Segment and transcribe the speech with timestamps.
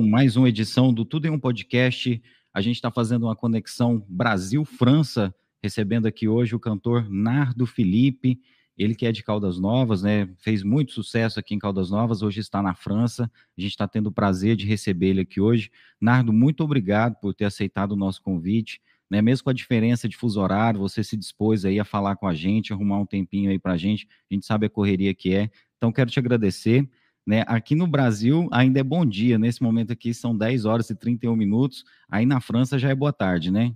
[0.00, 2.22] mais uma edição do Tudo em um Podcast.
[2.54, 8.40] A gente está fazendo uma conexão Brasil-França, recebendo aqui hoje o cantor Nardo Felipe,
[8.76, 10.28] ele que é de Caldas Novas, né?
[10.38, 13.30] Fez muito sucesso aqui em Caldas Novas, hoje está na França.
[13.56, 15.70] A gente está tendo o prazer de receber ele aqui hoje.
[16.00, 18.80] Nardo, muito obrigado por ter aceitado o nosso convite.
[19.10, 22.28] Né, mesmo com a diferença de fuso horário, você se dispôs aí a falar com
[22.28, 24.06] a gente, arrumar um tempinho aí para a gente.
[24.30, 25.50] A gente sabe a correria que é.
[25.76, 26.88] Então, quero te agradecer.
[27.28, 27.44] Né?
[27.46, 31.36] Aqui no Brasil ainda é bom dia, nesse momento aqui são 10 horas e 31
[31.36, 33.74] minutos, aí na França já é boa tarde, né?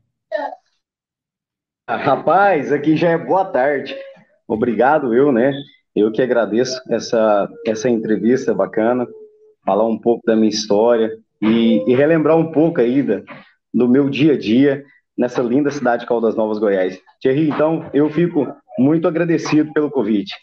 [1.87, 3.95] Rapaz, aqui já é boa tarde.
[4.49, 5.53] Obrigado, eu, né?
[5.95, 9.07] Eu que agradeço essa, essa entrevista bacana,
[9.67, 13.23] falar um pouco da minha história e, e relembrar um pouco ainda
[13.75, 14.83] do meu dia a dia
[15.15, 16.99] nessa linda cidade de Caldas Novas, Goiás.
[17.21, 20.35] Thierry, então, eu fico muito agradecido pelo convite.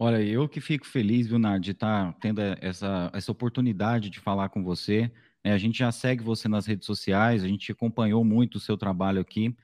[0.00, 4.20] Olha, eu que fico feliz, viu, Nard, de estar tá tendo essa, essa oportunidade de
[4.20, 5.10] falar com você.
[5.42, 8.76] É, a gente já segue você nas redes sociais, a gente acompanhou muito o seu
[8.76, 9.54] trabalho aqui.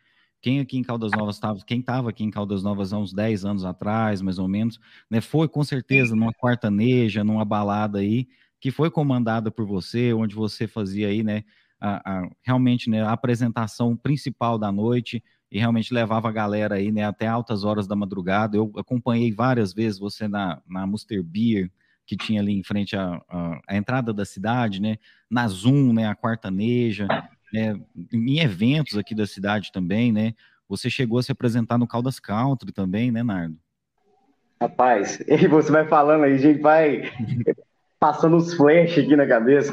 [0.42, 3.44] Quem aqui em Caldas Novas estava, quem estava aqui em Caldas Novas há uns 10
[3.44, 4.78] anos atrás, mais ou menos,
[5.10, 8.26] né, foi com certeza numa quartaneja, numa balada aí,
[8.60, 11.44] que foi comandada por você, onde você fazia aí, né,
[11.80, 15.22] a, a, realmente, né, a apresentação principal da noite,
[15.55, 18.56] e realmente levava a galera aí, né, até altas horas da madrugada.
[18.56, 21.70] Eu acompanhei várias vezes você na, na Muster Beer,
[22.05, 23.22] que tinha ali em frente à,
[23.69, 24.97] à, entrada da cidade, né,
[25.30, 27.06] na Zoom, né, a Quartaneja,
[27.52, 27.80] né,
[28.12, 30.34] em eventos aqui da cidade também, né,
[30.69, 33.56] você chegou a se apresentar no Caldas Country também, né, Nardo?
[34.60, 37.12] Rapaz, e você vai falando aí, a gente vai
[38.00, 39.72] passando os flashes aqui na cabeça.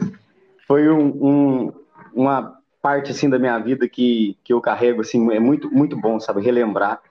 [0.68, 1.74] Foi um, um,
[2.14, 6.20] uma parte assim da minha vida que, que eu carrego assim é muito muito bom
[6.20, 7.02] sabe relembrar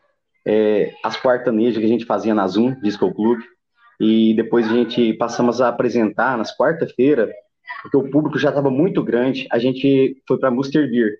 [0.45, 3.41] é, as quartanejas que a gente fazia na Zoom Disco Club
[4.01, 7.31] e depois a gente passamos a apresentar nas quarta-feira
[7.83, 11.19] porque o público já estava muito grande a gente foi para Muster Beer.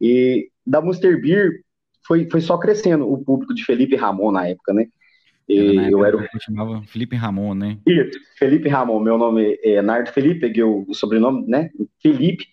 [0.00, 1.60] E da Muster Beer
[2.06, 4.86] foi, foi só crescendo o público de Felipe Ramon na época né?
[5.48, 7.78] E era eu era o chamava Felipe Ramon né?
[7.86, 11.70] Isso, Felipe Ramon meu nome é Nardo Felipe peguei o, o sobrenome né?
[12.00, 12.46] Felipe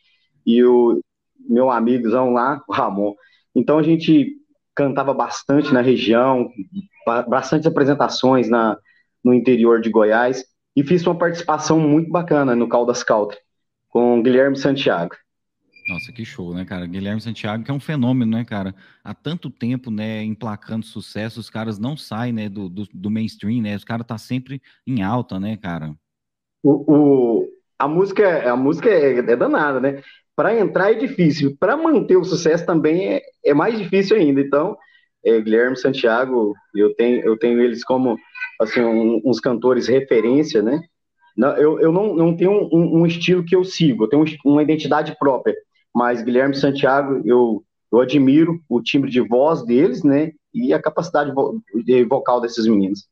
[0.45, 0.99] e o,
[1.49, 3.13] meu amigozão lá, o Ramon.
[3.55, 4.35] Então a gente
[4.75, 6.49] cantava bastante na região,
[7.27, 8.77] bastante apresentações na,
[9.23, 10.45] no interior de Goiás
[10.75, 13.37] e fiz uma participação muito bacana no Caldas Country
[13.89, 15.15] com Guilherme Santiago.
[15.89, 16.85] Nossa, que show, né, cara?
[16.85, 18.75] Guilherme Santiago, que é um fenômeno, né, cara?
[19.03, 23.63] Há tanto tempo, né, emplacando sucesso, os caras não saem, né, do, do, do mainstream,
[23.63, 23.75] né?
[23.75, 25.95] Os caras tá sempre em alta, né, cara?
[26.61, 27.47] O, o,
[27.79, 30.03] a música, a música é, é danada, né?
[30.39, 34.39] Para entrar é difícil, para manter o sucesso também é, é mais difícil ainda.
[34.39, 34.77] Então,
[35.21, 38.17] é, Guilherme Santiago, eu tenho, eu tenho eles como
[38.57, 40.81] assim, um, uns cantores referência, né?
[41.35, 44.63] Não, eu, eu não, não tenho um, um, estilo que eu sigo, eu tenho uma
[44.63, 45.53] identidade própria,
[45.93, 47.61] mas Guilherme Santiago, eu,
[47.91, 50.31] eu admiro o timbre de voz deles, né?
[50.53, 51.33] E a capacidade
[52.07, 53.09] vocal desses meninos.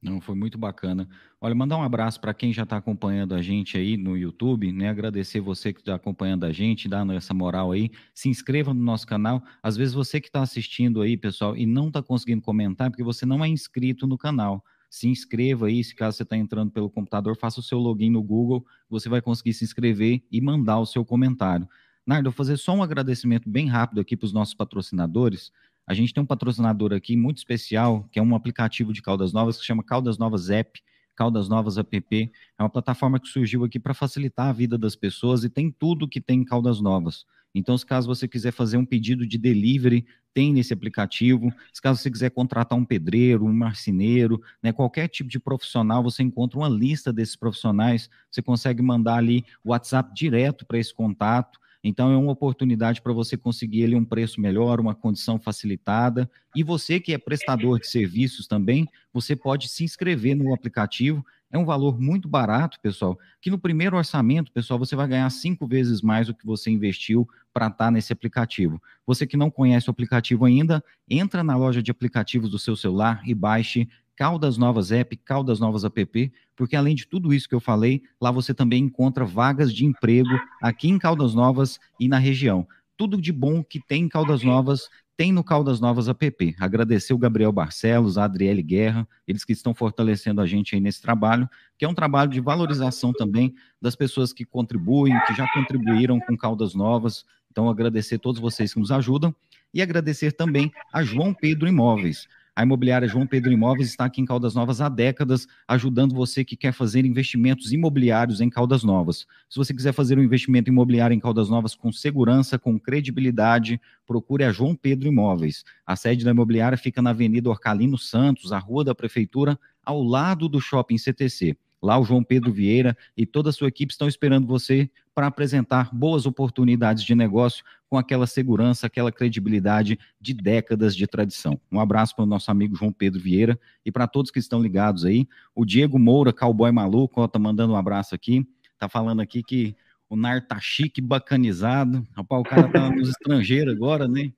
[0.00, 1.08] Não, foi muito bacana.
[1.40, 4.88] Olha, mandar um abraço para quem já está acompanhando a gente aí no YouTube, né?
[4.88, 7.90] Agradecer você que está acompanhando a gente, dando essa moral aí.
[8.14, 9.42] Se inscreva no nosso canal.
[9.60, 13.26] Às vezes você que está assistindo aí, pessoal, e não está conseguindo comentar, porque você
[13.26, 14.64] não é inscrito no canal.
[14.88, 18.22] Se inscreva aí, se caso você está entrando pelo computador, faça o seu login no
[18.22, 21.68] Google, você vai conseguir se inscrever e mandar o seu comentário.
[22.06, 25.52] Nardo, vou fazer só um agradecimento bem rápido aqui para os nossos patrocinadores.
[25.88, 29.56] A gente tem um patrocinador aqui muito especial, que é um aplicativo de Caldas Novas
[29.56, 30.82] que chama Caldas Novas App,
[31.16, 32.30] Caldas Novas App.
[32.58, 36.06] É uma plataforma que surgiu aqui para facilitar a vida das pessoas e tem tudo
[36.06, 37.24] que tem em Caldas Novas.
[37.54, 40.04] Então, se caso você quiser fazer um pedido de delivery,
[40.34, 41.50] tem nesse aplicativo.
[41.72, 46.22] Se caso você quiser contratar um pedreiro, um marceneiro, né, qualquer tipo de profissional, você
[46.22, 48.10] encontra uma lista desses profissionais.
[48.30, 51.58] Você consegue mandar ali o WhatsApp direto para esse contato.
[51.88, 56.30] Então, é uma oportunidade para você conseguir ali um preço melhor, uma condição facilitada.
[56.54, 61.24] E você que é prestador de serviços também, você pode se inscrever no aplicativo.
[61.50, 65.66] É um valor muito barato, pessoal, que no primeiro orçamento, pessoal, você vai ganhar cinco
[65.66, 68.80] vezes mais do que você investiu para estar tá nesse aplicativo.
[69.06, 73.22] Você que não conhece o aplicativo ainda, entra na loja de aplicativos do seu celular
[73.26, 73.88] e baixe
[74.18, 78.32] Caldas Novas App, Caldas Novas App, porque além de tudo isso que eu falei, lá
[78.32, 80.28] você também encontra vagas de emprego
[80.60, 82.66] aqui em Caldas Novas e na região.
[82.96, 86.56] Tudo de bom que tem em Caldas Novas tem no Caldas Novas App.
[86.58, 91.00] Agradecer o Gabriel Barcelos, a Adriele Guerra, eles que estão fortalecendo a gente aí nesse
[91.00, 91.48] trabalho,
[91.78, 96.36] que é um trabalho de valorização também das pessoas que contribuem, que já contribuíram com
[96.36, 97.24] Caldas Novas.
[97.52, 99.32] Então, agradecer a todos vocês que nos ajudam
[99.72, 102.26] e agradecer também a João Pedro Imóveis.
[102.58, 106.56] A imobiliária João Pedro Imóveis está aqui em Caldas Novas há décadas, ajudando você que
[106.56, 109.28] quer fazer investimentos imobiliários em Caldas Novas.
[109.48, 114.42] Se você quiser fazer um investimento imobiliário em Caldas Novas com segurança, com credibilidade, procure
[114.42, 115.62] a João Pedro Imóveis.
[115.86, 120.48] A sede da imobiliária fica na Avenida Orcalino Santos, a rua da Prefeitura, ao lado
[120.48, 121.56] do Shopping CTC.
[121.80, 125.94] Lá o João Pedro Vieira e toda a sua equipe estão esperando você para apresentar
[125.94, 131.58] boas oportunidades de negócio com aquela segurança, aquela credibilidade de décadas de tradição.
[131.72, 135.04] Um abraço para o nosso amigo João Pedro Vieira e para todos que estão ligados
[135.04, 135.26] aí.
[135.54, 138.46] O Diego Moura, cowboy maluco, ó, tá mandando um abraço aqui.
[138.78, 139.74] Tá falando aqui que
[140.08, 142.06] o Nar tá chique, bacanizado.
[142.14, 144.32] Rapaz, o cara tá nos estrangeiros agora, né?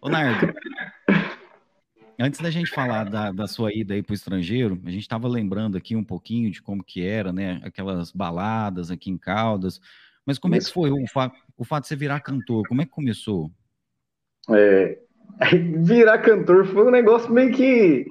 [0.00, 0.54] Ô, Nardo,
[2.18, 5.28] Antes da gente falar da, da sua ida aí para o estrangeiro, a gente estava
[5.28, 7.60] lembrando aqui um pouquinho de como que era, né?
[7.62, 9.78] Aquelas baladas aqui em Caldas.
[10.26, 12.66] Mas como é que foi o, fa o fato de você virar cantor?
[12.66, 13.50] Como é que começou?
[14.50, 14.98] É,
[15.78, 18.06] virar cantor foi um negócio meio que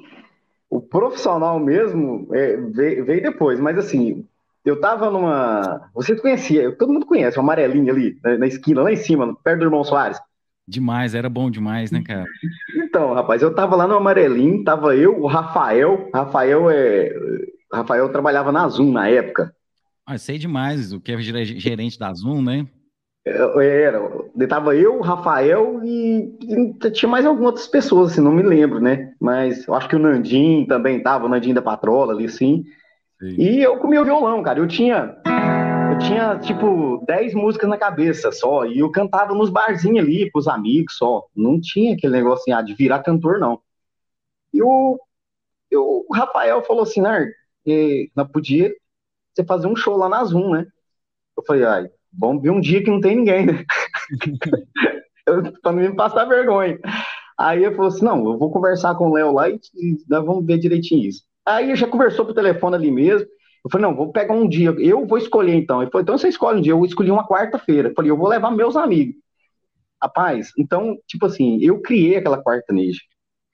[0.70, 4.26] o profissional mesmo é, veio, veio, depois, mas assim,
[4.64, 5.90] eu tava numa.
[5.94, 9.60] Você conhecia, todo mundo conhece, o amarelinho ali, na, na esquina, lá em cima, perto
[9.60, 10.20] do irmão Soares.
[10.68, 12.26] Demais, era bom demais, né, cara?
[12.76, 16.10] Então, rapaz, eu tava lá no Amarelinho, tava eu, o Rafael.
[16.12, 17.14] Rafael é.
[17.72, 19.54] Rafael trabalhava na Zoom na época.
[20.06, 22.68] Ah, sei demais, o que é gerente da Zoom, né?
[23.26, 24.00] Era,
[24.48, 28.80] tava eu, o Rafael e, e, tinha mais algumas outras pessoas, assim, não me lembro,
[28.80, 29.16] né?
[29.20, 32.64] Mas eu acho que o Nandim também tava, o Nandim da Patrola ali, sim.
[33.20, 33.36] sim.
[33.36, 35.18] E eu com meu violão, cara, eu tinha
[35.96, 40.48] eu tinha, tipo, 10 músicas na cabeça só, e eu cantava nos barzinhos ali, pros
[40.48, 41.26] amigos só.
[41.36, 43.62] Não tinha aquele negócio assim, ah, de virar cantor, não.
[44.54, 45.00] E o,
[45.74, 47.26] o Rafael falou assim, Nar,
[48.16, 48.72] não podia
[49.36, 50.66] você fazer um show lá na Zoom, né?
[51.38, 53.66] Eu falei, ai, vamos ver um dia que não tem ninguém, né?
[55.28, 56.80] eu, pra não me passar vergonha.
[57.38, 59.60] Aí ele falou assim, não, eu vou conversar com o Léo lá e,
[60.08, 61.24] nós vamos ver direitinho isso.
[61.46, 63.28] Aí já conversou pro telefone ali mesmo,
[63.64, 65.82] eu falei, não, vou pegar um dia, eu vou escolher então.
[65.82, 67.90] Ele falou, então você escolhe um dia, eu escolhi uma quarta-feira.
[67.90, 69.16] Eu falei, eu vou levar meus amigos.
[70.02, 73.00] Rapaz, então, tipo assim, eu criei aquela quarta-neja.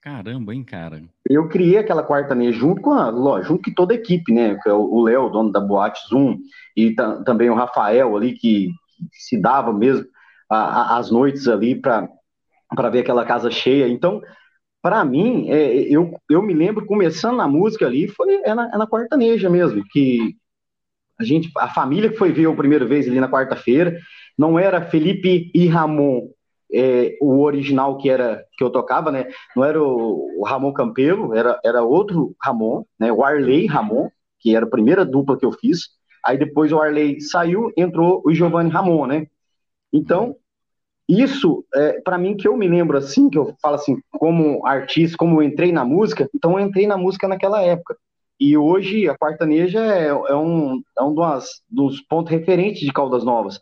[0.02, 1.00] Caramba, hein, cara?
[1.30, 4.58] Eu criei aquela quarta-neja junto com a, junto com toda a equipe, né?
[4.66, 6.38] É o Léo, dono da Boate Zoom,
[6.76, 6.92] e
[7.24, 8.68] também o Rafael ali, que,
[8.98, 10.04] que se dava mesmo
[10.50, 12.08] a, a, as noites ali para
[12.90, 13.86] ver aquela casa cheia.
[13.86, 14.20] Então,
[14.82, 18.76] para mim, é, eu, eu me lembro começando na música ali, foi é na, é
[18.76, 20.34] na quartaneja mesmo, que
[21.16, 23.96] a gente, a família que foi ver a primeira vez ali na quarta-feira,
[24.36, 26.28] não era Felipe e Ramon,
[26.74, 29.28] é, o original que era que eu tocava, né?
[29.54, 33.12] Não era o, Ramon Campelo, era, era outro Ramon, né?
[33.12, 34.08] O Arley Ramon,
[34.40, 35.90] que era a primeira dupla que eu fiz.
[36.24, 39.26] Aí depois o Arley saiu, entrou o Giovanni Ramon, né?
[39.92, 40.36] Então,
[41.08, 45.16] isso, é, para mim, que eu me lembro assim, que eu falo assim, como artista,
[45.16, 47.96] como eu entrei na música, então eu entrei na música naquela época.
[48.40, 53.24] E hoje a Quartaneja é, é um, é um dos, dos pontos referentes de Caldas
[53.24, 53.60] Novas.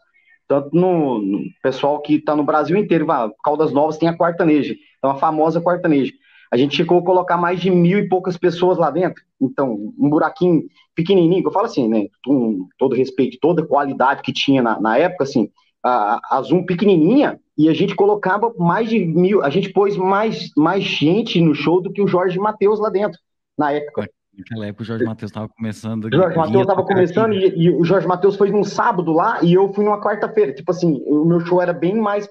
[0.50, 3.06] Tanto no, no pessoal que está no Brasil inteiro,
[3.44, 6.12] Caldas Novas tem a Quartaneja, então a famosa Quartaneja.
[6.52, 9.22] A gente chegou a colocar mais de mil e poucas pessoas lá dentro.
[9.40, 14.32] Então, um buraquinho pequenininho, que eu falo assim, né, com todo respeito, toda qualidade que
[14.32, 15.48] tinha na, na época, assim,
[15.84, 20.50] a, a Zoom pequenininha e a gente colocava mais de mil, a gente pôs mais,
[20.56, 23.20] mais gente no show do que o Jorge Matheus lá dentro,
[23.56, 24.10] na época.
[24.36, 26.04] Naquela época o Jorge Matheus estava começando.
[26.04, 29.52] O Jorge Matheus estava começando e, e, o Jorge Matheus foi num sábado lá e
[29.52, 30.52] eu fui numa quarta-feira.
[30.52, 32.28] Tipo assim, o meu show era bem mais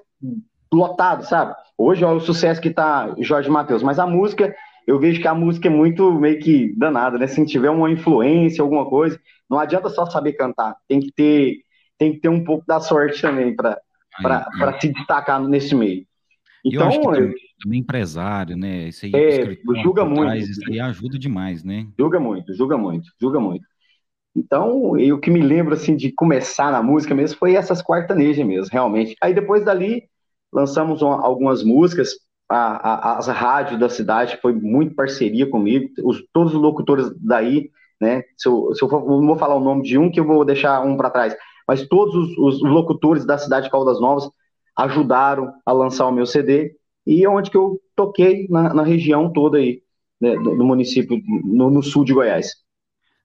[0.74, 1.54] lotado, sabe?
[1.78, 4.56] Hoje olha o sucesso que tá Jorge Matheus, mas a música,
[4.88, 7.28] eu vejo que a música é muito meio que danada, né?
[7.28, 11.58] Se tiver uma influência, alguma coisa, não adianta só saber cantar, tem que ter
[11.98, 16.06] tem que ter um pouco da sorte também para se destacar nesse meio.
[16.64, 18.90] Então, eu também, também, empresário, né?
[18.90, 20.22] Isso aí, é, julga muito.
[20.22, 21.88] Trás, isso aí ajuda demais, né?
[21.98, 23.66] Julga muito, julga muito, julga muito.
[24.36, 28.46] Então, eu, o que me lembro, assim, de começar na música mesmo foi essas quartanejas
[28.46, 29.16] mesmo, realmente.
[29.22, 30.04] Aí, depois dali,
[30.52, 32.12] lançamos uma, algumas músicas,
[32.50, 37.70] a, a, as rádios da cidade foi muito parceria comigo, os, todos os locutores daí,
[38.00, 38.24] né?
[38.38, 40.46] Se eu, se eu for, não vou falar o nome de um, que eu vou
[40.46, 41.36] deixar um para trás
[41.70, 44.28] mas todos os, os, locutores da cidade de Caldas Novas
[44.76, 46.76] ajudaram a lançar o meu CD
[47.06, 49.82] e é onde que eu toquei na, na região toda aí
[50.20, 52.52] né, do, do, município no, no, sul de Goiás.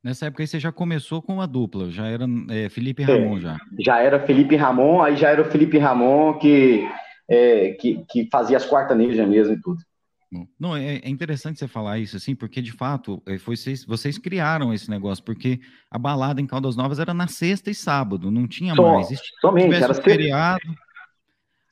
[0.02, 3.38] Nessa época aí você já começou com uma dupla, já era é, Felipe e Ramon
[3.38, 3.57] é, já.
[3.81, 6.87] Já era Felipe Ramon, aí já era o Felipe Ramon que,
[7.28, 9.78] é, que, que fazia as quartanejas mesmo e tudo.
[10.59, 14.19] Não, é, é, interessante você falar isso, assim, porque de fato é, foi vocês, vocês
[14.19, 18.49] criaram esse negócio, porque a balada em Caldas Novas era na sexta e sábado, não
[18.49, 19.09] tinha Só, mais.
[19.09, 20.62] Se somente, era feriado.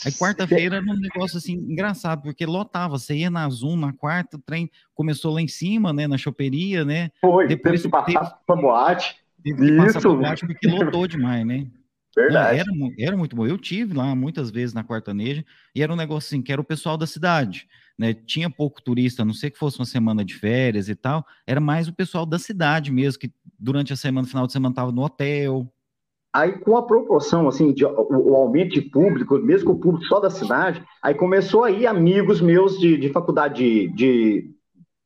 [0.04, 4.36] Aí quarta-feira era um negócio assim engraçado, porque lotava, você ia na Zoom na quarta,
[4.36, 7.10] o trem começou lá em cima, né, na choperia, né?
[7.20, 9.16] Foi, depois teve que passar teve, pra boate.
[9.42, 9.94] Teve que Isso.
[9.94, 11.66] passar boate porque lotou demais, né?
[12.14, 12.58] Verdade.
[12.58, 13.46] era, era muito bom.
[13.46, 15.44] Eu tive lá muitas vezes na Quartaneja
[15.74, 17.66] e era um negócio assim, que era o pessoal da cidade,
[17.98, 18.12] né?
[18.12, 21.60] Tinha pouco turista, a não sei que fosse uma semana de férias e tal, era
[21.60, 25.02] mais o pessoal da cidade mesmo, que durante a semana, final de semana, estava no
[25.02, 25.72] hotel.
[26.34, 30.06] Aí, com a proporção, assim, de, o, o, aumento de público, mesmo com o público
[30.06, 34.50] só da cidade, aí começou aí amigos meus de, de faculdade de, de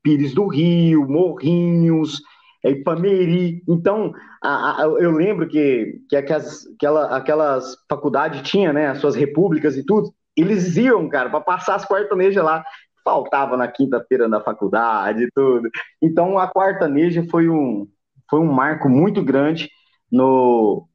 [0.04, 2.23] Pires do Rio, Morrinhos,
[2.64, 3.61] é Ipameri.
[3.68, 9.16] Então, a, a, eu lembro que, que aquelas, aquela, aquelas faculdades tinham, né, as suas
[9.16, 12.64] repúblicas e tudo, eles iam, cara, para passar as quartanejas lá.
[13.04, 15.68] Faltava na quinta-feira na faculdade e tudo.
[16.00, 17.88] Então, a quartaneja foi um,
[18.30, 19.71] foi um marco muito grande
[20.11, 20.87] no,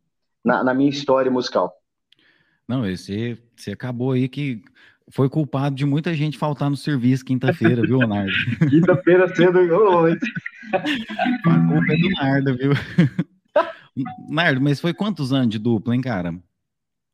[0.43, 1.73] na, na minha história musical.
[2.67, 4.63] Não, você, você acabou aí que
[5.11, 8.31] foi culpado de muita gente faltar no serviço quinta-feira, viu, Nardo?
[8.69, 10.25] quinta-feira cedo noite.
[10.73, 12.71] A culpa é do Nardo, viu?
[14.29, 16.33] Nardo, mas foi quantos anos de dupla, hein, cara?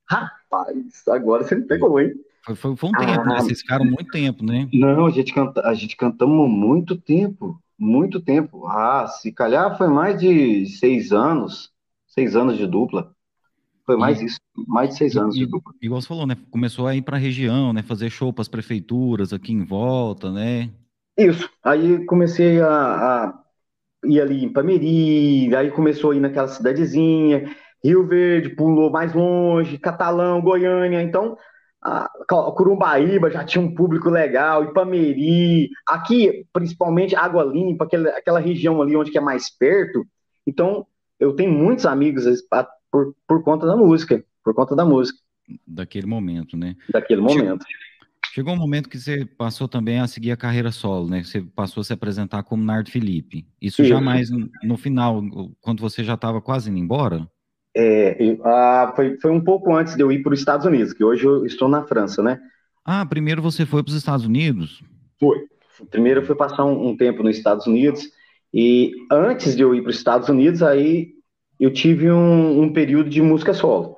[0.08, 2.14] Rapaz, agora você me pegou, hein?
[2.46, 3.42] Foi, foi, foi um tempo, ah, né?
[3.42, 4.70] Vocês ficaram muito tempo, né?
[4.72, 8.68] Não, a gente, canta, a gente cantamos muito tempo, muito tempo.
[8.68, 11.72] Ah, se calhar foi mais de seis anos,
[12.08, 13.12] seis anos de dupla.
[13.88, 15.74] Foi mais e, isso, mais de seis anos e, de dupla.
[15.82, 16.36] Igual você falou, né?
[16.52, 17.82] Começou a ir para a região, né?
[17.82, 20.70] Fazer show para as prefeituras aqui em volta, né?
[21.18, 21.50] Isso.
[21.64, 23.44] Aí comecei a, a
[24.04, 27.50] ir ali em Pameri, aí começou a ir naquela cidadezinha,
[27.84, 31.38] Rio Verde pulou mais longe, Catalão, Goiânia, então
[31.82, 38.82] a Curumbaíba já tinha um público legal, Ipameri, aqui principalmente Água Limpa, aquela, aquela região
[38.82, 40.06] ali onde é mais perto,
[40.46, 40.86] então
[41.20, 42.26] eu tenho muitos amigos
[42.92, 45.20] por, por conta da música, por conta da música.
[45.66, 46.76] Daquele momento, né?
[46.92, 47.66] Daquele momento.
[48.34, 51.24] Chegou um momento que você passou também a seguir a carreira solo, né?
[51.24, 53.48] Você passou a se apresentar como Nardo Felipe.
[53.62, 53.90] Isso, Isso.
[53.90, 55.24] jamais no, no final,
[55.62, 57.28] quando você já estava quase indo embora?
[57.76, 61.04] É, ah, foi, foi um pouco antes de eu ir para os Estados Unidos, que
[61.04, 62.40] hoje eu estou na França, né?
[62.84, 64.82] Ah, primeiro você foi para os Estados Unidos?
[65.20, 65.46] Foi.
[65.90, 68.10] Primeiro eu fui passar um, um tempo nos Estados Unidos
[68.54, 71.17] e antes de eu ir para os Estados Unidos, aí
[71.60, 73.98] eu tive um, um período de música solo.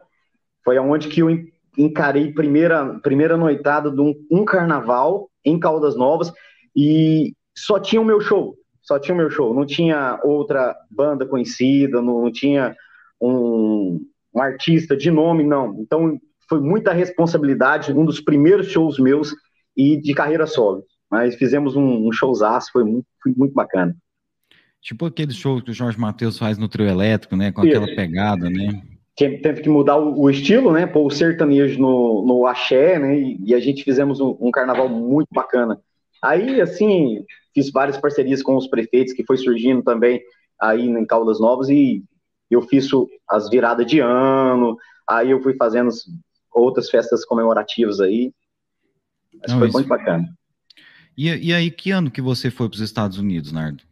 [0.63, 1.29] Foi aonde que eu
[1.77, 6.31] encarei primeira primeira noitada de um, um, carnaval em Caldas Novas
[6.75, 11.25] e só tinha o meu show, só tinha o meu show, não tinha outra banda
[11.25, 12.75] conhecida, não, não tinha
[13.21, 15.75] um, um, artista de nome, não.
[15.79, 19.33] Então foi muita responsabilidade, um dos primeiros shows meus
[19.75, 20.83] e de carreira solo.
[21.09, 23.95] Mas fizemos um, um showzaço, foi muito, foi muito bacana.
[24.81, 27.51] Tipo aquele show que o Jorge Matheus faz no trio elétrico, né?
[27.51, 28.81] Com aquela pegada, né?
[29.15, 30.87] Teve que mudar o, o, estilo, né?
[30.87, 33.19] Pôr o sertanejo no, no axé, né?
[33.19, 35.77] E, e a gente fizemos um, um, carnaval muito bacana.
[36.21, 40.21] Aí, assim, fiz várias parcerias com os prefeitos, que foi surgindo também
[40.59, 42.03] aí em Caldas Novas, e
[42.49, 42.89] eu fiz
[43.29, 45.89] as viradas de ano, aí eu fui fazendo
[46.51, 48.33] outras festas comemorativas aí.
[49.41, 49.77] Mas Não, foi isso...
[49.77, 50.29] muito bacana.
[51.17, 53.83] E, e aí, que ano que você foi para os Estados Unidos, Nardo?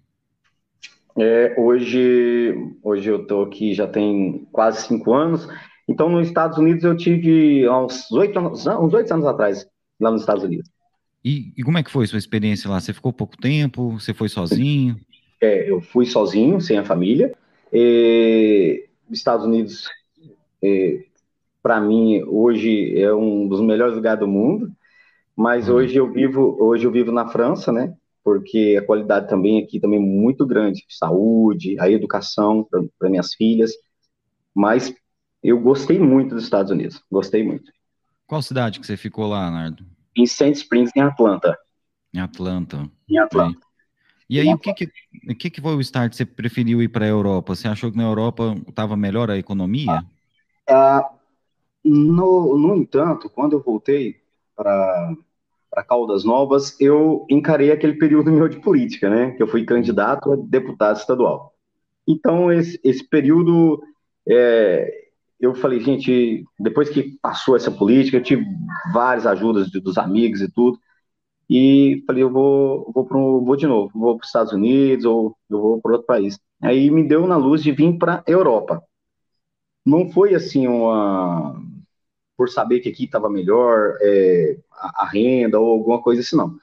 [1.18, 5.48] É, hoje, hoje eu estou aqui já tem quase cinco anos.
[5.88, 9.66] Então, nos Estados Unidos eu tive uns oito anos, uns anos atrás,
[10.00, 10.70] lá nos Estados Unidos.
[11.24, 12.80] E, e, como é que foi sua experiência lá?
[12.80, 14.00] Você ficou pouco tempo?
[14.00, 14.96] Você foi sozinho?
[15.42, 17.34] É, eu fui sozinho, sem a família.
[17.74, 19.90] E, Estados Unidos,
[20.62, 21.04] é,
[21.64, 24.72] para mim, hoje é um dos melhores lugares do mundo.
[25.36, 25.76] Mas uhum.
[25.76, 27.94] hoje eu vivo, hoje eu vivo na França, né?
[28.28, 32.68] Porque a qualidade também aqui também é muito grande, saúde, a educação
[33.00, 33.72] para minhas filhas,
[34.54, 34.94] mas
[35.42, 37.72] eu gostei muito dos Estados Unidos, gostei muito.
[38.26, 39.86] Qual cidade que você ficou lá, Nardo?
[40.14, 41.58] Em Sand Springs, em Atlanta.
[42.14, 42.92] Em Atlanta.
[43.10, 43.62] Em Atlanta.
[44.30, 44.92] E aí, o que que,
[45.30, 46.14] o que que foi o start?
[46.14, 47.56] Você preferiu ir para a Europa?
[47.56, 50.04] Você achou que na Europa estava melhor a economia?
[50.70, 51.10] Ah,
[51.82, 54.18] no, no entanto, quando eu voltei
[54.54, 55.16] para
[55.70, 59.32] para Caldas Novas, eu encarei aquele período meu de política, né?
[59.32, 61.54] Que eu fui candidato a deputado estadual.
[62.08, 63.82] Então, esse, esse período,
[64.28, 65.08] é,
[65.40, 68.46] eu falei, gente, depois que passou essa política, eu tive
[68.94, 70.80] várias ajudas de, dos amigos e tudo,
[71.50, 75.36] e falei, eu vou, vou, pro, vou de novo, vou para os Estados Unidos ou
[75.50, 76.40] eu vou para outro país.
[76.62, 78.84] Aí me deu na luz de vir para a Europa.
[79.86, 81.62] Não foi assim uma
[82.38, 86.56] por saber que aqui estava melhor é, a, a, renda ou alguma coisa assim, não.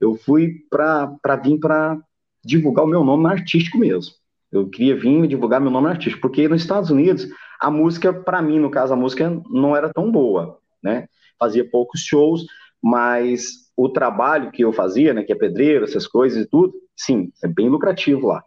[0.00, 1.98] Eu fui para vir para
[2.44, 4.14] divulgar o meu nome artístico mesmo.
[4.50, 7.28] Eu queria vir divulgar meu nome artístico, porque nos Estados Unidos,
[7.60, 11.06] a música, para mim, no caso, a música não era tão boa, né?
[11.40, 12.44] fazia poucos shows,
[12.82, 17.32] mas o trabalho que eu fazia, né, que é pedreiro, essas coisas e tudo, sim,
[17.42, 18.44] é bem lucrativo lá.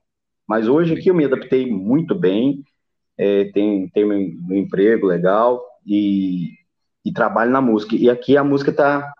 [0.48, 2.64] Mas hoje aqui eu me adaptei muito bem,
[3.18, 6.52] é, tenho, tenho um emprego legal e,
[7.04, 7.96] e trabalho na música.
[7.96, 9.14] E aqui a música está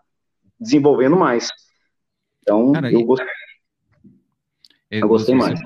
[0.60, 1.50] desenvolvendo mais.
[2.42, 3.28] Então, Cara, eu, gostei,
[4.92, 5.60] eu, eu gostei mais.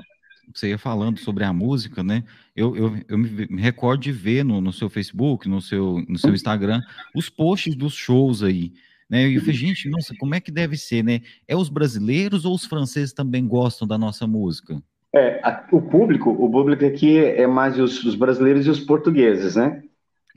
[0.54, 2.24] Você ia falando sobre a música, né?
[2.56, 6.34] Eu, eu, eu me recordo de ver no, no seu Facebook, no seu, no seu
[6.34, 6.82] Instagram,
[7.14, 8.74] os posts dos shows aí.
[9.10, 9.30] Né?
[9.30, 11.22] E eu falei, gente, nossa, como é que deve ser, né?
[11.48, 14.82] É os brasileiros ou os franceses também gostam da nossa música?
[15.14, 19.56] É, a, o público, o público aqui é mais os, os brasileiros e os portugueses,
[19.56, 19.84] né?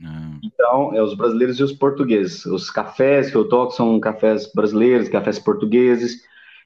[0.03, 0.39] Ah.
[0.43, 2.45] Então, é os brasileiros e os portugueses.
[2.45, 6.21] Os cafés que eu toco são cafés brasileiros, cafés portugueses.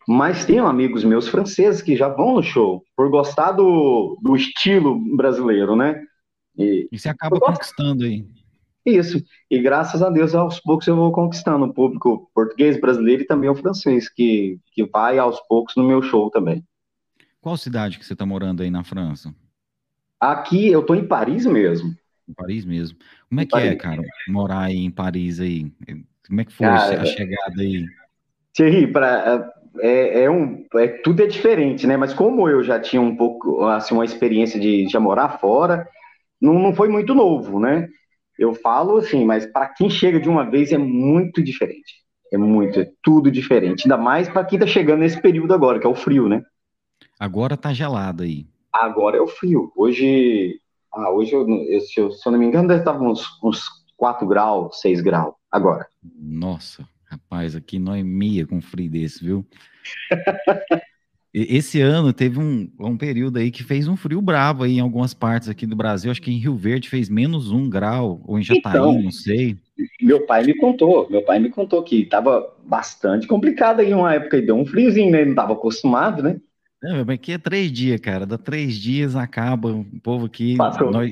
[0.07, 4.99] Mas tenho amigos meus franceses que já vão no show por gostar do, do estilo
[5.15, 6.01] brasileiro, né?
[6.57, 8.25] E, e você acaba conquistando aí.
[8.85, 9.23] Isso.
[9.49, 13.49] E graças a Deus, aos poucos eu vou conquistando o público português, brasileiro e também
[13.49, 16.63] o francês, que, que vai aos poucos no meu show também.
[17.41, 19.33] Qual cidade que você está morando aí na França?
[20.19, 21.95] Aqui, eu estou em Paris mesmo.
[22.27, 22.97] Em Paris mesmo.
[23.29, 23.71] Como é que é, Paris.
[23.71, 25.71] é, cara, morar aí em Paris aí?
[26.27, 27.85] Como é que foi cara, a chegada aí?
[28.53, 31.97] Thierry, pra, é, é, um, é, tudo é diferente, né?
[31.97, 35.87] Mas como eu já tinha um pouco, assim, uma experiência de já morar fora,
[36.41, 37.87] não, não foi muito novo, né?
[38.37, 42.03] Eu falo assim, mas para quem chega de uma vez é muito diferente.
[42.31, 43.83] É muito, é tudo diferente.
[43.85, 46.41] Ainda mais para quem tá chegando nesse período agora, que é o frio, né?
[47.19, 48.45] Agora tá gelado aí.
[48.73, 49.71] Agora é o frio.
[49.75, 50.59] Hoje,
[50.95, 53.67] ah, hoje eu, eu, se, eu, se eu não me engano, deve estar uns, uns
[53.97, 55.85] 4 graus, 6 graus agora.
[56.17, 59.45] Nossa, rapaz, aqui nós mia com frio desse, viu?
[61.37, 65.13] Esse ano teve um, um período aí que fez um frio bravo aí em algumas
[65.13, 66.09] partes aqui do Brasil.
[66.09, 69.57] Acho que em Rio Verde fez menos um grau, ou em Jataí, então, não sei.
[70.01, 74.37] Meu pai me contou, meu pai me contou que estava bastante complicado aí uma época
[74.37, 75.17] e deu um friozinho, né?
[75.17, 76.39] Ele não estava acostumado, né?
[76.85, 78.27] Não, aqui é três dias, cara.
[78.27, 79.71] Dá três dias, acaba.
[79.71, 80.55] O povo aqui.
[80.55, 81.11] Nós...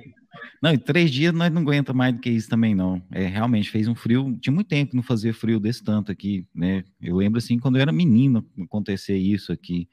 [0.61, 3.01] Não, em três dias nós não aguenta mais do que isso também, não.
[3.11, 4.37] É, realmente fez um frio.
[4.39, 6.83] Tinha muito tempo que não fazia frio desse tanto aqui, né?
[7.01, 9.89] Eu lembro assim, quando eu era menino, acontecer isso aqui.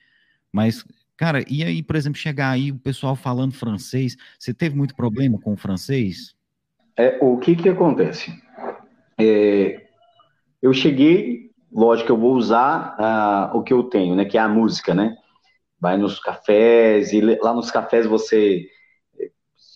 [0.52, 0.84] Mas,
[1.16, 5.40] cara, e aí, por exemplo, chegar aí o pessoal falando francês, você teve muito problema
[5.40, 6.34] com o francês?
[6.94, 8.30] É, o que que acontece?
[9.18, 9.86] É,
[10.60, 14.48] eu cheguei, lógico, eu vou usar uh, o que eu tenho, né, que é a
[14.48, 15.16] música, né?
[15.80, 18.66] Vai nos cafés, e lá nos cafés você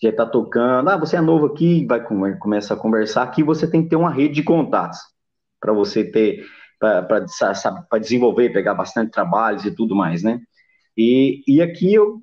[0.02, 2.04] já está tocando, ah, você é novo aqui, vai
[2.38, 3.22] começa a conversar.
[3.22, 4.98] Aqui você tem que ter uma rede de contatos
[5.58, 6.44] para você ter,
[6.78, 10.40] para desenvolver, pegar bastante trabalhos e tudo mais, né?
[10.96, 12.20] E, e aqui eu,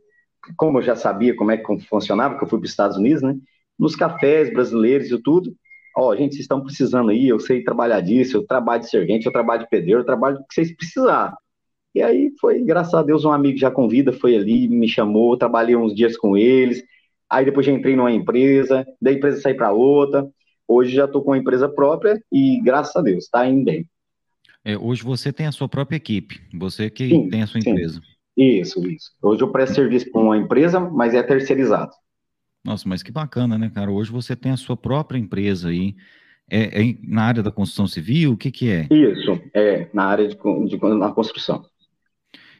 [0.55, 3.23] como eu já sabia como é que funcionava, que eu fui para os Estados Unidos,
[3.23, 3.35] né?
[3.79, 5.55] Nos cafés brasileiros e tudo,
[5.97, 9.25] ó, oh, gente, vocês estão precisando aí, eu sei trabalhar disso, eu trabalho de servente,
[9.25, 11.35] eu trabalho de pedreiro, eu trabalho do que vocês precisarem.
[11.93, 15.75] E aí foi, graças a Deus, um amigo já convida, foi ali, me chamou, trabalhei
[15.75, 16.83] uns dias com eles,
[17.29, 20.27] aí depois já entrei numa empresa, da empresa saí para outra,
[20.67, 23.87] hoje já estou com uma empresa própria e graças a Deus, está indo bem.
[24.63, 27.95] É, hoje você tem a sua própria equipe, você que sim, tem a sua empresa.
[27.95, 28.11] Sim.
[28.37, 29.11] Isso, isso.
[29.21, 31.91] Hoje eu presto serviço para uma empresa, mas é terceirizado.
[32.63, 33.91] Nossa, mas que bacana, né, cara?
[33.91, 35.95] Hoje você tem a sua própria empresa aí.
[36.49, 38.33] É, é na área da construção civil?
[38.33, 38.87] O que, que é?
[38.91, 41.65] Isso, é na área de, de na construção.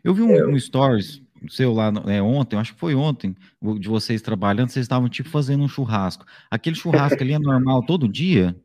[0.03, 0.45] Eu vi um, é.
[0.45, 3.35] um stories seu lá é, ontem, acho que foi ontem,
[3.79, 6.25] de vocês trabalhando, vocês estavam tipo fazendo um churrasco.
[6.49, 8.55] Aquele churrasco ali é normal todo dia?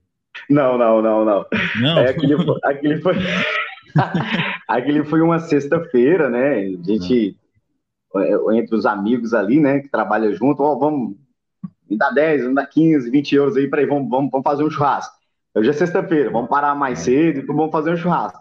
[0.51, 1.47] Não, não, não, não.
[1.81, 1.99] Não.
[1.99, 3.15] É, aquele, aquele foi.
[4.69, 6.59] Aquele foi uma sexta-feira, né?
[6.59, 7.35] A gente,
[8.15, 11.17] é, entre os amigos ali, né, que trabalham junto, ó, oh, vamos,
[11.89, 14.65] me dá 10, me dá 15, 20 euros aí para ir, vamos, vamos, vamos fazer
[14.65, 15.15] um churrasco.
[15.55, 18.39] Hoje é sexta-feira, vamos parar mais cedo e vamos fazer um churrasco.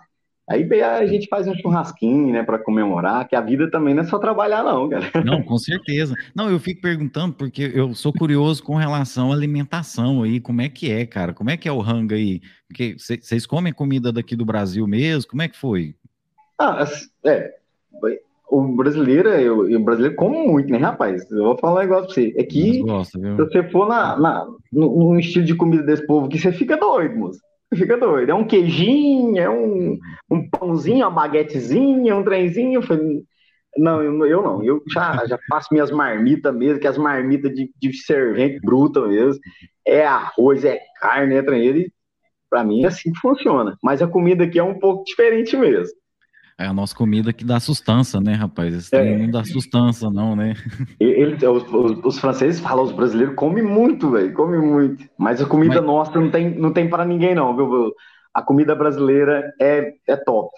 [0.47, 4.05] Aí a gente faz um churrasquinho, né, para comemorar, que a vida também não é
[4.05, 5.05] só trabalhar, não, cara.
[5.25, 6.13] Não, com certeza.
[6.35, 10.69] Não, eu fico perguntando, porque eu sou curioso com relação à alimentação aí, como é
[10.69, 11.33] que é, cara?
[11.33, 12.41] Como é que é o rango aí?
[12.67, 15.31] Porque vocês comem comida daqui do Brasil mesmo?
[15.31, 15.95] Como é que foi?
[16.59, 16.85] Ah,
[17.25, 17.55] é.
[18.47, 21.29] O brasileiro, eu, o brasileiro come muito, né, rapaz?
[21.31, 22.33] Eu vou falar um negócio pra você.
[22.37, 26.29] É que gosta, se você for na, na, no, no estilo de comida desse povo
[26.29, 27.39] que você fica doido, moço
[27.73, 28.29] fica doido.
[28.29, 29.97] É um queijinho, é um,
[30.29, 32.81] um pãozinho, uma baguetezinha, um trenzinho.
[33.77, 34.63] Não, eu, eu não.
[34.63, 39.39] Eu já, já faço minhas marmitas mesmo, que as marmitas de, de servente bruta mesmo.
[39.85, 41.79] É arroz, é carne, é treino.
[41.79, 41.93] E
[42.49, 43.77] pra mim é assim que funciona.
[43.83, 45.93] Mas a comida aqui é um pouco diferente mesmo.
[46.57, 48.73] É a nossa comida que dá sustância, né, rapaz?
[48.73, 49.17] Esse é.
[49.17, 50.53] não dá sustância, não, né?
[50.99, 55.05] Ele, os, os, os, franceses falam, os brasileiros comem muito, velho, comem muito.
[55.17, 55.85] Mas a comida Mas...
[55.85, 57.93] nossa não tem, não tem para ninguém, não, viu?
[58.33, 60.49] a comida brasileira é, é top.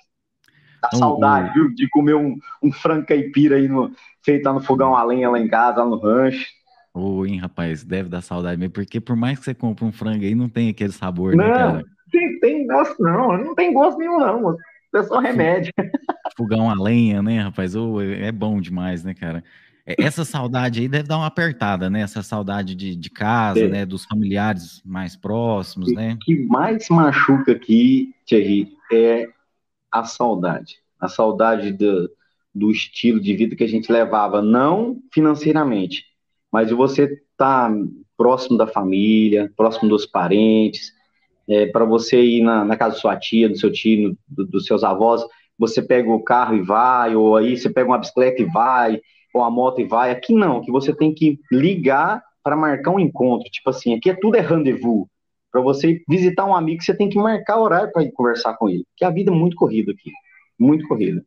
[0.81, 3.91] Dá oh, saudade, viu, de comer um, um frango caipira aí no,
[4.23, 6.45] feito lá no fogão a lenha lá em casa, lá no rancho.
[6.93, 10.23] Ô, hein, rapaz, deve dar saudade mesmo, porque por mais que você compre um frango
[10.23, 11.83] aí, não tem aquele sabor, né, não, né, cara?
[12.11, 14.57] Tem, tem gosto não, não tem gosto nenhum não, moço.
[14.97, 15.73] É só remédio.
[16.37, 17.75] Fogão a lenha, né, rapaz?
[17.75, 19.43] Oh, é bom demais, né, cara?
[19.85, 22.01] É, essa saudade aí deve dar uma apertada, né?
[22.01, 23.67] Essa saudade de, de casa, é.
[23.67, 23.85] né?
[23.85, 26.13] Dos familiares mais próximos, né?
[26.13, 29.27] O que mais machuca aqui, Thierry, é
[29.91, 30.77] a saudade.
[30.99, 32.09] A saudade do,
[32.53, 36.05] do estilo de vida que a gente levava, não financeiramente,
[36.51, 37.75] mas de você estar tá
[38.17, 40.91] próximo da família, próximo dos parentes,
[41.47, 44.65] é, para você ir na, na, casa da sua tia, do seu tio, do, dos
[44.65, 45.23] seus avós,
[45.57, 48.99] você pega o carro e vai, ou aí você pega uma bicicleta e vai,
[49.33, 50.11] ou a moto e vai.
[50.11, 53.49] Aqui não, que você tem que ligar para marcar um encontro.
[53.49, 55.07] Tipo assim, aqui é tudo é rendezvous.
[55.51, 58.85] Para você visitar um amigo, você tem que marcar horário para conversar com ele.
[58.95, 60.11] Que a vida é muito corrida aqui.
[60.59, 61.23] Muito corrida.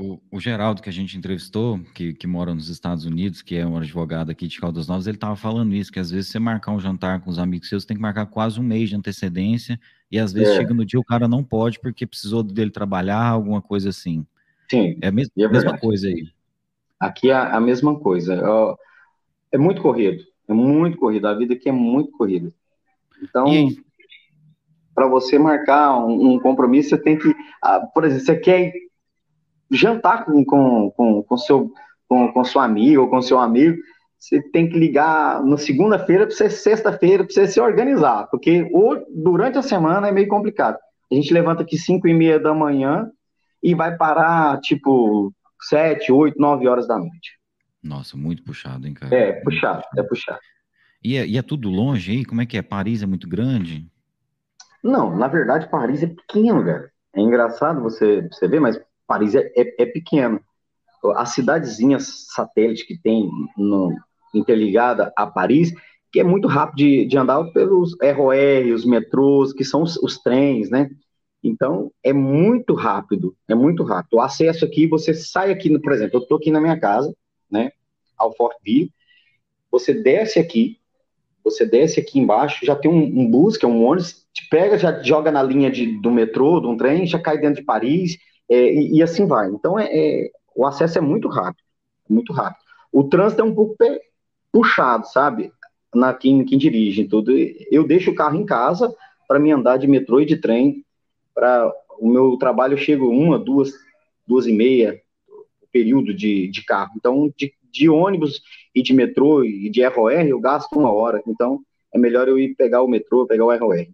[0.00, 3.66] O, o, Geraldo, que a gente entrevistou, que, que mora nos Estados Unidos, que é
[3.66, 6.70] um advogado aqui de Caldas Novas, ele estava falando isso, que às vezes você marcar
[6.70, 9.76] um jantar com os amigos seus, tem que marcar quase um mês de antecedência,
[10.08, 10.56] e às vezes é.
[10.56, 14.24] chega no dia o cara não pode porque precisou dele trabalhar, alguma coisa assim.
[14.70, 14.96] Sim.
[15.02, 16.28] É a, mes é mesma coisa aí.
[17.00, 18.40] Aqui é a mesma coisa.
[19.50, 20.22] É muito corrido.
[20.46, 21.26] É muito corrido.
[21.26, 22.52] A vida aqui é muito corrida.
[23.20, 23.46] Então,
[24.94, 27.34] para você marcar um, um, compromisso, você tem que.
[27.60, 28.72] Ah, por exemplo, você quer
[29.70, 31.72] jantar com, com, com, com, seu,
[32.08, 33.76] com, com sua amiga ou com seu amigo,
[34.18, 39.04] você tem que ligar na segunda-feira para você sexta-feira para você se organizar, porque ou,
[39.14, 40.76] durante a semana é meio complicado.
[41.10, 43.10] A gente levanta aqui 5 e meia da manhã
[43.62, 47.38] e vai parar, tipo, sete, oito, nove horas da noite.
[47.82, 49.14] Nossa, muito puxado, hein, cara?
[49.14, 50.40] É, puxado, é puxado.
[51.02, 52.24] E é, e é tudo longe aí?
[52.24, 52.62] Como é que é?
[52.62, 53.86] Paris é muito grande?
[54.82, 56.90] Não, na verdade, Paris é pequeno, velho.
[57.14, 60.40] É engraçado você, você ver, mas Paris é, é, é pequeno.
[61.16, 63.92] As cidadezinhas satélite que tem no,
[64.34, 65.72] interligada a Paris,
[66.12, 70.18] que é muito rápido de, de andar pelos ROR, os metrôs, que são os, os
[70.18, 70.90] trens, né?
[71.42, 74.14] Então, é muito rápido, é muito rápido.
[74.14, 77.14] O acesso aqui, você sai aqui, por exemplo, eu estou aqui na minha casa,
[77.50, 77.70] né,
[78.16, 78.92] ao Fortville,
[79.70, 80.78] você desce aqui,
[81.44, 84.76] você desce aqui embaixo, já tem um, um bus, que é um ônibus, te pega,
[84.76, 88.18] já joga na linha de, do metrô, de um trem, já cai dentro de Paris,
[88.48, 89.48] é, e, e, assim vai.
[89.48, 91.64] Então, é, é, o acesso é muito rápido,
[92.08, 92.62] muito rápido.
[92.92, 93.76] O trânsito é um pouco
[94.50, 95.52] puxado, sabe,
[95.94, 97.32] na quem, quem dirige tudo.
[97.70, 98.94] Eu deixo o carro em casa
[99.26, 100.84] para me andar de metrô e de trem
[101.34, 103.72] para o meu trabalho eu chego uma, duas,
[104.26, 105.00] duas e meia
[105.70, 106.92] período de, de carro.
[106.96, 108.40] Então, de, de ônibus
[108.74, 111.22] e de metrô e de ROR, eu gasto uma hora.
[111.26, 111.60] Então,
[111.92, 113.86] é melhor eu ir pegar o metrô, pegar o ROR.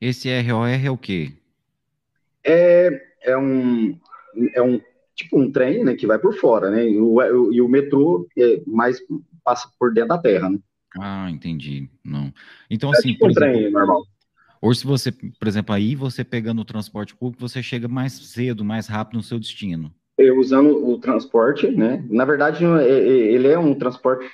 [0.00, 1.32] Esse ROR é o quê?
[2.44, 2.90] É,
[3.22, 3.98] é um
[4.54, 4.80] é um
[5.14, 6.88] tipo um trem, né, que vai por fora, né?
[6.88, 8.98] E o, e o metrô é mais
[9.44, 10.58] passa por dentro da terra, né?
[10.98, 11.88] Ah, entendi.
[12.04, 12.32] Não.
[12.70, 14.02] Então é assim, tipo um exemplo, trem normal.
[14.60, 18.64] Ou se você, por exemplo, aí você pegando o transporte público, você chega mais cedo,
[18.64, 19.92] mais rápido no seu destino.
[20.18, 22.04] Eu usando o transporte, né?
[22.10, 24.28] Na verdade, é, é, ele é um transporte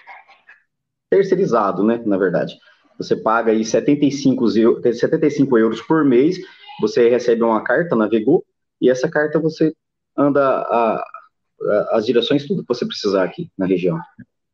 [1.10, 2.02] terceirizado, né?
[2.04, 2.56] Na verdade.
[2.98, 4.48] Você paga aí 75,
[4.92, 6.38] 75 euros por mês,
[6.80, 8.44] você recebe uma carta, navegou,
[8.80, 9.74] e essa carta você
[10.16, 13.98] anda a, a, as direções, tudo que você precisar aqui na região.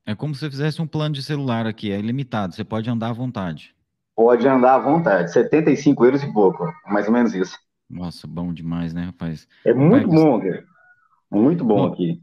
[0.04, 3.10] É como se você fizesse um plano de celular aqui, é ilimitado, você pode andar
[3.10, 3.74] à vontade.
[4.14, 7.56] Pode andar à vontade, 75 euros e pouco, mais ou menos isso.
[7.88, 9.46] Nossa, bom demais, né, rapaz?
[9.64, 10.64] É muito bom, cara.
[11.30, 12.20] Muito bom, bom aqui.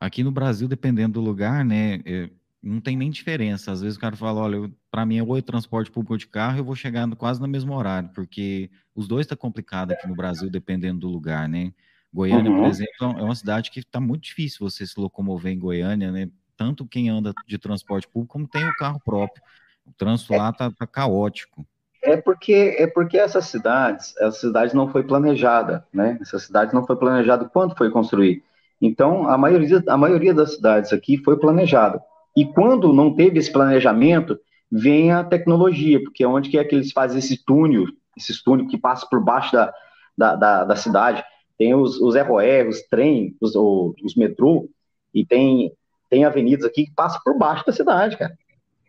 [0.00, 2.30] Aqui no Brasil, dependendo do lugar, né, é,
[2.66, 3.70] não tem nem diferença.
[3.70, 6.58] Às vezes o cara fala, olha, para mim é ou transporte público ou de carro,
[6.58, 10.50] eu vou chegar quase no mesmo horário, porque os dois tá complicado aqui no Brasil,
[10.50, 11.72] dependendo do lugar, né?
[12.12, 12.62] Goiânia, uhum.
[12.62, 16.28] por exemplo, é uma cidade que está muito difícil você se locomover em Goiânia, né?
[16.56, 19.42] Tanto quem anda de transporte público como tem o carro próprio.
[19.86, 21.64] O trânsito é, lá tá, tá, caótico.
[22.02, 26.18] É porque é porque essas cidades, essa cidade não foi planejada, né?
[26.20, 28.42] Essa cidade não foi planejada quando foi construída.
[28.80, 32.02] Então, a maioria, a maioria das cidades aqui foi planejada.
[32.36, 34.38] E quando não teve esse planejamento,
[34.70, 38.70] vem a tecnologia, porque é onde que é que eles fazem esse túnel, esses túneis
[38.70, 39.72] que passam por baixo da,
[40.16, 41.24] da, da, da cidade.
[41.58, 44.68] Tem os, os ROR, os trem, os, os metrô,
[45.14, 45.72] e tem,
[46.10, 48.36] tem avenidas aqui que passam por baixo da cidade, cara.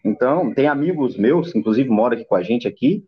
[0.04, 3.04] Então, tem amigos meus, inclusive mora aqui com a gente aqui,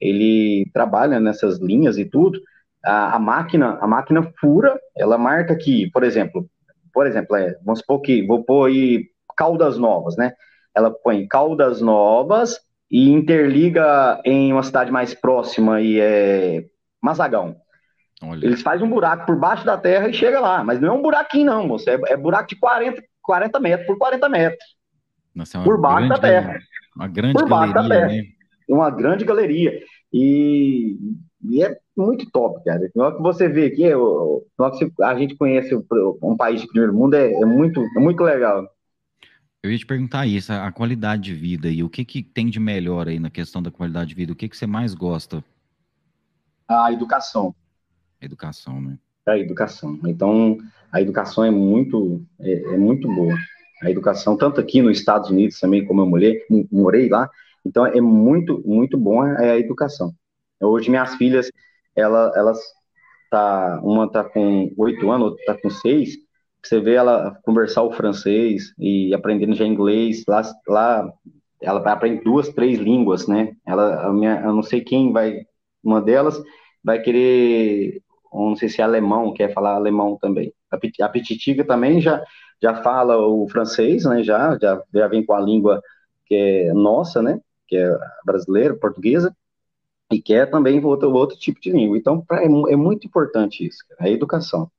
[0.00, 2.40] ele trabalha nessas linhas e tudo.
[2.84, 6.48] A, a, máquina, a máquina fura, ela marca aqui, por exemplo,
[6.92, 9.06] por exemplo, é, vamos supor que vou pôr aí
[9.38, 10.32] Caldas Novas, né?
[10.74, 16.64] Ela põe Caldas Novas, e interliga em uma cidade mais próxima e é
[17.02, 17.56] Mazagão.
[18.22, 18.44] Olha.
[18.44, 21.02] Eles fazem um buraco por baixo da terra e chega lá, mas não é um
[21.02, 24.64] buraquinho não, moço, é, é buraco de 40, 40 metros por 40 metros.
[25.34, 26.58] Nossa, é por baixo da terra.
[26.96, 28.22] Uma grande por baixo galeria, da terra.
[28.22, 28.28] Né?
[28.68, 29.80] Uma grande galeria.
[30.12, 30.96] E,
[31.48, 32.90] e é muito top, cara.
[32.96, 33.84] Na hora que você vê aqui,
[35.02, 35.76] a gente conhece
[36.22, 38.66] um país de primeiro mundo, é, é, muito, é muito legal.
[39.60, 42.60] Eu ia te perguntar isso, a qualidade de vida e o que, que tem de
[42.60, 44.32] melhor aí na questão da qualidade de vida?
[44.32, 45.42] O que, que você mais gosta?
[46.68, 47.52] A educação.
[48.20, 48.96] Educação, né?
[49.26, 49.98] A educação.
[50.06, 50.58] Então,
[50.92, 53.36] a educação é muito, é, é muito boa.
[53.82, 56.40] A educação, tanto aqui nos Estados Unidos também, como eu morei,
[56.70, 57.28] morei lá,
[57.64, 60.14] então é muito, muito bom é a educação.
[60.60, 61.50] Hoje minhas filhas,
[61.96, 62.60] ela, elas
[63.28, 66.16] tá, uma tá com oito anos, outra tá com seis,
[66.62, 71.12] você vê ela conversar o francês e aprendendo já inglês, lá, lá
[71.62, 73.52] ela aprende duas, três línguas, né?
[73.66, 75.46] Ela, a minha, eu não sei quem vai,
[75.82, 76.40] uma delas
[76.82, 80.52] vai querer, não sei se é alemão, quer falar alemão também.
[81.00, 82.22] A Petitiga também já,
[82.62, 84.22] já fala o francês, né?
[84.22, 85.82] Já, já, já vem com a língua
[86.26, 87.40] que é nossa, né?
[87.66, 89.34] Que é brasileira, portuguesa
[90.10, 91.98] e quer também outro, outro tipo de língua.
[91.98, 94.70] Então, pra, é, é, muito importante isso, a educação.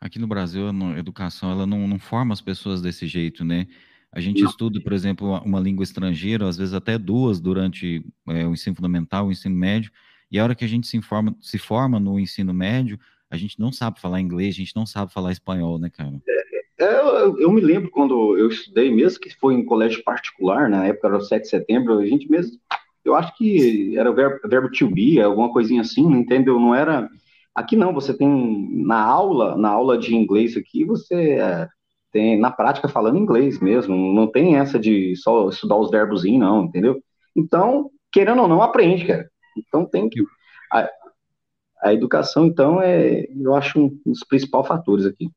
[0.00, 3.66] Aqui no Brasil, a educação ela não, não forma as pessoas desse jeito, né?
[4.12, 4.48] A gente não.
[4.48, 9.26] estuda, por exemplo, uma língua estrangeira, às vezes até duas durante é, o ensino fundamental,
[9.26, 9.90] o ensino médio,
[10.30, 12.98] e a hora que a gente se, informa, se forma no ensino médio,
[13.30, 16.20] a gente não sabe falar inglês, a gente não sabe falar espanhol, né, cara?
[16.78, 20.68] É, é eu, eu, me lembro quando eu estudei, mesmo que foi em colégio particular,
[20.68, 22.58] na época era o 7 de setembro, a gente mesmo
[23.06, 26.58] eu acho que era o verbo, verbo to be, alguma coisinha assim, entendeu?
[26.58, 27.08] Não era.
[27.56, 31.66] Aqui não, você tem na aula, na aula de inglês aqui, você é,
[32.12, 36.66] tem na prática falando inglês mesmo, não tem essa de só estudar os verbos, não,
[36.66, 37.02] entendeu?
[37.34, 39.26] Então, querendo ou não, aprende, cara.
[39.56, 40.22] Então tem que.
[40.70, 40.86] A,
[41.82, 45.30] a educação, então, é, eu acho um dos principais fatores aqui.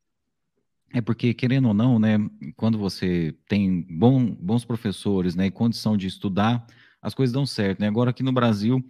[0.93, 2.17] É porque, querendo ou não, né,
[2.57, 6.65] quando você tem bom, bons professores, né, e condição de estudar,
[7.01, 7.87] as coisas dão certo, né?
[7.87, 8.83] Agora aqui no Brasil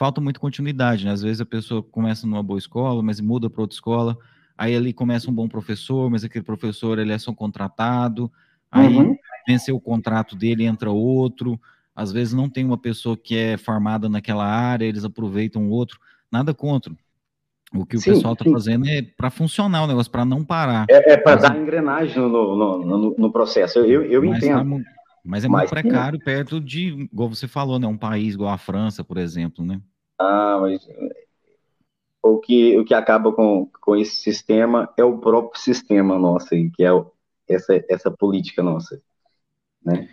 [0.00, 1.12] falta muito continuidade, né?
[1.12, 4.16] Às vezes a pessoa começa numa boa escola, mas muda para outra escola,
[4.56, 8.32] aí ali começa um bom professor, mas aquele professor ele é só contratado,
[8.72, 9.14] aí uhum.
[9.46, 11.60] venceu o contrato dele, entra outro,
[11.94, 16.00] às vezes não tem uma pessoa que é formada naquela área, eles aproveitam outro,
[16.32, 16.94] nada contra.
[17.74, 20.86] O que sim, o pessoal está fazendo é para funcionar o negócio, para não parar.
[20.88, 23.80] É, é para dar engrenagem no, no, no, no, processo.
[23.80, 24.82] Eu, eu entendo.
[24.82, 24.90] Tá,
[25.24, 26.24] mas é muito mas, precário sim.
[26.24, 27.86] perto de, igual você falou, né?
[27.86, 29.80] Um país igual a França, por exemplo, né?
[30.18, 30.86] Ah, mas
[32.22, 36.84] o que, o que acaba com, com esse sistema é o próprio sistema nosso, que
[36.84, 37.10] é o,
[37.48, 39.00] essa, essa política nossa.
[39.84, 40.08] Né?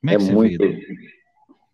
[0.00, 0.58] Como é, é muito.
[0.58, 1.08] Vê?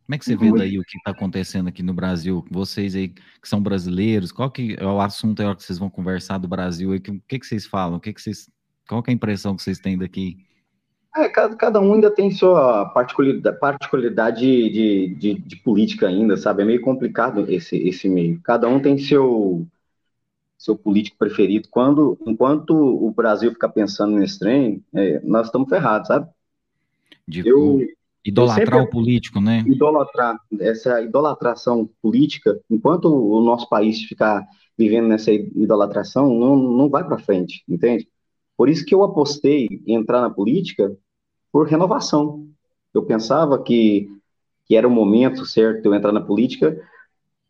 [0.07, 2.45] Como é que você vê daí o que está acontecendo aqui no Brasil?
[2.51, 6.47] Vocês aí que são brasileiros, qual que é o assunto que vocês vão conversar do
[6.47, 6.93] Brasil?
[6.93, 7.97] O que, que vocês falam?
[7.97, 8.51] O que, que vocês,
[8.87, 10.45] qual que é a impressão que vocês têm daqui?
[11.17, 16.63] É, cada, cada um ainda tem sua particularidade, particularidade de, de, de, política ainda, sabe?
[16.63, 18.41] É meio complicado esse, esse meio.
[18.43, 19.65] Cada um tem seu,
[20.59, 21.69] seu político preferido.
[21.71, 26.29] Quando, enquanto o Brasil ficar pensando nesse trem, é, nós estamos ferrados, sabe?
[27.29, 27.81] De eu,
[28.25, 29.63] idolatrar eu o político, né?
[29.67, 34.45] Idolatrar, essa idolatração política, enquanto o nosso país ficar
[34.77, 38.09] vivendo nessa idolatração, não, não vai para frente, entende?
[38.57, 40.93] Por isso que eu apostei em entrar na política
[41.55, 42.49] por renovação.
[42.93, 44.09] Eu pensava que,
[44.67, 46.77] que era o momento certo de eu entrar na política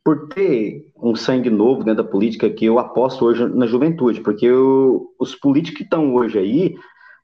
[0.04, 4.44] por ter um sangue novo dentro da política que eu aposto hoje na juventude, porque
[4.44, 6.76] eu, os políticos que estão hoje aí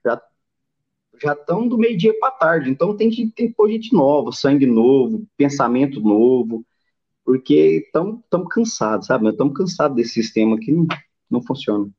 [0.03, 0.23] já
[1.23, 6.01] já estão do meio-dia para tarde, então tem que ter gente nova, sangue novo, pensamento
[6.01, 6.65] novo,
[7.23, 9.29] porque estamos cansados, sabe?
[9.29, 10.87] Estamos cansados desse sistema que não,
[11.31, 11.91] não funciona.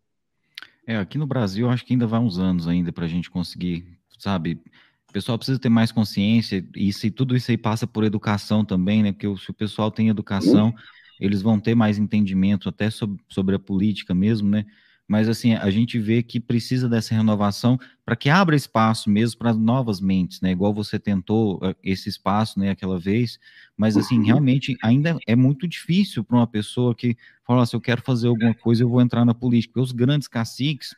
[0.88, 4.01] É, aqui no Brasil, acho que ainda vai uns anos ainda para a gente conseguir
[4.22, 4.62] sabe?
[5.10, 9.04] O pessoal precisa ter mais consciência, e se tudo isso aí passa por educação também,
[9.04, 9.12] né?
[9.12, 10.74] Porque se o pessoal tem educação,
[11.20, 14.66] eles vão ter mais entendimento até sobre, sobre a política mesmo, né?
[15.08, 19.54] Mas assim, a gente vê que precisa dessa renovação para que abra espaço mesmo para
[19.54, 20.52] novas mentes, né?
[20.52, 23.38] Igual você tentou eh, esse espaço, né, aquela vez,
[23.76, 24.26] mas assim, uhum.
[24.26, 28.54] realmente ainda é muito difícil para uma pessoa que fala, se eu quero fazer alguma
[28.54, 29.74] coisa, eu vou entrar na política.
[29.74, 30.96] Porque os grandes caciques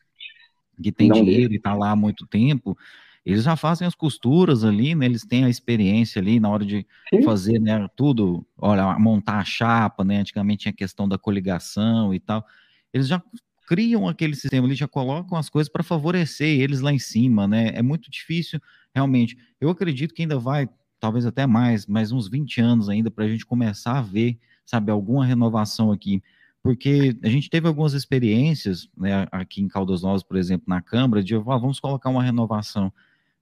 [0.82, 2.78] que têm dinheiro e tá lá há muito tempo,
[3.26, 5.06] eles já fazem as costuras ali, né?
[5.06, 7.24] Eles têm a experiência ali na hora de Sim.
[7.24, 7.88] fazer, né?
[7.96, 10.18] Tudo, olha, montar a chapa, né?
[10.18, 12.46] Antigamente tinha a questão da coligação e tal.
[12.94, 13.22] Eles já
[13.66, 17.72] criam aquele sistema, eles já colocam as coisas para favorecer eles lá em cima, né?
[17.74, 18.60] É muito difícil,
[18.94, 19.38] realmente.
[19.60, 20.68] Eu acredito que ainda vai
[21.00, 24.92] talvez até mais, mais uns 20 anos ainda para a gente começar a ver, sabe,
[24.92, 26.22] alguma renovação aqui.
[26.62, 31.22] Porque a gente teve algumas experiências, né, aqui em Caldas Novas, por exemplo, na Câmara,
[31.22, 32.92] de ah, vamos colocar uma renovação.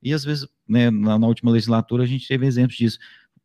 [0.01, 2.99] E às vezes, né, na, na última legislatura, a gente teve exemplos disso.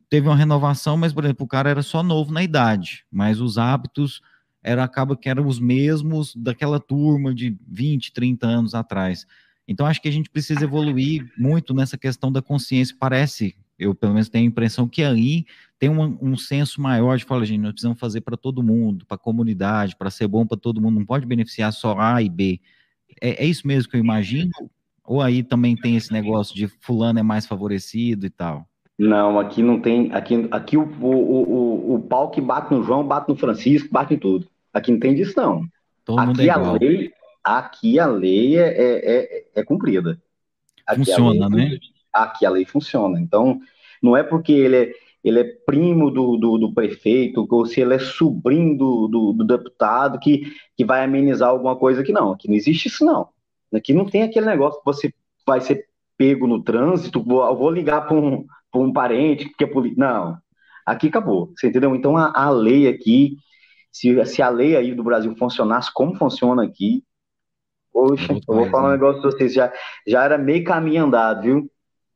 [0.09, 3.57] Teve uma renovação, mas, por exemplo, o cara era só novo na idade, mas os
[3.57, 4.21] hábitos
[4.63, 9.25] era acaba que eram os mesmos daquela turma de 20, 30 anos atrás.
[9.67, 12.95] Então, acho que a gente precisa evoluir muito nessa questão da consciência.
[12.97, 15.45] Parece, eu pelo menos tenho a impressão que aí
[15.77, 19.15] tem um, um senso maior de falar, gente, nós precisamos fazer para todo mundo, para
[19.15, 22.59] a comunidade, para ser bom para todo mundo, não pode beneficiar só A e B.
[23.21, 24.51] É, é, isso mesmo que eu imagino?
[25.07, 28.67] Ou aí também tem esse negócio de fulano é mais favorecido e tal?
[28.99, 30.11] Não, aqui não tem.
[30.11, 34.15] Aqui, aqui o, o, o, o pau que bate no João, bate no Francisco, bate
[34.15, 34.49] em tudo.
[34.73, 35.63] Aqui não tem disso, não.
[36.03, 40.21] Todo aqui, é a lei, aqui a lei é, é, é, é cumprida.
[40.85, 41.77] Aqui funciona, lei, né?
[42.11, 43.19] Aqui a lei funciona.
[43.21, 43.61] Então,
[44.03, 44.91] não é porque ele é,
[45.23, 49.45] ele é primo do, do, do prefeito, ou se ele é sobrinho do, do, do,
[49.45, 52.33] deputado, que, que vai amenizar alguma coisa aqui, não.
[52.33, 53.29] Aqui não existe isso, não.
[53.73, 55.13] Aqui não tem aquele negócio que você
[55.45, 60.01] vai ser pego no trânsito, vou, vou ligar para um, um parente, que é político.
[60.01, 60.37] Não.
[60.85, 61.93] Aqui acabou, você entendeu?
[61.95, 63.37] Então a, a lei aqui,
[63.91, 67.03] se, se a lei aí do Brasil funcionasse como funciona aqui,
[67.91, 68.93] poxa, eu vou falar um né?
[68.93, 69.71] negócio pra vocês, já,
[70.05, 71.71] já era meio caminho andado, viu?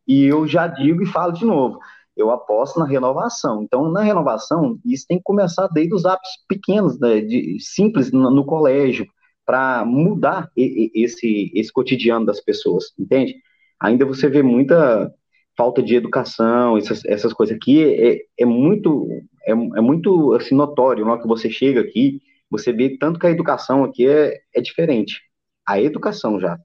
[0.08, 1.80] E eu já digo e falo de novo,
[2.16, 3.64] eu aposto na renovação.
[3.64, 8.32] Então, na renovação, isso tem que começar desde os hábitos pequenos, né, de, simples no,
[8.32, 9.06] no colégio,
[9.52, 13.36] para mudar esse, esse cotidiano das pessoas, entende?
[13.82, 15.14] Ainda você vê muita
[15.58, 19.10] falta de educação, essas, essas coisas aqui, é, é muito,
[19.46, 23.28] é, é, muito assim, notório, na hora que você chega aqui, você vê tanto que
[23.28, 25.20] a educação aqui é, é diferente.
[25.68, 26.58] A educação já.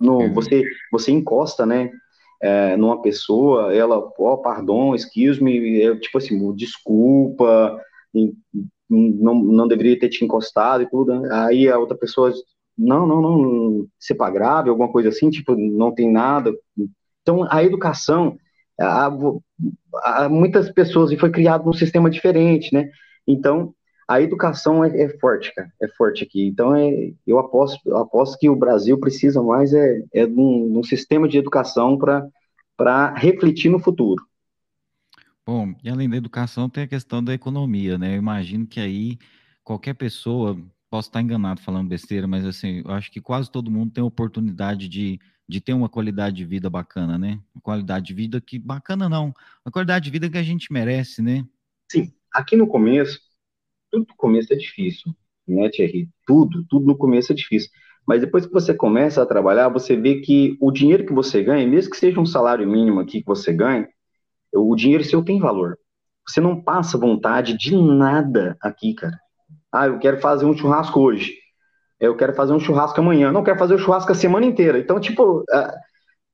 [0.00, 0.32] No, uhum.
[0.32, 1.90] você, você encosta, né,
[2.40, 7.78] é, numa pessoa, ela, ó, oh, pardon, excuse me, é, tipo assim, desculpa,
[8.90, 11.28] não, não deveria ter te encostado e tudo, né?
[11.32, 12.32] aí a outra pessoa,
[12.76, 16.52] não, não, não, sepa grave, alguma coisa assim, tipo, não tem nada,
[17.22, 18.36] então, a educação,
[18.80, 19.10] há,
[20.02, 22.90] há muitas pessoas, e foi criado num sistema diferente, né?
[23.26, 23.74] Então,
[24.08, 26.46] a educação é, é, forte, cara, é forte aqui.
[26.46, 30.72] Então, é, eu, aposto, eu aposto que o Brasil precisa mais é, é de, um,
[30.72, 31.96] de um sistema de educação
[32.76, 34.24] para refletir no futuro.
[35.50, 38.14] Bom, e além da educação, tem a questão da economia, né?
[38.14, 39.18] Eu imagino que aí
[39.64, 40.56] qualquer pessoa,
[40.88, 44.88] posso estar enganado falando besteira, mas assim, eu acho que quase todo mundo tem oportunidade
[44.88, 47.40] de de ter uma qualidade de vida bacana, né?
[47.52, 49.34] Uma qualidade de vida que bacana não,
[49.66, 51.44] uma qualidade de vida que a gente merece, né?
[51.90, 53.18] Sim, aqui no começo,
[53.90, 55.12] tudo no começo é difícil,
[55.48, 56.08] né, Thierry?
[56.24, 57.68] Tudo, tudo no começo é difícil.
[58.06, 61.66] Mas depois que você começa a trabalhar, você vê que o dinheiro que você ganha,
[61.66, 63.88] mesmo que seja um salário mínimo aqui que você ganha,
[64.54, 65.78] o dinheiro seu tem valor.
[66.26, 69.18] Você não passa vontade de nada aqui, cara.
[69.72, 71.40] Ah, eu quero fazer um churrasco hoje
[72.00, 74.78] eu quero fazer um churrasco amanhã, não quero fazer o churrasco a semana inteira.
[74.78, 75.44] Então, tipo,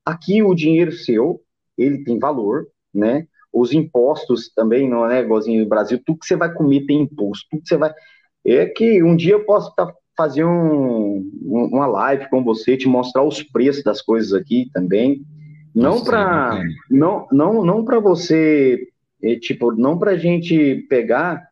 [0.04, 1.40] aqui o dinheiro seu,
[1.76, 3.26] ele tem valor, né?
[3.52, 7.46] Os impostos também, não é igualzinho no Brasil, tudo que você vai comer tem imposto,
[7.50, 7.92] tudo que você vai...
[8.44, 13.24] É que um dia eu posso tá, fazer um, uma live com você, te mostrar
[13.24, 15.24] os preços das coisas aqui também,
[15.76, 18.88] não para não, não, não para você,
[19.22, 21.46] é, tipo, não para gente pegar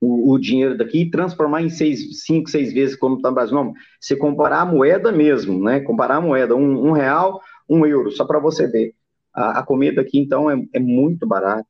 [0.00, 3.54] o, o, dinheiro daqui e transformar em seis, cinco, seis vezes como está no Brasil.
[3.54, 5.78] Não, se comparar a moeda mesmo, né?
[5.78, 8.92] Comparar a moeda, um, um real, um euro, só para você ver.
[9.32, 11.66] A, a, comida aqui, então, é, é muito barata,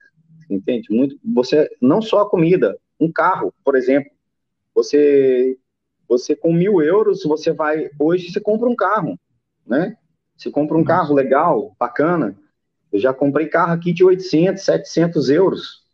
[0.50, 0.88] entende?
[0.90, 4.10] Muito, você, não só a comida, um carro, por exemplo,
[4.74, 5.56] você,
[6.08, 9.18] você com mil euros, você vai, hoje você compra um carro,
[9.66, 9.96] né?
[10.36, 12.36] Você compra um carro legal, bacana.
[12.92, 15.84] Eu já comprei carro aqui de 800, 700 euros,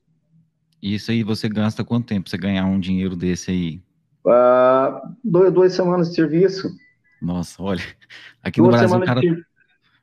[0.83, 3.83] isso aí você gasta quanto tempo você ganhar um dinheiro desse aí?
[4.25, 6.71] Uh, duas, duas semanas de serviço.
[7.21, 7.83] Nossa, olha,
[8.43, 9.45] aqui duas no Brasil o cara, de...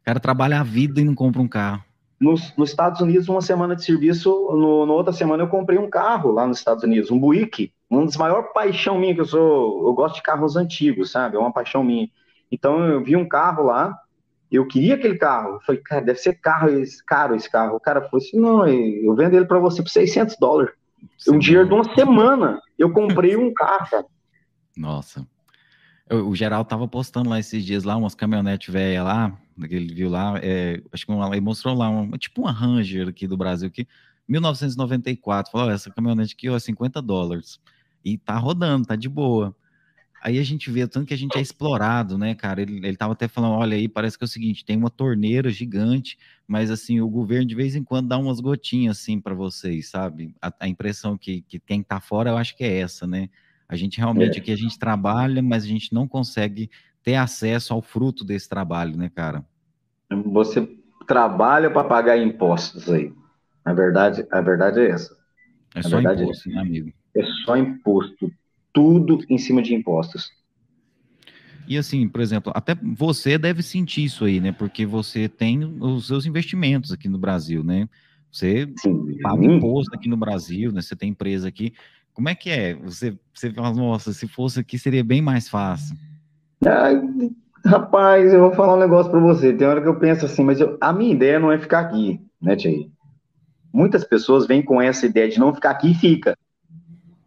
[0.03, 1.83] cara trabalha a vida e não compra um carro.
[2.19, 5.89] Nos, nos Estados Unidos, uma semana de serviço, no, no, outra semana eu comprei um
[5.89, 9.87] carro lá nos Estados Unidos, um Buick, uma das maiores paixão minha, que eu sou,
[9.87, 12.09] eu gosto de carros antigos, sabe, é uma paixão minha.
[12.51, 13.95] Então eu vi um carro lá,
[14.51, 15.55] eu queria aquele carro.
[15.55, 16.69] Eu falei, cara, deve ser carro,
[17.05, 17.75] caro esse carro.
[17.75, 20.73] O cara falou assim: não, eu vendo ele para você por 600 dólares.
[21.17, 22.61] Sim, um dinheiro de uma semana.
[22.77, 24.05] Eu comprei um carro, cara.
[24.75, 25.27] Nossa.
[26.09, 29.37] o geral tava postando lá esses dias lá, umas caminhonetes velhas lá,
[29.67, 33.27] que ele viu lá, é, acho que ele mostrou lá, um, tipo uma Ranger aqui
[33.27, 33.87] do Brasil, que
[34.27, 37.59] 1994, falou, essa caminhonete aqui, ó, 50 dólares.
[38.03, 39.55] E tá rodando, tá de boa.
[40.21, 42.61] Aí a gente vê tanto que a gente é explorado, né, cara?
[42.61, 45.49] Ele, ele tava até falando, olha aí, parece que é o seguinte, tem uma torneira
[45.49, 49.89] gigante, mas assim, o governo de vez em quando dá umas gotinhas assim para vocês,
[49.89, 50.33] sabe?
[50.41, 53.29] A, a, impressão que, que quem tá fora, eu acho que é essa, né?
[53.69, 54.41] A gente realmente é.
[54.41, 56.69] aqui a gente trabalha, mas a gente não consegue
[57.03, 59.45] ter acesso ao fruto desse trabalho, né, cara?
[60.25, 60.67] Você
[61.05, 63.13] trabalha para pagar impostos aí.
[63.63, 65.15] A verdade, a verdade é essa.
[65.75, 66.93] É só é imposto, é, né, amigo?
[67.15, 68.31] É só imposto
[68.77, 70.29] tudo em cima de impostos.
[71.67, 74.51] E assim, por exemplo, até você deve sentir isso aí, né?
[74.51, 77.89] Porque você tem os seus investimentos aqui no Brasil, né?
[78.31, 79.17] Você Sim.
[79.19, 80.79] paga imposto aqui no Brasil, né?
[80.79, 81.73] Você tem empresa aqui.
[82.13, 82.75] Como é que é?
[82.75, 85.97] Você, você fala, nossa, se fosse aqui seria bem mais fácil.
[86.63, 87.01] Ai,
[87.65, 89.51] rapaz, eu vou falar um negócio para você.
[89.53, 92.21] Tem hora que eu penso assim, mas eu, a minha ideia não é ficar aqui,
[92.39, 92.87] né, Tia?
[93.73, 96.37] Muitas pessoas vêm com essa ideia de não ficar aqui e fica.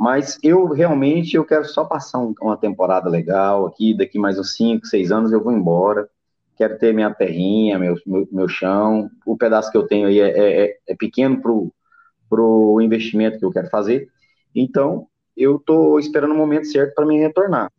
[0.00, 4.54] Mas eu realmente eu quero só passar um, uma temporada legal aqui, daqui mais uns
[4.54, 6.08] 5, 6 anos eu vou embora.
[6.56, 9.10] Quero ter minha terrinha, meu, meu, meu chão.
[9.26, 11.38] O pedaço que eu tenho aí é, é, é, é pequeno
[12.30, 14.08] para o investimento que eu quero fazer.
[14.54, 17.70] Então, eu estou esperando o momento certo para me retornar.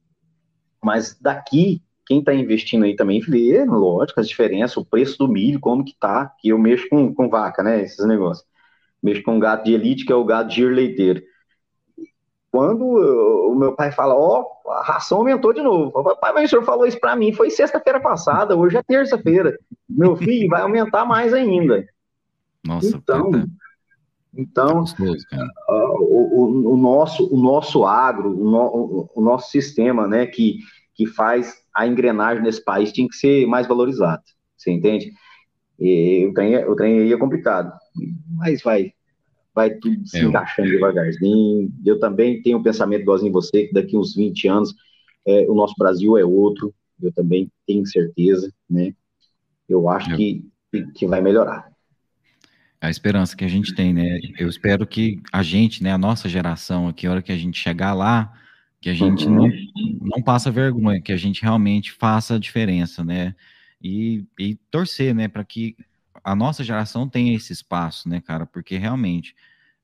[0.84, 5.60] Mas daqui, quem está investindo aí também vê, lógico, as diferenças, o preço do milho,
[5.60, 8.46] como que tá, que eu mexo com, com vaca, né, esses negócios.
[9.02, 11.24] Mexo com gado de elite, que é o gado de leiteiro.
[12.52, 15.90] Quando o meu pai fala, ó, oh, a ração aumentou de novo.
[15.92, 19.58] Falo, pai, mas o senhor falou isso para mim, foi sexta-feira passada, hoje é terça-feira.
[19.90, 21.88] Meu filho, vai aumentar mais ainda.
[22.66, 23.32] Nossa, então,
[24.36, 30.26] então uh, o, o, o, nosso, o nosso agro, o, no, o, nosso sistema, né,
[30.26, 30.60] que,
[30.94, 34.24] que faz a engrenagem nesse país tinha que ser mais valorizado.
[34.58, 35.14] Você entende?
[35.80, 37.74] E o trem, o trem aí é complicado,
[38.36, 38.94] mas vai,
[39.54, 41.72] vai tudo se é, encaixando devagarzinho.
[41.86, 44.76] Eu também tenho um pensamento igualzinho você, que daqui uns 20 anos
[45.28, 48.94] é, o nosso Brasil é outro, eu também tenho certeza, né?
[49.68, 50.44] Eu acho que,
[50.96, 51.72] que vai melhorar.
[52.80, 54.20] A esperança que a gente tem, né?
[54.40, 57.60] Eu espero que a gente, né, a nossa geração aqui, a hora que a gente
[57.60, 58.34] chegar lá,
[58.80, 59.36] que a gente uhum.
[59.36, 59.52] não,
[60.02, 63.36] não passa vergonha, que a gente realmente faça a diferença, né?
[63.82, 65.76] E, e torcer, né, para que
[66.24, 68.46] a nossa geração tem esse espaço, né, cara?
[68.46, 69.36] Porque realmente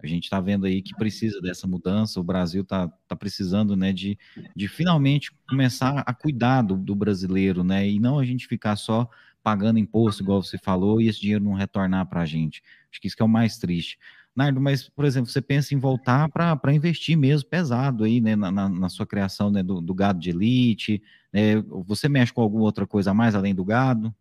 [0.02, 3.92] a gente está vendo aí que precisa dessa mudança, o Brasil está tá precisando, né,
[3.92, 4.18] de,
[4.56, 9.10] de finalmente começar a cuidar do, do, brasileiro, né, e não a gente ficar só
[9.42, 12.62] pagando imposto, igual você falou, e esse dinheiro não retornar para a gente.
[12.92, 13.98] Acho que isso que é o mais triste.
[14.36, 18.52] Nardo, mas, por exemplo, você pensa em voltar para investir mesmo pesado aí, né, na,
[18.52, 21.02] na sua criação né, do, do, gado de elite,
[21.34, 24.14] né, você mexe com alguma outra coisa a mais além do gado?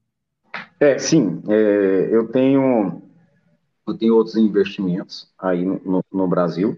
[0.79, 3.03] É, sim, é, eu tenho
[3.87, 6.77] eu tenho outros investimentos aí no, no, no, Brasil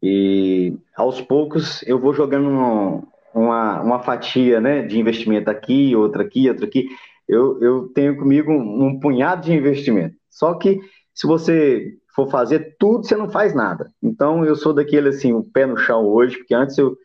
[0.00, 2.48] e aos poucos eu vou jogando
[3.34, 6.88] uma, uma fatia, né, de investimento aqui, outra aqui, outra aqui.
[7.26, 10.16] Eu, eu tenho comigo um, um punhado de investimento.
[10.30, 10.80] Só que
[11.12, 13.92] se você for fazer tudo, você não faz nada.
[14.02, 16.96] Então eu sou daquele assim, o pé no chão hoje, porque antes eu,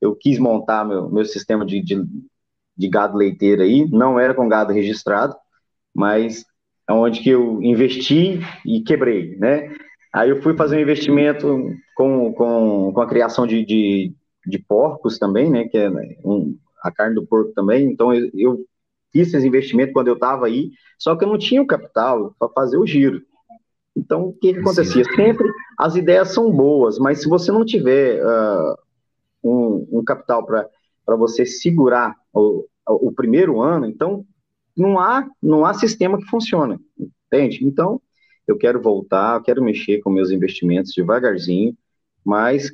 [0.00, 2.04] eu quis montar meu, meu sistema de, de,
[2.76, 5.36] de gado leiteiro aí, não era com gado registrado,
[5.96, 6.44] mas
[6.88, 9.74] é onde que eu investi e quebrei, né?
[10.12, 14.14] Aí eu fui fazer um investimento com, com, com a criação de, de,
[14.46, 15.64] de porcos também, né?
[15.64, 15.90] Que é
[16.24, 17.90] um, a carne do porco também.
[17.90, 18.64] Então eu, eu
[19.12, 22.48] fiz esse investimento quando eu estava aí, só que eu não tinha o capital para
[22.50, 23.22] fazer o giro.
[23.96, 25.04] Então o que, que acontecia?
[25.04, 28.76] Sempre as ideias são boas, mas se você não tiver uh,
[29.42, 34.24] um, um capital para você segurar o, o primeiro ano, então
[34.76, 37.64] não há, não há sistema que funcione, entende?
[37.64, 38.00] Então,
[38.46, 41.76] eu quero voltar, eu quero mexer com meus investimentos devagarzinho,
[42.24, 42.70] mas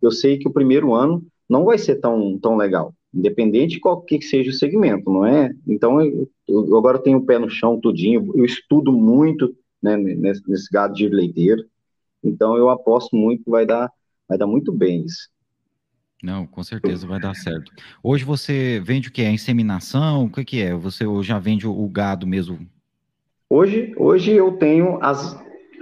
[0.00, 4.00] eu sei que o primeiro ano não vai ser tão, tão legal, independente de qual
[4.02, 5.52] que seja o segmento, não é?
[5.66, 10.42] Então, eu, eu agora tenho o pé no chão tudinho, eu estudo muito né, nesse,
[10.48, 11.64] nesse gado de leiteiro,
[12.22, 13.90] então eu aposto muito que vai dar,
[14.28, 15.28] vai dar muito bem isso.
[16.22, 17.70] Não, com certeza vai dar certo.
[18.02, 19.22] Hoje você vende o que?
[19.22, 20.24] A inseminação?
[20.24, 20.74] O que, que é?
[20.74, 22.58] Você já vende o gado mesmo?
[23.48, 25.34] Hoje, hoje eu tenho as,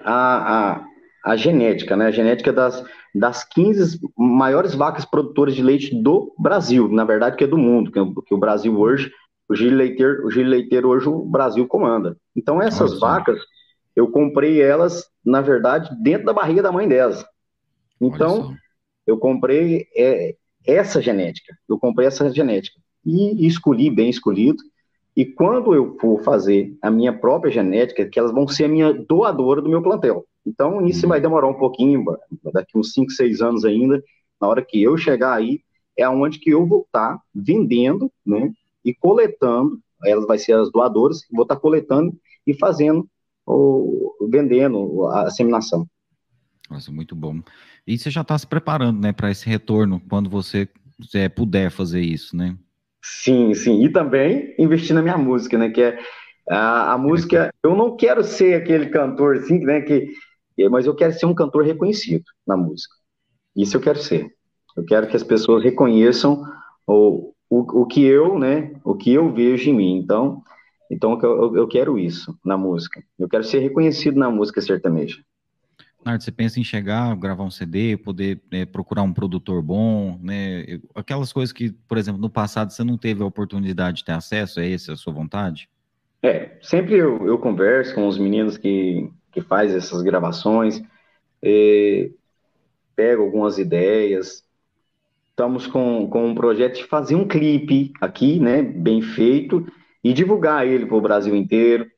[0.05, 0.85] a, a,
[1.25, 2.07] a genética, né?
[2.07, 2.85] A genética das,
[3.15, 7.91] das 15 maiores vacas produtoras de leite do Brasil, na verdade que é do mundo,
[7.91, 9.11] que, que o Brasil hoje,
[9.49, 12.17] o giro leiteiro, o giro leiteiro hoje o Brasil comanda.
[12.37, 13.01] Então essas Nossa.
[13.01, 13.41] vacas,
[13.97, 17.25] eu comprei elas, na verdade, dentro da barriga da mãe delas.
[18.01, 18.55] Então,
[19.07, 20.35] eu comprei é,
[20.67, 24.63] essa genética, eu comprei essa genética e, escolhi bem escolhido.
[25.17, 28.93] E quando eu for fazer a minha própria genética, que elas vão ser a minha
[28.93, 30.27] doadora do meu plantel.
[30.45, 31.11] Então, isso uhum.
[31.11, 32.05] vai demorar um pouquinho,
[32.53, 34.03] daqui uns 5, 6 anos ainda,
[34.41, 35.61] na hora que eu chegar aí,
[35.97, 38.53] é onde que eu vou estar vendendo, né,
[38.85, 42.15] e coletando, elas vai ser as doadoras, vou estar coletando
[42.47, 43.09] e fazendo,
[43.45, 45.87] ou vendendo a seminação.
[46.71, 47.41] Nossa, muito bom.
[47.87, 50.69] E você já está se preparando, né, para esse retorno, quando você
[51.15, 52.57] é, puder fazer isso, né?
[53.03, 53.85] Sim, sim.
[53.85, 55.71] E também investir na minha música, né?
[55.71, 55.99] Que é
[56.51, 57.53] a, a música.
[57.63, 59.81] Eu não quero ser aquele cantor, assim, né?
[59.81, 60.13] Que,
[60.71, 62.95] mas eu quero ser um cantor reconhecido na música.
[63.55, 64.35] Isso eu quero ser.
[64.77, 66.43] Eu quero que as pessoas reconheçam
[66.87, 68.73] o, o, o que eu, né?
[68.85, 69.97] O que eu vejo em mim.
[69.99, 70.43] Então,
[70.91, 73.03] então eu, eu quero isso na música.
[73.19, 75.19] Eu quero ser reconhecido na música sertaneja.
[76.07, 80.79] Nardo, você pensa em chegar, gravar um CD, poder é, procurar um produtor bom, né?
[80.95, 84.61] Aquelas coisas que, por exemplo, no passado você não teve a oportunidade de ter acesso,
[84.61, 85.69] é essa a sua vontade?
[86.23, 90.81] É, sempre eu, eu converso com os meninos que, que fazem essas gravações,
[91.43, 92.09] é,
[92.95, 94.45] pego algumas ideias.
[95.31, 99.67] Estamos com, com um projeto de fazer um clipe aqui, né, bem feito,
[100.05, 101.91] e divulgar ele para o Brasil inteiro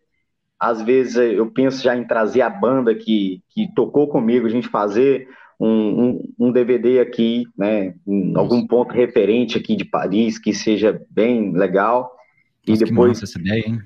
[0.58, 4.68] às vezes eu penso já em trazer a banda que, que tocou comigo, a gente
[4.68, 5.28] fazer
[5.58, 8.40] um, um, um DVD aqui, né, em Nossa.
[8.40, 12.16] algum ponto referente aqui de Paris, que seja bem legal.
[12.66, 13.78] Nossa, e depois essa ideia, hein?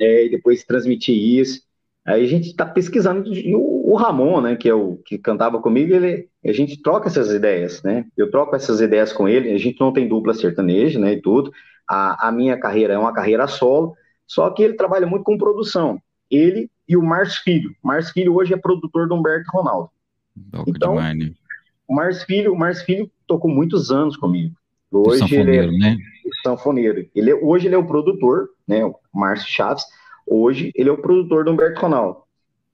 [0.00, 1.62] É, e depois transmitir isso.
[2.06, 5.60] Aí a gente está pesquisando e o, o, Ramon, né, que é o que cantava
[5.60, 8.04] comigo, ele, a gente troca essas ideias, né?
[8.16, 9.52] Eu troco essas ideias com ele.
[9.52, 11.50] A gente não tem dupla sertaneja, né, e tudo.
[11.88, 13.94] A, a minha carreira é uma carreira solo,
[14.26, 15.98] só que ele trabalha muito com produção
[16.36, 17.74] ele e o Márcio Filho.
[17.82, 19.90] Márcio Filho hoje é produtor do Humberto Ronaldo.
[20.66, 21.32] então, demais, né?
[21.88, 24.54] o Márcio Filho, o Márcio Filho tocou muitos anos comigo.
[24.90, 25.96] Hoje ele é né?
[26.42, 27.06] sanfoneiro.
[27.14, 28.84] Ele é, hoje ele é o produtor, né?
[28.84, 29.84] O Márcio Chaves.
[30.26, 32.18] Hoje ele é o produtor do Humberto Ronaldo.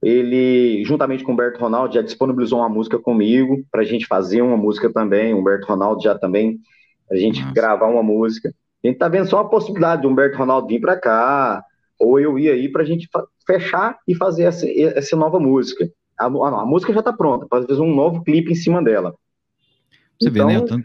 [0.02, 4.42] Ele, juntamente com o Humberto Ronaldo, já disponibilizou uma música comigo para a gente fazer
[4.42, 5.34] uma música também.
[5.34, 6.58] O Humberto Ronaldo já também,
[7.10, 7.54] a gente Nossa.
[7.54, 8.54] gravar uma música.
[8.82, 11.62] A gente tá vendo só a possibilidade do Humberto Ronaldo vir para cá,
[12.00, 13.08] ou eu ia aí para a gente
[13.46, 15.88] fechar e fazer essa, essa nova música.
[16.18, 19.14] A, a, a música já está pronta, fazer um novo clipe em cima dela.
[20.18, 20.58] Você então, vê, né?
[20.58, 20.82] Então,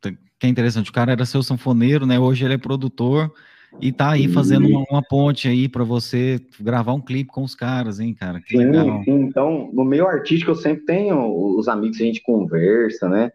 [0.00, 2.18] tanto, que é interessante, o cara era seu sanfoneiro, né?
[2.18, 3.32] Hoje ele é produtor
[3.80, 7.54] e tá aí fazendo uma, uma ponte aí para você gravar um clipe com os
[7.54, 8.40] caras, hein, cara?
[8.40, 9.02] Que sim, legal.
[9.04, 9.22] Sim.
[9.22, 13.32] Então, no meio artístico eu sempre tenho os amigos que a gente conversa, né?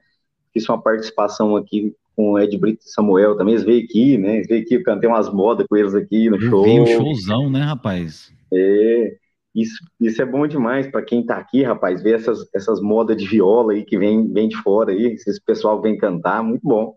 [0.54, 4.36] Fiz uma participação aqui com o Ed Brito e Samuel também, eles veio aqui, né?
[4.36, 6.64] Eles veio aqui, eu cantei umas modas com eles aqui no eu show.
[6.66, 8.30] Vi um showzão, né, rapaz?
[8.54, 9.16] É,
[9.56, 13.26] isso, isso é bom demais para quem tá aqui, rapaz, ver essas, essas modas de
[13.26, 16.94] viola aí que vem, vem de fora aí, esse pessoal vem cantar, muito bom.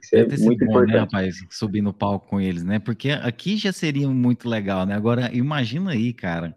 [0.00, 0.92] Isso é muito bom, né, importante.
[0.92, 2.78] né, rapaz, subir no palco com eles, né?
[2.78, 4.94] Porque aqui já seria muito legal, né?
[4.94, 6.54] Agora, imagina aí, cara.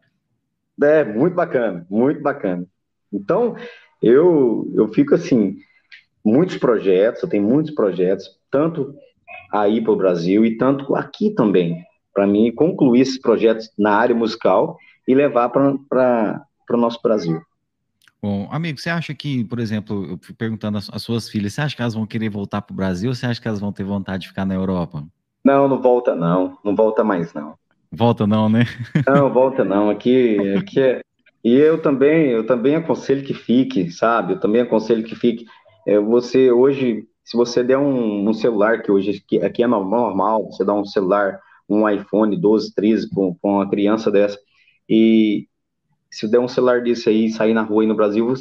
[0.83, 2.63] É, muito bacana, muito bacana.
[3.11, 3.55] Então,
[4.03, 5.57] eu, eu fico assim,
[6.27, 8.93] muitos projetos, eu tenho muitos projetos, tanto
[9.51, 11.81] aí para o Brasil e tanto aqui também,
[12.13, 17.41] para mim concluir esses projetos na área musical e levar para o nosso Brasil.
[18.21, 21.75] Bom, amigo, você acha que, por exemplo, eu fui perguntando às suas filhas, você acha
[21.75, 23.83] que elas vão querer voltar para o Brasil ou você acha que elas vão ter
[23.83, 25.03] vontade de ficar na Europa?
[25.45, 27.53] Não, não volta não, não volta mais não.
[27.89, 28.65] Volta não, né?
[29.07, 29.89] Não, volta não.
[29.89, 30.99] Aqui, aqui é...
[31.41, 34.33] E eu também, eu também aconselho que fique, sabe?
[34.33, 35.45] Eu também aconselho que fique.
[35.87, 40.65] É, você hoje, se você der um, um celular, que hoje aqui, é normal, você
[40.65, 44.37] dá um celular, um iPhone 12, 13 para uma criança dessa,
[44.89, 45.47] e
[46.11, 48.33] se der um celular desse aí sair na rua aí no Brasil,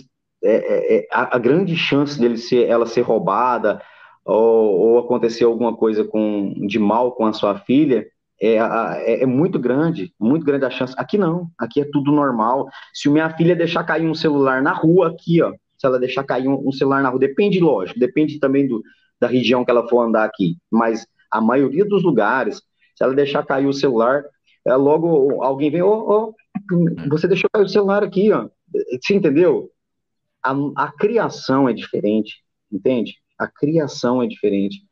[0.43, 3.81] é, é, é a, a, grande chance dele ser, ela ser roubada
[4.25, 8.07] ou, ou, acontecer alguma coisa com, de mal com a sua filha
[8.41, 10.95] é, é, é, muito grande, muito grande a chance.
[10.97, 12.69] Aqui não, aqui é tudo normal.
[12.93, 16.49] Se minha filha deixar cair um celular na rua aqui, ó, se ela deixar cair
[16.49, 17.19] um, um celular na rua.
[17.19, 18.83] Depende, lógico, depende também do,
[19.21, 20.57] da região que ela for andar aqui.
[20.71, 22.63] Mas a maioria dos lugares,
[22.95, 24.25] se ela deixar cair o celular,
[24.65, 26.35] é logo alguém vem, ô, oh,
[26.71, 28.49] oh, você deixou cair o celular aqui, ó.
[29.01, 29.71] Você entendeu?
[30.43, 33.17] A, a criação é diferente, entende?
[33.39, 34.83] A criação é diferente.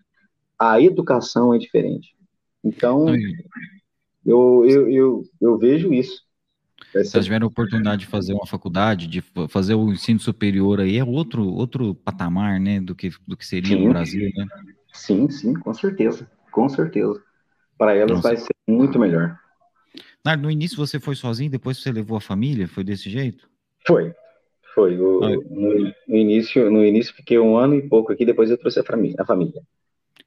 [0.58, 2.14] A educação é diferente.
[2.62, 3.06] Então,
[4.24, 6.23] eu, eu, eu, eu vejo isso.
[6.94, 11.04] Vocês tiveram a oportunidade de fazer uma faculdade, de fazer o ensino superior aí, é
[11.04, 14.46] outro, outro patamar, né, do que, do que seria sim, no Brasil, né?
[14.92, 17.20] Sim, sim, com certeza, com certeza.
[17.76, 18.28] Para elas Nossa.
[18.28, 19.36] vai ser muito melhor.
[20.38, 23.48] no início você foi sozinho, depois você levou a família, foi desse jeito?
[23.86, 24.14] Foi,
[24.72, 24.96] foi.
[24.96, 28.78] O, no, no, início, no início fiquei um ano e pouco aqui, depois eu trouxe
[28.78, 29.16] a família.
[29.18, 29.60] A família.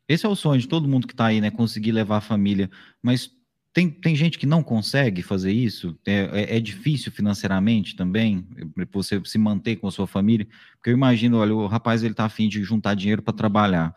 [0.08, 1.52] Esse é o sonho de todo mundo que está aí, né?
[1.52, 2.70] Conseguir levar a família.
[3.02, 3.30] Mas
[3.78, 5.96] tem, tem gente que não consegue fazer isso?
[6.04, 8.44] É, é, é, difícil financeiramente também,
[8.92, 10.48] você se manter com a sua família?
[10.74, 13.94] Porque eu imagino, olha, o rapaz ele tá afim de juntar dinheiro para trabalhar.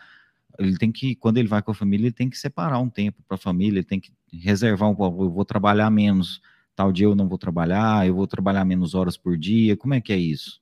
[0.58, 3.22] ele tem que, quando ele vai com a família, ele tem que separar um tempo
[3.26, 6.42] para a família, ele tem que reservar um pouco, eu vou trabalhar menos,
[6.76, 10.00] tal dia eu não vou trabalhar, eu vou trabalhar menos horas por dia, como é
[10.02, 10.60] que é isso?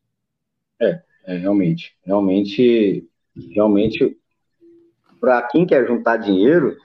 [0.81, 3.05] É, é realmente, realmente,
[3.53, 4.17] realmente,
[5.21, 6.77] para quem quer juntar dinheiro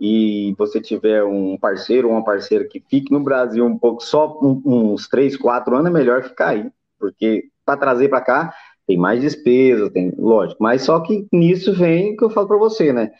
[0.00, 4.38] e você tiver um parceiro ou uma parceira que fique no Brasil um pouco, só
[4.42, 8.54] uns três, quatro anos, é melhor ficar aí, porque para trazer para cá
[8.86, 12.58] tem mais despesas, tem, lógico, mas só que nisso vem o que eu falo para
[12.58, 13.10] você, né?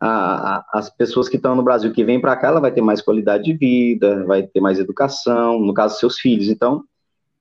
[0.00, 2.80] A, a, as pessoas que estão no Brasil que vêm para cá, ela vai ter
[2.80, 6.48] mais qualidade de vida, vai ter mais educação, no caso seus filhos.
[6.48, 6.84] Então,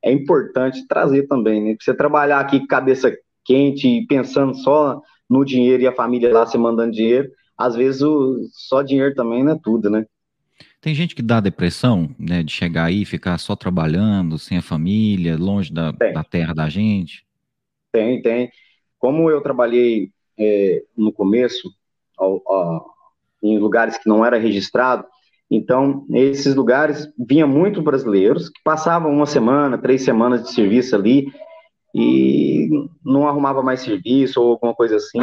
[0.03, 1.77] é importante trazer também, né?
[1.79, 3.15] Você trabalhar aqui cabeça
[3.45, 8.47] quente pensando só no dinheiro e a família lá se mandando dinheiro, às vezes o,
[8.51, 10.05] só dinheiro também não é tudo, né?
[10.79, 14.61] Tem gente que dá depressão, né, de chegar aí e ficar só trabalhando, sem a
[14.61, 17.25] família, longe da, da terra da gente.
[17.91, 18.51] Tem, tem.
[18.99, 21.69] Como eu trabalhei é, no começo,
[22.17, 22.93] ao, ao,
[23.43, 25.05] em lugares que não era registrado,
[25.49, 31.31] então, esses lugares vinha muito brasileiros que passavam uma semana, três semanas de serviço ali
[31.93, 32.69] e
[33.03, 35.19] não arrumava mais serviço ou alguma coisa assim.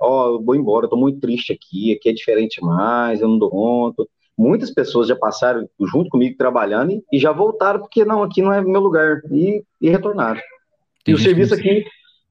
[0.00, 3.50] Ó, oh, vou embora, estou muito triste aqui, aqui é diferente mais, eu não dou
[3.50, 4.04] conta.
[4.36, 8.52] Muitas pessoas já passaram junto comigo trabalhando e, e já voltaram porque não, aqui não
[8.52, 10.40] é meu lugar e, e retornaram.
[11.04, 11.84] Tem e o serviço aqui,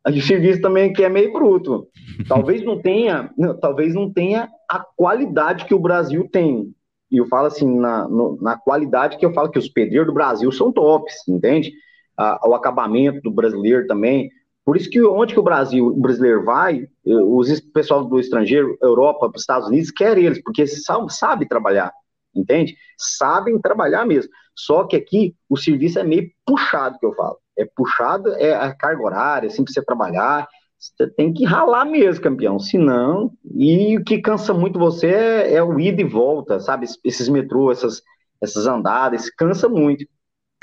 [0.06, 1.88] o serviço também que é meio bruto.
[2.28, 6.74] Talvez não tenha, talvez não tenha a qualidade que o Brasil tem.
[7.10, 10.14] E eu falo assim, na, no, na qualidade que eu falo que os pedreiros do
[10.14, 11.72] Brasil são tops, entende?
[12.18, 14.30] Ah, o acabamento do brasileiro também.
[14.66, 19.32] Por isso que onde que o Brasil, o brasileiro vai, os pessoal do estrangeiro, Europa,
[19.36, 21.92] Estados Unidos, querem eles, porque sabem sabe trabalhar,
[22.34, 22.76] entende?
[22.98, 24.32] Sabem trabalhar mesmo.
[24.56, 28.74] Só que aqui o serviço é meio puxado, que eu falo é puxado, é a
[28.74, 30.48] carga horária, assim, pra você trabalhar,
[30.78, 35.64] você tem que ralar mesmo, campeão, senão, e o que cansa muito você é, é
[35.64, 38.02] o ida e volta, sabe, esses metrô, essas,
[38.42, 40.06] essas andadas, cansa muito.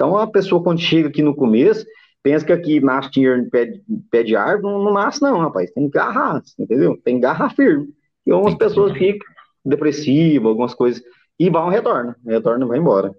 [0.01, 1.85] Então, a pessoa, quando chega aqui no começo,
[2.23, 3.71] pensa que aqui nasce dinheiro em pé,
[4.11, 6.99] pé de árvore, não, não, nasce não, rapaz, tem que agarrar, entendeu?
[7.05, 7.91] Tem que firme.
[8.27, 9.29] E algumas pessoas ficam
[9.63, 11.03] depressivas, algumas coisas,
[11.39, 13.15] e vão retorno, retorno vai embora.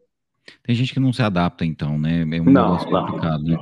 [0.63, 2.21] Tem gente que não se adapta, então, né?
[2.21, 3.59] É um não, negócio complicado, né?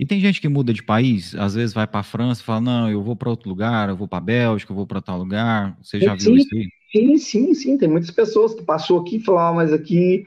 [0.00, 2.62] E tem gente que muda de país, às vezes vai para a França e fala:
[2.62, 5.18] não, eu vou para outro lugar, eu vou para a Bélgica, eu vou para tal
[5.18, 5.76] lugar.
[5.82, 6.68] Você já sim, viu isso aí?
[6.92, 7.76] Sim, sim, sim.
[7.76, 10.24] Tem muitas pessoas que passou aqui e falaram: ah, mas aqui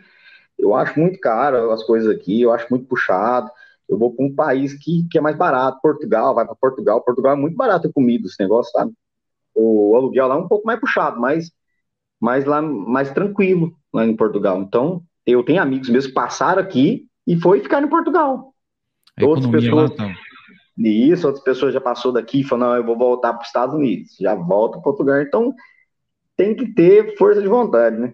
[0.61, 3.49] eu acho muito caro as coisas aqui, eu acho muito puxado.
[3.89, 7.01] Eu vou para um país que, que é mais barato, Portugal, vai para Portugal.
[7.01, 8.93] Portugal é muito barato a comida, esse negócio, sabe?
[9.53, 11.51] O aluguel lá é um pouco mais puxado, mas,
[12.19, 14.61] mas lá mais tranquilo, lá em Portugal.
[14.61, 18.53] Então, eu tenho amigos meus que passaram aqui e foi ficar em Portugal.
[19.19, 19.89] A outras pessoas.
[19.89, 20.13] Lá, então.
[20.77, 23.75] Isso, outras pessoas já passou daqui e falaram, não, eu vou voltar para os Estados
[23.75, 24.15] Unidos.
[24.19, 25.21] Já volta para Portugal.
[25.21, 25.53] Então,
[26.37, 28.13] tem que ter força de vontade, né?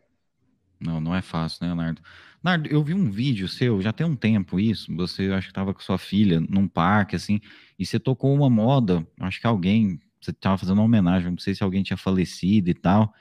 [0.79, 2.01] Não, não é fácil, né, Leonardo?
[2.43, 5.73] Leonardo, eu vi um vídeo seu, já tem um tempo isso, você acho que estava
[5.73, 7.39] com sua filha num parque, assim,
[7.77, 11.55] e você tocou uma moda, acho que alguém, você estava fazendo uma homenagem, não sei
[11.55, 13.13] se alguém tinha falecido e tal,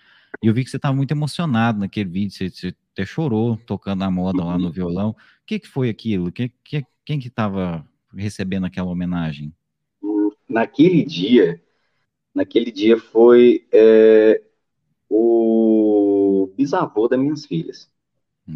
[0.42, 4.04] e eu vi que você estava muito emocionado naquele vídeo, você, você até chorou tocando
[4.04, 5.10] a moda lá no violão.
[5.10, 6.32] O que, que foi aquilo?
[6.32, 9.52] Que, que, quem que estava recebendo aquela homenagem?
[10.48, 11.62] Naquele dia,
[12.34, 14.42] naquele dia foi é,
[15.08, 17.90] o bisavô das minhas filhas.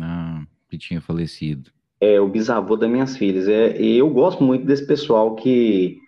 [0.01, 1.71] Ah, que tinha falecido.
[2.01, 3.49] É, o bisavô das minhas filhas.
[3.49, 5.99] É, eu gosto muito desse pessoal que,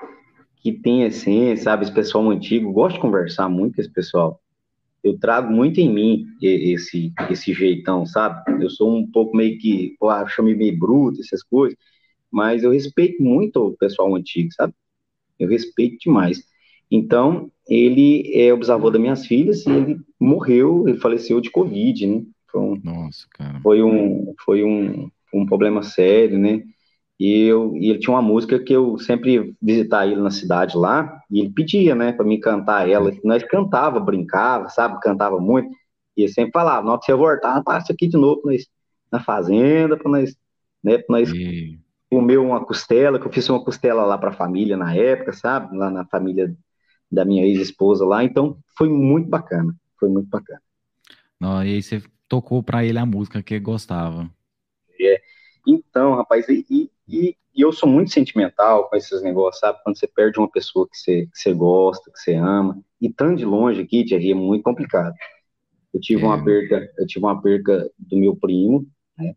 [0.56, 1.84] que tem essência, sabe?
[1.84, 2.72] Esse pessoal antigo.
[2.72, 4.42] Gosto de conversar muito com esse pessoal
[5.02, 8.62] eu trago muito em mim esse esse jeitão, sabe?
[8.62, 11.76] Eu sou um pouco meio que, pô, chame meio bruto, essas coisas,
[12.30, 14.72] mas eu respeito muito o pessoal antigo, sabe?
[15.38, 16.44] Eu respeito demais.
[16.90, 22.06] Então, ele é o bisavô das minhas filhas e ele morreu, ele faleceu de Covid,
[22.06, 22.22] né?
[22.52, 23.60] Foi um, Nossa, cara.
[23.60, 26.62] Foi um, foi um, um problema sério, né?
[27.18, 31.20] E, eu, e ele tinha uma música que eu sempre visitar ele na cidade lá,
[31.30, 33.12] e ele pedia, né, para mim cantar ela.
[33.22, 35.70] Nós cantava, brincava, sabe, cantava muito.
[36.16, 38.66] E ele sempre falava, na hora que você voltar, passa aqui de novo nós,
[39.10, 40.36] na fazenda, para nós,
[40.82, 41.78] né, pra nós e...
[42.10, 45.76] comer uma costela, que eu fiz uma costela lá para a família na época, sabe,
[45.76, 46.52] lá na família
[47.10, 48.24] da minha ex-esposa lá.
[48.24, 50.60] Então, foi muito bacana, foi muito bacana.
[51.38, 52.02] Não, e aí você
[52.32, 54.26] tocou para ele a música que ele gostava.
[54.98, 55.20] É.
[55.68, 59.78] Então, rapaz, e, e, e, eu sou muito sentimental com esses negócios, sabe?
[59.84, 63.34] Quando você perde uma pessoa que você, que você gosta, que você ama, e tão
[63.34, 65.14] de longe aqui, Thierry, é muito complicado.
[65.92, 66.24] Eu tive é.
[66.24, 68.86] uma perca, eu tive uma perca do meu primo,
[69.18, 69.34] né?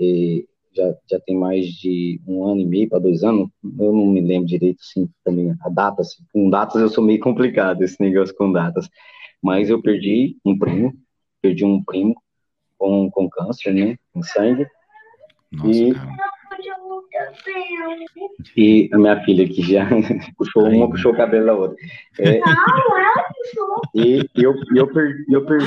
[0.00, 4.06] E já, já tem mais de um ano e meio para dois anos, eu não
[4.06, 8.02] me lembro direito, assim, também, a data, assim, com datas eu sou meio complicado, esse
[8.02, 8.90] negócio com datas,
[9.40, 10.92] mas eu perdi um primo,
[11.40, 12.14] perdi um primo
[12.78, 14.66] com, com câncer, né, com sangue,
[15.52, 16.30] Nossa, e, cara.
[18.56, 19.86] E a minha filha aqui já
[20.36, 21.76] puxou uma, puxou o cabelo da outra.
[22.18, 22.40] É,
[23.94, 25.66] e eu, eu, perdi, eu perdi.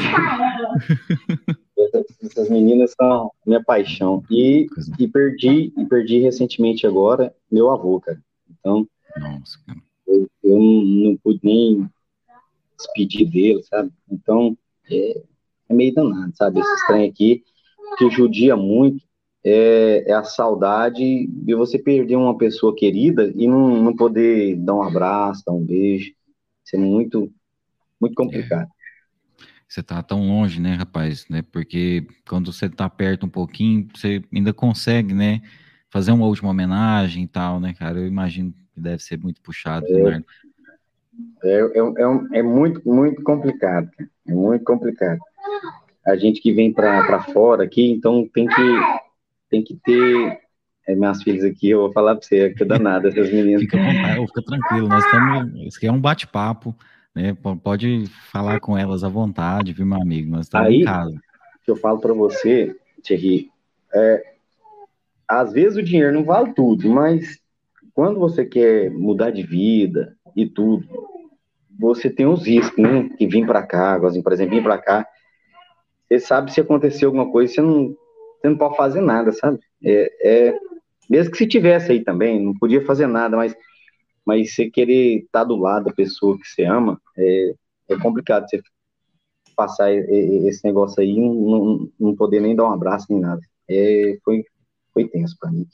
[2.23, 4.23] Essas meninas são minha paixão.
[4.29, 4.67] E,
[4.99, 8.19] e perdi, e perdi recentemente agora meu avô, cara.
[8.49, 9.79] Então, Nossa, cara.
[10.07, 11.89] Eu, eu não, não pude nem
[12.77, 13.91] despedir dele, sabe?
[14.09, 14.57] Então,
[14.89, 15.21] é,
[15.73, 16.59] é meio danado, sabe?
[16.59, 17.43] Esse trem aqui,
[17.97, 19.03] que judia muito
[19.45, 24.75] é, é, a saudade de você perder uma pessoa querida e não, não poder dar
[24.75, 26.13] um abraço, dar um beijo.
[26.65, 27.31] Isso é muito,
[27.99, 28.69] muito complicado.
[28.69, 28.83] É.
[29.67, 31.41] Você tá tão longe, né, rapaz, né?
[31.41, 35.41] Porque quando você tá perto um pouquinho, você ainda consegue, né,
[35.89, 37.99] fazer uma última homenagem e tal, né, cara?
[37.99, 40.23] Eu imagino que deve ser muito puxado, é, né?
[41.43, 43.89] É, é, é, é, muito, muito complicado,
[44.27, 45.19] é muito complicado.
[46.05, 48.55] A gente que vem para fora aqui, então tem que
[49.49, 50.41] tem que ter
[50.87, 53.61] é, minhas filhas aqui, eu vou falar para você, que danada essas meninas.
[53.61, 53.77] Fica,
[54.27, 56.75] fica tranquilo, nós estamos, isso aqui é um bate-papo,
[57.15, 61.15] né, pode falar com elas à vontade, viu, meu amigo, nós estamos Aí, em casa.
[61.63, 63.49] que eu falo para você, Thierry,
[63.93, 64.33] é,
[65.27, 67.39] às vezes o dinheiro não vale tudo, mas
[67.93, 70.85] quando você quer mudar de vida e tudo,
[71.79, 75.07] você tem os riscos, né, que vir para cá, por exemplo, vir para cá,
[76.19, 77.95] você sabe se acontecer alguma coisa, você não
[78.43, 79.59] você não pode fazer nada, sabe?
[79.81, 80.59] É, é,
[81.09, 83.55] mesmo que se tivesse aí também, não podia fazer nada, mas,
[84.25, 87.53] mas você querer estar tá do lado da pessoa que você ama, é,
[87.89, 88.61] é complicado você
[89.55, 93.41] passar esse negócio aí não, não, poder nem dar um abraço nem nada.
[93.69, 94.43] É, foi,
[94.93, 95.65] foi tenso para mim.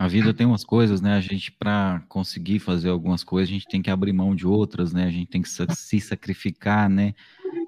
[0.00, 1.12] A vida tem umas coisas, né?
[1.12, 4.94] A gente, para conseguir fazer algumas coisas, a gente tem que abrir mão de outras,
[4.94, 5.04] né?
[5.04, 7.12] A gente tem que se sacrificar, né?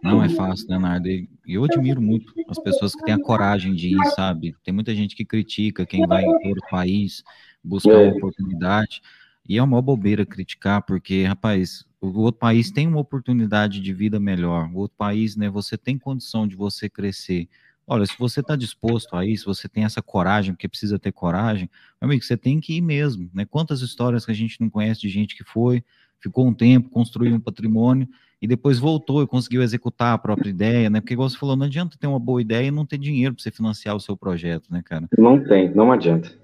[0.03, 1.07] Não é fácil, Leonardo.
[1.09, 4.57] E eu admiro muito as pessoas que têm a coragem de ir, sabe?
[4.64, 7.22] Tem muita gente que critica quem vai em outro país
[7.62, 9.03] buscar uma oportunidade.
[9.47, 14.18] E é uma bobeira criticar, porque, rapaz, o outro país tem uma oportunidade de vida
[14.18, 14.70] melhor.
[14.72, 17.47] O outro país, né, você tem condição de você crescer.
[17.87, 21.68] Olha, se você está disposto a isso, você tem essa coragem, porque precisa ter coragem,
[22.01, 23.45] meu amigo, você tem que ir mesmo, né?
[23.45, 25.83] Quantas histórias que a gente não conhece de gente que foi,
[26.20, 28.09] ficou um tempo, construiu um patrimônio
[28.41, 31.01] e depois voltou e conseguiu executar a própria ideia, né?
[31.01, 33.43] Porque, igual você falou, não adianta ter uma boa ideia e não ter dinheiro para
[33.43, 35.09] você financiar o seu projeto, né, cara?
[35.18, 36.41] Não tem, não adianta.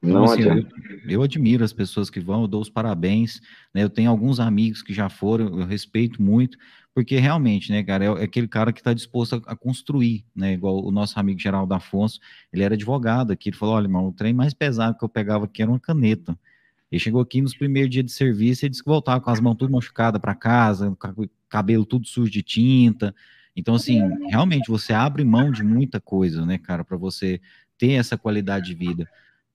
[0.00, 0.74] Não então, assim, adianta.
[1.04, 3.40] Eu, eu, admiro as pessoas que vão, eu dou os parabéns,
[3.74, 3.82] né?
[3.82, 6.56] Eu tenho alguns amigos que já foram, eu respeito muito,
[6.94, 10.52] porque realmente, né, cara, é, é aquele cara que está disposto a, a, construir, né,
[10.52, 12.18] igual o nosso amigo Geraldo Afonso,
[12.52, 15.44] ele era advogado aqui, ele falou, olha, irmão, o trem mais pesado que eu pegava
[15.44, 16.38] aqui era uma caneta,
[16.90, 19.56] ele chegou aqui nos primeiros dias de serviço e disse que voltava com as mãos
[19.56, 20.96] tudo machucadas para casa,
[21.48, 23.14] cabelo tudo sujo de tinta,
[23.58, 27.40] então, assim, realmente você abre mão de muita coisa, né, cara, para você
[27.76, 29.08] ter essa qualidade de vida.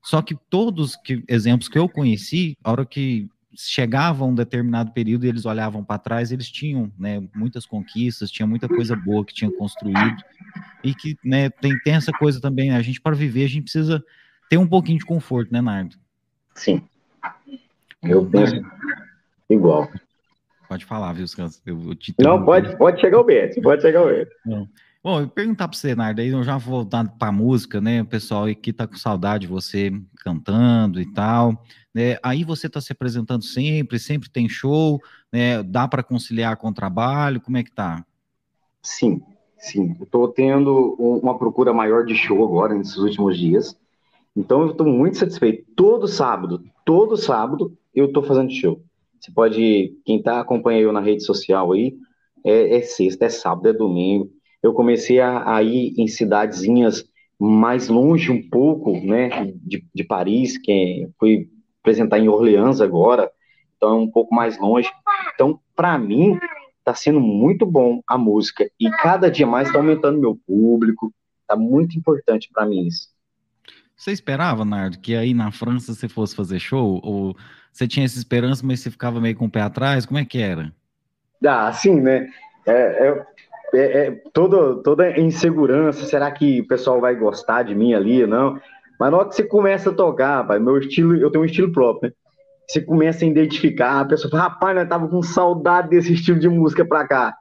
[0.04, 5.26] Só que todos que exemplos que eu conheci, a hora que chegava um determinado período
[5.26, 9.34] e eles olhavam para trás, eles tinham né, muitas conquistas, tinha muita coisa boa que
[9.34, 10.18] tinha construído,
[10.84, 14.04] e que né, tem, tem essa coisa também, a gente para viver, a gente precisa
[14.50, 15.96] ter um pouquinho de conforto, né, Nardo?
[16.56, 16.82] Sim.
[18.02, 18.62] Eu penso
[19.50, 19.90] igual.
[20.68, 21.26] Pode falar, viu,
[21.66, 24.36] eu, eu Não, pode, pode chegar o Beto, pode chegar o Beto.
[25.04, 28.02] Bom, eu perguntar para você, Nardo, aí eu já vou voltar para a música, né?
[28.02, 29.92] O pessoal aqui tá com saudade de você
[30.24, 31.62] cantando e tal.
[31.94, 32.18] Né?
[32.24, 35.62] Aí você está se apresentando sempre, sempre tem show, né?
[35.62, 37.42] Dá para conciliar com o trabalho?
[37.42, 38.06] Como é que tá?
[38.82, 39.22] Sim,
[39.58, 39.94] sim.
[40.02, 43.78] Estou tendo uma procura maior de show agora nesses últimos dias.
[44.34, 45.66] Então eu estou muito satisfeito.
[45.76, 48.82] Todo sábado, todo sábado eu estou fazendo show.
[49.20, 51.94] Você pode, quem está acompanhando eu na rede social aí,
[52.42, 54.32] é, é sexta, é sábado, é domingo
[54.64, 57.06] eu comecei a, a ir em cidadezinhas
[57.38, 61.50] mais longe um pouco, né, de, de Paris, que fui
[61.82, 63.30] apresentar em Orleans agora,
[63.76, 64.90] então é um pouco mais longe.
[65.36, 66.40] Então, para mim,
[66.80, 71.14] está sendo muito bom a música e cada dia mais está aumentando meu público.
[71.42, 73.10] Está muito importante para mim isso.
[73.96, 77.00] Você esperava, Nardo, que aí na França você fosse fazer show?
[77.04, 77.36] Ou
[77.72, 80.06] você tinha essa esperança, mas você ficava meio com o pé atrás?
[80.06, 80.74] Como é que era?
[81.46, 82.30] Ah, sim, né?
[82.66, 83.26] É, é,
[83.74, 88.60] é, é, toda, toda insegurança, será que o pessoal vai gostar de mim ali, não?
[89.00, 91.72] Mas na hora que você começa a tocar, rapaz, meu estilo, eu tenho um estilo
[91.72, 92.16] próprio, né?
[92.68, 96.48] Você começa a identificar, a pessoa fala, rapaz, nós tava com saudade desse estilo de
[96.48, 97.36] música pra cá.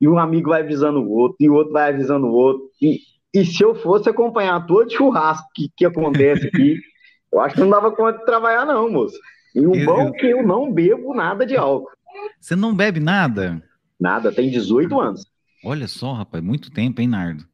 [0.00, 3.00] E um amigo vai avisando o outro, e o outro vai avisando o outro, e,
[3.34, 6.76] E se eu fosse acompanhar todo churrasco que, que acontece aqui,
[7.32, 9.18] eu acho que não dava conta de trabalhar, não, moço.
[9.54, 11.90] E o eu, bom é que eu não bebo nada de álcool.
[12.38, 13.62] Você não bebe nada?
[13.98, 15.26] Nada, tem 18 anos.
[15.64, 17.44] Olha só, rapaz, muito tempo, hein, Nardo?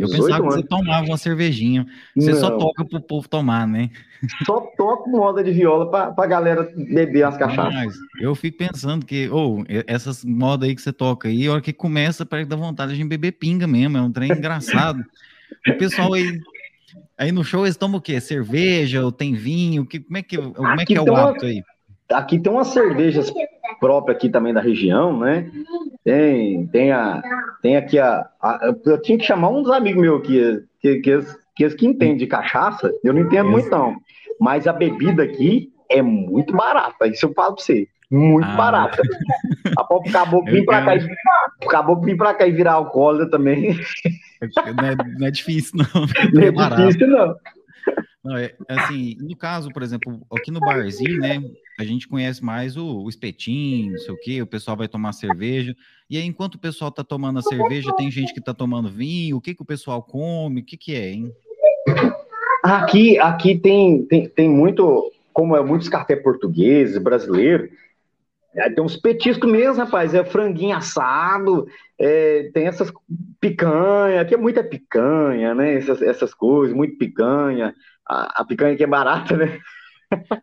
[0.00, 0.54] Eu pensava anos.
[0.54, 1.86] que você tomava uma cervejinha.
[2.16, 2.38] Você não.
[2.38, 3.90] só toca pro povo tomar, né?
[4.46, 7.74] Só toco moda de viola pra, pra galera beber as cachaças.
[7.74, 11.52] Mas eu fico pensando que, ou, oh, essas modas aí que você toca aí, a
[11.52, 13.98] hora que começa, parece dar vontade de beber pinga mesmo.
[13.98, 15.02] É um trem engraçado.
[15.68, 16.38] o pessoal aí.
[17.18, 18.20] Aí no show eles tomam o quê?
[18.20, 19.84] Cerveja ou tem vinho?
[19.84, 21.62] Que, como é que, como é, que é o hábito aí?
[22.12, 23.32] Aqui tem umas cervejas
[23.80, 25.50] próprias aqui também da região, né?
[26.04, 27.22] Tem, tem, a,
[27.62, 31.18] tem aqui a, a, Eu tinha que chamar um dos amigos meus aqui, que, que,
[31.20, 33.96] que, que, que entende de cachaça, eu não entendo muito, não.
[34.40, 37.88] Mas a bebida aqui é muito barata, isso eu falo pra você.
[38.10, 38.56] Muito ah.
[38.56, 39.02] barata.
[39.78, 40.92] Acabou que vim pra cá,
[41.62, 43.78] acabou que vim pra cá e virar alcoólatra também.
[44.76, 45.86] Não é, não é difícil, não.
[46.34, 47.36] Não é, é difícil, não.
[48.24, 51.42] Não, é assim, no caso, por exemplo, aqui no barzinho, né?
[51.78, 55.12] A gente conhece mais o, o espetinho, não sei o quê, o pessoal vai tomar
[55.12, 55.74] cerveja.
[56.08, 59.36] E aí, enquanto o pessoal tá tomando a cerveja, tem gente que tá tomando vinho,
[59.36, 61.32] o que que o pessoal come, o que que é, hein?
[62.62, 67.68] Aqui, aqui tem, tem, tem muito, como é muitos café portugueses, brasileiro,
[68.54, 70.14] é, tem uns petiscos mesmo, rapaz.
[70.14, 71.66] É franguinho assado,
[71.98, 72.92] é, tem essas
[73.40, 75.74] picanha, aqui é muita picanha, né?
[75.74, 77.74] Essas, essas coisas, muito picanha.
[78.06, 79.58] A, a picanha aqui é barata, né?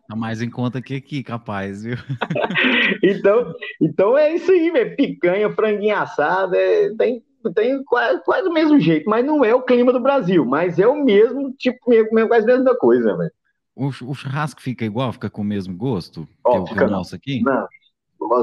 [0.08, 1.96] Tá mais em conta que aqui, capaz, viu?
[3.02, 4.96] então, então é isso aí, velho.
[4.96, 7.22] Picanha, franguinho assado, é, tem,
[7.54, 10.86] tem quase, quase o mesmo jeito, mas não é o clima do Brasil, mas é
[10.86, 13.32] o mesmo, tipo, mesmo, quase a mesma coisa, velho.
[13.74, 16.28] O, o churrasco fica igual, fica com o mesmo gosto?
[16.44, 17.42] Que é o, nosso aqui?
[17.42, 17.66] Não,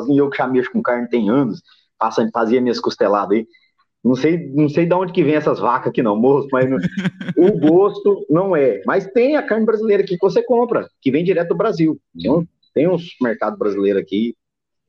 [0.10, 1.62] eu que já mexo com carne tem anos,
[1.98, 3.48] passando, fazia minhas costeladas aí.
[4.08, 6.66] Não sei, não sei de onde que vem essas vacas aqui não, moço, mas
[7.38, 8.82] o gosto não é.
[8.86, 12.00] Mas tem a carne brasileira aqui que você compra, que vem direto do Brasil.
[12.16, 14.36] Então, tem um mercado brasileiro aqui,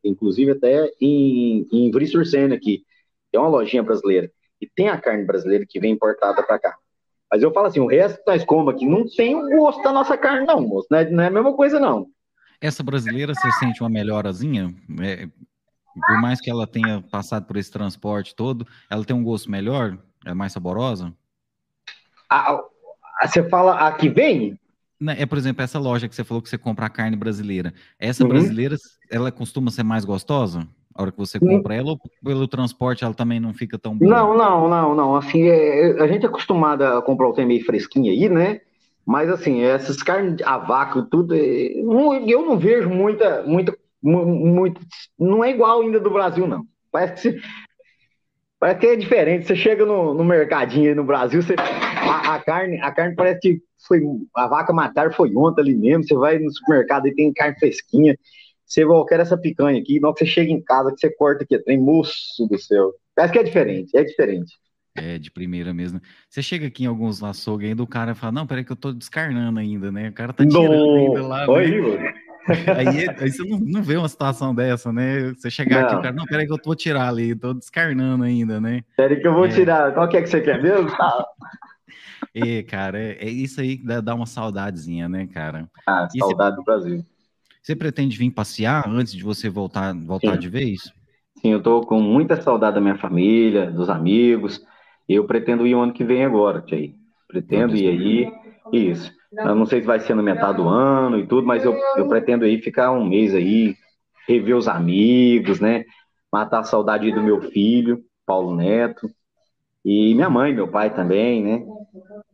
[0.05, 2.83] inclusive até em, em Vrissursen aqui,
[3.33, 4.31] tem uma lojinha brasileira.
[4.61, 6.77] E tem a carne brasileira que vem importada para cá.
[7.31, 10.17] Mas eu falo assim, o resto nós comemos aqui não tem o gosto da nossa
[10.17, 10.89] carne não, moço.
[10.91, 12.07] Não é, não é a mesma coisa não.
[12.61, 14.75] Essa brasileira, você sente uma melhorazinha?
[15.01, 15.29] É,
[15.95, 19.99] por mais que ela tenha passado por esse transporte todo, ela tem um gosto melhor?
[20.25, 21.13] É mais saborosa?
[22.29, 22.53] A,
[23.21, 24.59] a, você fala a que vem?
[25.01, 27.73] Né, é, por exemplo, essa loja que você falou que você compra a carne brasileira.
[27.99, 28.31] Essa uhum.
[28.31, 28.77] brasileira,
[29.11, 30.67] ela costuma ser mais gostosa?
[30.95, 34.11] A hora que você compra ela, ou pelo transporte ela também não fica tão boa?
[34.11, 35.17] Não, não, não, não.
[35.17, 38.61] Assim, é, a gente é acostumado a comprar o trem meio fresquinho aí, né?
[39.07, 41.73] Mas assim, essas carnes a vácuo, tudo, é,
[42.27, 44.81] eu não vejo muita, muita, muito,
[45.19, 46.65] não é igual ainda do Brasil, não.
[46.91, 47.41] Parece que,
[48.59, 49.47] parece que é diferente.
[49.47, 53.41] Você chega no, no mercadinho aí no Brasil, você, a, a, carne, a carne parece
[53.41, 54.01] que foi
[54.35, 56.05] a vaca matar foi ontem ali mesmo.
[56.05, 58.17] Você vai no supermercado e tem carne fresquinha.
[58.65, 59.99] Você vai, quer essa picanha aqui.
[60.01, 62.93] Na hora que você chega em casa, que você corta aqui, tem moço do céu.
[63.15, 64.53] Parece que é diferente, é diferente.
[64.95, 66.01] É, de primeira mesmo.
[66.29, 68.93] Você chega aqui em alguns açougues ainda, o cara fala, não, peraí que eu tô
[68.93, 70.09] descarnando ainda, né?
[70.09, 71.49] O cara tá tirando ainda lá.
[71.49, 72.15] Oi, né?
[72.77, 75.33] Aí, aí, você não, não vê uma situação dessa, né?
[75.35, 75.87] Você chegar não.
[75.87, 78.83] aqui, o cara, não, peraí que eu tô tirar ali, tô descarnando ainda, né?
[78.97, 79.49] Peraí que eu vou é.
[79.49, 79.93] tirar.
[79.93, 80.91] Qual que é que você quer mesmo?
[82.35, 85.69] E, cara, é, é, isso aí que dá, dá uma saudadezinha, né, cara?
[85.87, 87.05] Ah, saudade do Brasil.
[87.63, 90.93] Você pretende vir passear antes de você voltar, voltar de vez?
[91.41, 94.65] Sim, eu tô com muita saudade da minha família, dos amigos.
[95.09, 96.95] Eu pretendo ir o ano que vem agora, Tchê.
[97.27, 98.33] Pretendo ir aí.
[98.73, 99.13] Isso.
[99.33, 102.09] Eu não sei se vai ser no metade do ano e tudo, mas eu, eu
[102.09, 103.77] pretendo aí ficar um mês aí,
[104.27, 105.85] rever os amigos, né?
[106.33, 109.11] Matar a saudade do meu filho, Paulo Neto.
[109.85, 111.65] E minha mãe, meu pai também, né?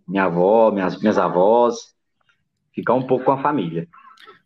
[0.06, 1.94] Minha avó, minhas, minhas avós.
[2.72, 3.86] Ficar um pouco com a família.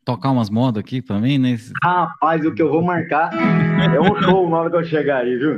[0.05, 1.57] Tocar umas modas aqui também, né?
[1.82, 5.36] Rapaz, o que eu vou marcar é um show na hora que eu chegar aí,
[5.36, 5.57] viu?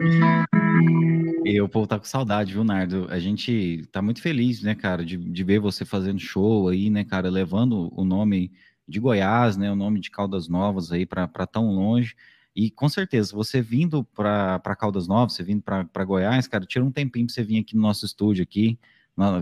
[1.44, 3.06] E o povo tá com saudade, viu, Nardo?
[3.10, 7.04] A gente tá muito feliz, né, cara, de, de ver você fazendo show aí, né,
[7.04, 8.52] cara, levando o nome
[8.86, 12.14] de Goiás, né, o nome de Caldas Novas aí para tão longe.
[12.54, 16.90] E com certeza, você vindo para Caldas Novas, você vindo para Goiás, cara, tira um
[16.90, 18.78] tempinho para você vir aqui no nosso estúdio aqui,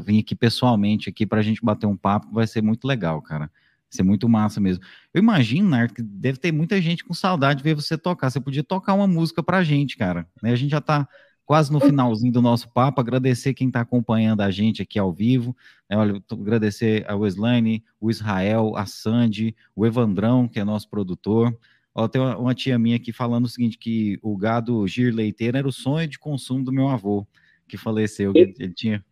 [0.04, 3.46] vir aqui pessoalmente aqui para a gente bater um papo, vai ser muito legal, cara.
[3.46, 4.84] Vai ser muito massa mesmo.
[5.14, 8.28] Eu imagino, Nardo, que deve ter muita gente com saudade de ver você tocar.
[8.28, 10.28] Você podia tocar uma música pra gente, cara.
[10.42, 10.52] Né?
[10.52, 11.08] A gente já tá
[11.48, 15.56] quase no finalzinho do nosso papo, agradecer quem está acompanhando a gente aqui ao vivo,
[15.88, 21.58] né, olha, agradecer a Weslane, o Israel, a Sandy, o Evandrão, que é nosso produtor,
[21.94, 25.56] ó, tem uma, uma, tia minha aqui falando o seguinte, que o gado gir leiteiro
[25.56, 27.26] era o sonho de consumo do meu avô,
[27.66, 29.02] que faleceu, ele tinha...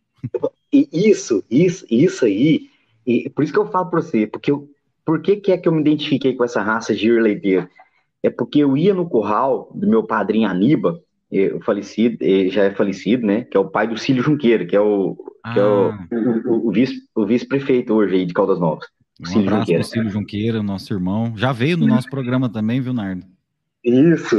[0.71, 2.69] isso, isso, isso aí,
[3.07, 4.69] e por isso que eu falo para você, porque eu,
[5.07, 7.67] por que, que é que eu me identifiquei com essa raça de leiteiro?
[8.23, 11.01] É porque eu ia no curral do meu padrinho Aníbal,
[11.55, 13.43] o falecido, ele já é falecido, né?
[13.43, 15.53] Que é o pai do Cílio Junqueira, que é o, ah.
[15.53, 16.09] que é o, ah.
[16.47, 18.87] o, o, vice, o vice-prefeito hoje aí de Caldas Novas.
[19.21, 19.81] Um Cílio abraço Junqueira.
[19.81, 21.33] pro Cílio Junqueira, nosso irmão.
[21.37, 23.25] Já veio no nosso programa também, viu, Nardo?
[23.85, 24.37] Isso.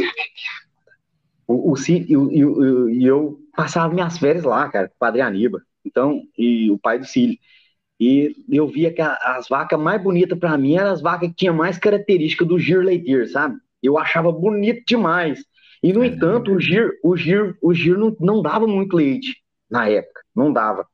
[1.47, 5.61] O, o Cílio, e eu, eu, passava minhas férias lá, cara, com o Padre Aníbal.
[5.85, 7.37] Então, e o pai do Cílio.
[7.99, 11.55] E eu via que as vacas mais bonitas para mim eram as vacas que tinham
[11.55, 13.57] mais característica do giro leiteiro, sabe?
[13.81, 15.43] Eu achava bonito demais.
[15.87, 19.37] E, no entanto, o giro, o giro, o giro não, não dava muito leite
[19.71, 20.85] na época, não dava.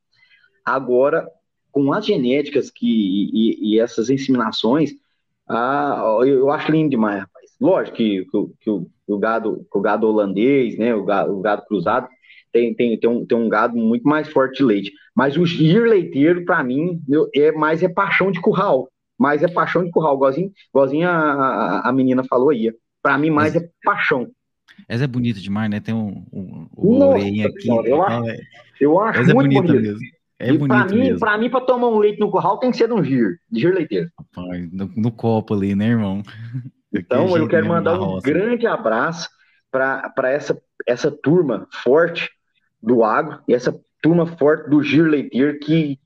[0.63, 1.27] Agora,
[1.71, 4.91] com as genéticas que, e, e essas inseminações,
[5.49, 7.49] ah, eu acho lindo demais, rapaz.
[7.59, 11.65] Lógico que, que, que o, o, gado, o gado holandês, né, o gado, o gado
[11.65, 12.07] cruzado,
[12.51, 14.91] tem, tem, tem, um, tem um gado muito mais forte de leite.
[15.15, 17.01] Mas o giro leiteiro, para mim,
[17.33, 18.91] é mais é paixão de curral.
[19.17, 22.71] Mais é paixão de curral, igualzinho, igualzinho a, a, a menina falou aí.
[23.01, 24.29] Para mim, mais é paixão.
[24.87, 25.79] Essa é bonita demais, né?
[25.79, 27.61] Tem um, um, um orelhinho aqui.
[27.61, 28.37] Senhora, eu, acho, é,
[28.79, 29.87] eu acho Essa é muito é bonita bonito.
[29.87, 30.23] mesmo.
[30.39, 31.19] É e bonito pra mim, mesmo.
[31.19, 33.61] Pra mim, pra tomar um leite no curral, tem que ser de um giro, de
[33.61, 34.09] giro leiteiro.
[34.17, 36.21] Rapaz, no, no, copo ali, né, irmão?
[36.95, 39.27] Então, eu quero mandar um grande abraço
[39.71, 42.29] para essa, essa turma forte
[42.79, 45.97] do agro e essa turma forte do giro leiteiro que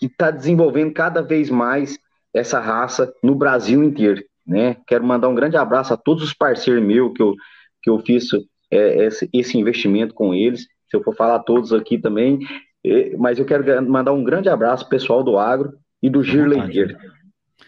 [0.00, 1.98] está desenvolvendo cada vez mais
[2.32, 4.22] essa raça no Brasil inteiro.
[4.46, 4.76] Né?
[4.86, 7.34] Quero mandar um grande abraço a todos os parceiros meus que eu,
[7.82, 8.28] que eu fiz
[8.70, 10.62] é, esse, esse investimento com eles.
[10.88, 12.38] Se eu for falar todos aqui também,
[12.84, 16.96] é, mas eu quero mandar um grande abraço pessoal do agro e do Gir Leiteiro.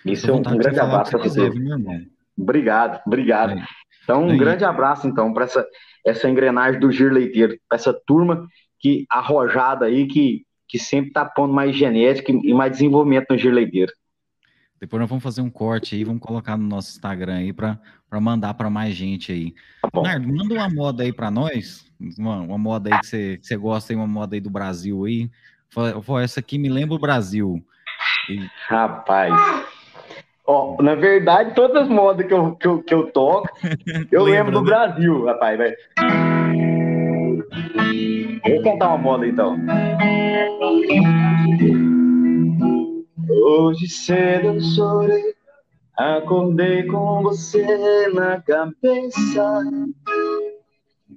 [0.05, 1.51] Isso é um, grande abraço para você.
[2.39, 3.59] Obrigado, obrigado.
[3.59, 3.65] É.
[4.03, 5.67] Então, um grande abraço, então, para essa,
[6.05, 8.47] essa engrenagem do Gir Leiteiro, para essa turma
[8.79, 13.53] que arrojada aí, que, que sempre está pondo mais genética e mais desenvolvimento no Gir
[13.53, 13.93] Leiteiro.
[14.81, 17.79] Depois nós vamos fazer um corte aí, vamos colocar no nosso Instagram aí para
[18.19, 19.55] mandar para mais gente aí.
[19.83, 21.85] Tá Nardo, manda uma moda aí para nós,
[22.19, 25.05] uma, uma, moda aí que você, que você gosta aí, uma moda aí do Brasil
[25.05, 25.31] aí.
[26.23, 27.63] Essa aqui me lembra o Brasil.
[28.29, 28.49] E...
[28.67, 29.33] Rapaz,
[30.47, 33.49] ó, na verdade, todas as modas que eu, que eu, que eu toco,
[34.11, 34.67] eu lembro do né?
[34.67, 35.75] Brasil, rapaz, vai.
[38.49, 39.57] Vou contar uma moda então.
[43.29, 45.35] Hoje cedo eu chorei,
[46.01, 49.63] acordei com você na cabeça.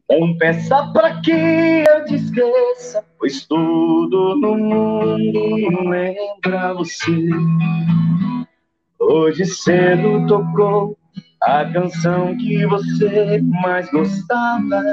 [0.10, 7.30] Não peça pra que eu te esqueça, pois tudo no mundo lembra você.
[9.00, 10.98] Hoje cedo tocou
[11.42, 14.84] a canção que você mais gostava.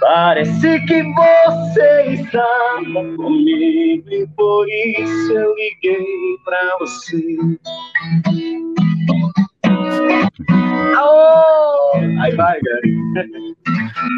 [0.00, 7.36] Parece que você estava comigo e por isso eu liguei pra você.
[10.96, 11.98] Aô!
[12.20, 12.80] Aí vai, cara.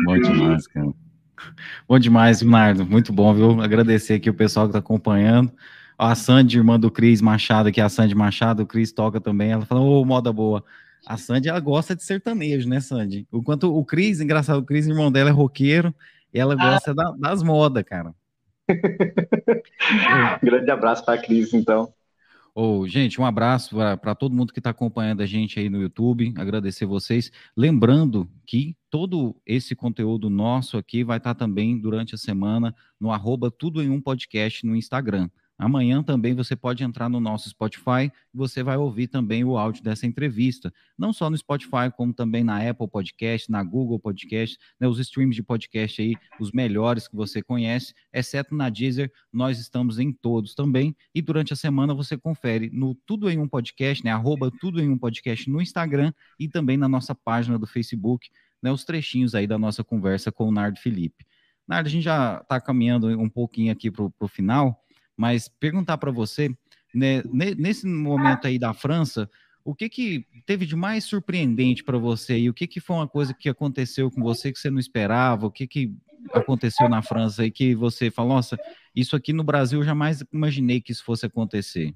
[0.05, 0.89] Bom demais, cara.
[1.89, 2.85] Bom demais, Leonardo.
[2.85, 3.61] Muito bom, viu?
[3.61, 5.53] Agradecer aqui o pessoal que está acompanhando.
[5.97, 9.51] A Sandy, irmã do Cris Machado, que é a Sandy Machado, o Cris toca também.
[9.51, 10.64] Ela falou, ô, oh, moda boa.
[11.09, 13.27] A Sandy, ela gosta de sertanejo, né, Sandy?
[13.33, 15.95] Enquanto o Cris, engraçado, o Cris, irmão dela, é roqueiro,
[16.35, 16.57] e ela ah.
[16.57, 16.95] gosta ah.
[16.95, 18.15] da, das modas, cara.
[20.43, 21.91] Grande abraço para a Cris, então.
[22.55, 26.35] Oh, gente, um abraço para todo mundo que está acompanhando a gente aí no YouTube,
[26.37, 27.33] agradecer vocês.
[27.57, 33.11] Lembrando que todo esse conteúdo nosso aqui vai estar tá também durante a semana no
[33.11, 35.31] arroba Tudo em Um Podcast no Instagram.
[35.59, 39.83] Amanhã também você pode entrar no nosso Spotify e você vai ouvir também o áudio
[39.83, 40.73] dessa entrevista.
[40.97, 45.35] Não só no Spotify, como também na Apple Podcast, na Google Podcast, né, os streams
[45.35, 50.55] de podcast aí, os melhores que você conhece, exceto na Deezer, nós estamos em todos
[50.55, 50.95] também.
[51.13, 54.13] E durante a semana você confere no Tudo em Um Podcast, né?
[54.13, 58.31] Arroba Tudo em Um Podcast no Instagram e também na nossa página do Facebook,
[58.63, 58.71] né?
[58.71, 61.27] Os trechinhos aí da nossa conversa com o Nardo Felipe.
[61.67, 64.85] Nardo, a gente já está caminhando um pouquinho aqui para o final.
[65.19, 66.49] Mas perguntar para você,
[66.95, 67.23] né,
[67.59, 69.29] nesse momento aí da França,
[69.64, 73.09] o que que teve de mais surpreendente para você e o que que foi uma
[73.09, 75.47] coisa que aconteceu com você que você não esperava?
[75.47, 75.93] O que que
[76.33, 78.57] aconteceu na França e que você falou, nossa,
[78.95, 81.93] isso aqui no Brasil eu jamais imaginei que isso fosse acontecer?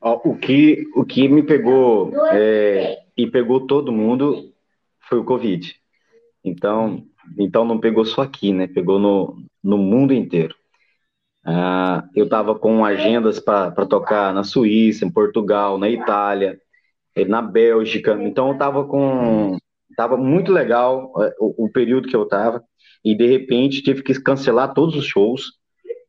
[0.00, 4.52] O que, o que me pegou é, e pegou todo mundo
[5.00, 5.74] foi o Covid.
[6.44, 7.04] Então,
[7.38, 8.66] então não pegou só aqui, né?
[8.66, 10.56] Pegou no, no mundo inteiro.
[11.44, 16.58] Ah, eu estava com agendas para tocar na Suíça, em Portugal, na Itália,
[17.16, 18.16] eh, na Bélgica.
[18.22, 19.56] Então eu estava com,
[19.96, 22.62] tava muito legal eh, o, o período que eu estava
[23.04, 25.44] e de repente tive que cancelar todos os shows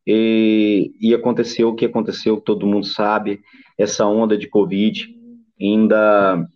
[0.06, 3.40] E, e aconteceu o que aconteceu, todo mundo sabe,
[3.78, 5.08] essa onda de Covid
[5.60, 6.46] ainda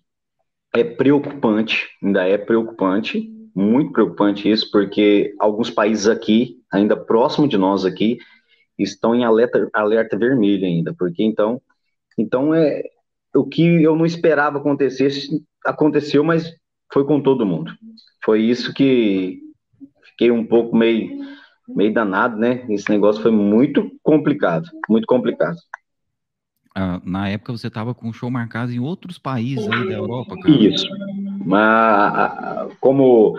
[0.74, 7.57] é preocupante, ainda é preocupante, muito preocupante isso, porque alguns países aqui, ainda próximo de
[7.59, 8.18] nós aqui,
[8.79, 11.61] estão em alerta, alerta vermelho ainda, porque então,
[12.16, 12.83] então é
[13.35, 15.11] o que eu não esperava acontecer,
[15.64, 16.53] aconteceu, mas
[16.93, 17.72] foi com todo mundo.
[18.24, 19.41] Foi isso que
[20.11, 21.18] fiquei um pouco meio,
[21.68, 22.64] meio danado, né?
[22.68, 25.57] Esse negócio foi muito complicado, muito complicado.
[26.74, 30.37] Ah, na época você estava com um show marcado em outros países aí da Europa,
[30.41, 30.55] cara.
[30.55, 30.87] Isso.
[31.45, 33.37] Mas como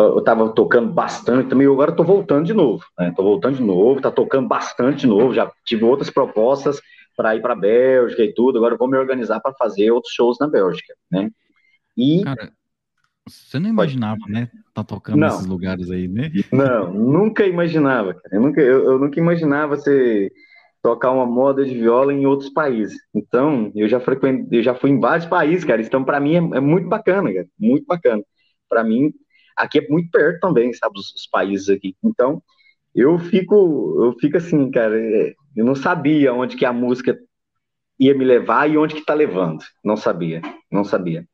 [0.00, 2.84] eu estava tocando bastante também, agora estou voltando de novo.
[3.00, 3.30] Estou né?
[3.30, 5.34] voltando de novo, tá tocando bastante de novo.
[5.34, 6.80] Já tive outras propostas
[7.16, 8.58] para ir para a Bélgica e tudo.
[8.58, 11.30] Agora vou me organizar para fazer outros shows na Bélgica, né?
[11.96, 12.52] E Cara,
[13.26, 14.32] você não imaginava, Pode...
[14.32, 14.50] né?
[14.72, 15.28] Tá tocando não.
[15.28, 16.30] nesses lugares aí, né?
[16.52, 18.36] Não, nunca imaginava, cara.
[18.36, 20.32] Eu nunca, eu, eu nunca imaginava ser
[20.82, 22.96] tocar uma moda de viola em outros países.
[23.14, 25.82] Então, eu já frequentei, eu já fui em vários países, cara.
[25.82, 27.46] Então, para mim é, é, muito bacana, cara.
[27.58, 28.22] Muito bacana.
[28.68, 29.12] Para mim,
[29.58, 31.96] aqui é muito perto também, sabe, os, os, países aqui.
[32.02, 32.42] Então,
[32.94, 34.98] eu fico, eu fico assim, cara.
[34.98, 37.18] É, eu não sabia onde que a música
[37.98, 39.64] ia me levar e onde que tá levando.
[39.84, 40.40] Não sabia,
[40.70, 41.26] não sabia.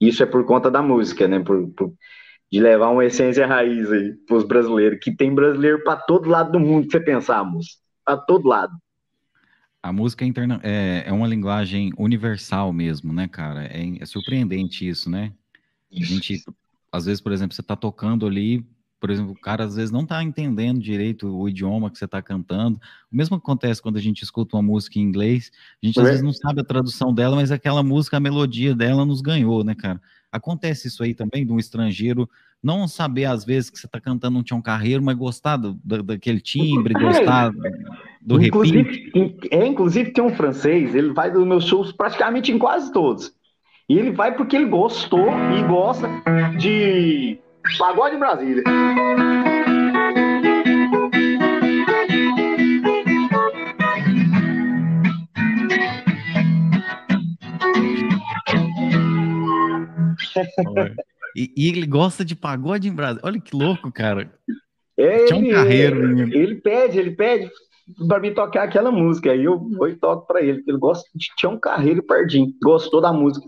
[0.00, 1.40] Isso é por conta da música, né?
[1.40, 1.92] Por, por
[2.52, 6.60] de levar uma essência raiz aí pros brasileiros, que tem brasileiro para todo lado do
[6.60, 8.72] mundo, se você pensar, moço a todo lado.
[9.82, 13.64] A música é, interna é, é uma linguagem universal mesmo, né, cara?
[13.64, 15.32] É, é surpreendente isso, né?
[15.90, 16.12] Isso.
[16.12, 16.44] A gente,
[16.94, 18.64] às vezes, por exemplo, você está tocando ali,
[19.00, 22.22] por exemplo, o cara às vezes não está entendendo direito o idioma que você está
[22.22, 22.78] cantando.
[23.12, 25.50] O mesmo acontece quando a gente escuta uma música em inglês,
[25.82, 26.10] a gente às é.
[26.10, 29.74] vezes não sabe a tradução dela, mas aquela música, a melodia dela nos ganhou, né,
[29.74, 30.00] cara?
[30.30, 32.30] Acontece isso aí também de um estrangeiro
[32.62, 36.02] não saber, às vezes, que você está cantando um Tião Carreiro, mas gostar do, do,
[36.02, 37.52] daquele timbre, gostar
[38.22, 39.12] do inclusive,
[39.50, 43.34] É, inclusive tem um francês, ele vai dos meus shows praticamente em quase todos.
[43.86, 46.08] E ele vai porque ele gostou e gosta
[46.58, 47.38] de
[47.78, 48.62] pagode Brasília.
[61.36, 63.20] E, e, ele gosta de pagode em Brasília.
[63.22, 64.32] Olha que louco, cara.
[64.96, 66.32] É, Tinha um carreiro, menino.
[66.32, 67.50] Ele pede, ele pede
[68.08, 69.32] para mim tocar aquela música.
[69.32, 70.62] Aí eu vou e toco para ele.
[70.66, 72.54] Ele gosta de um carreiro e Pardinho.
[72.62, 73.46] Gostou da música.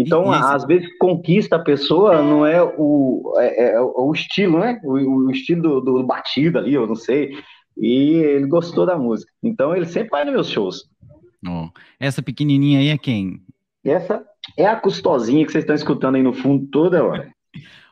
[0.00, 0.44] Então, esse...
[0.44, 4.80] às vezes, conquista a pessoa não é o, é, é, é o estilo, né?
[4.82, 7.38] O, o estilo do, do, batido ali, eu não sei.
[7.76, 9.30] E ele gostou da música.
[9.42, 10.88] Então, ele sempre vai nos meus shows.
[11.46, 11.68] Oh.
[11.98, 13.40] Essa pequenininha aí é quem?
[13.84, 14.24] Essa
[14.56, 17.30] é a custosinha que vocês estão escutando aí no fundo toda hora.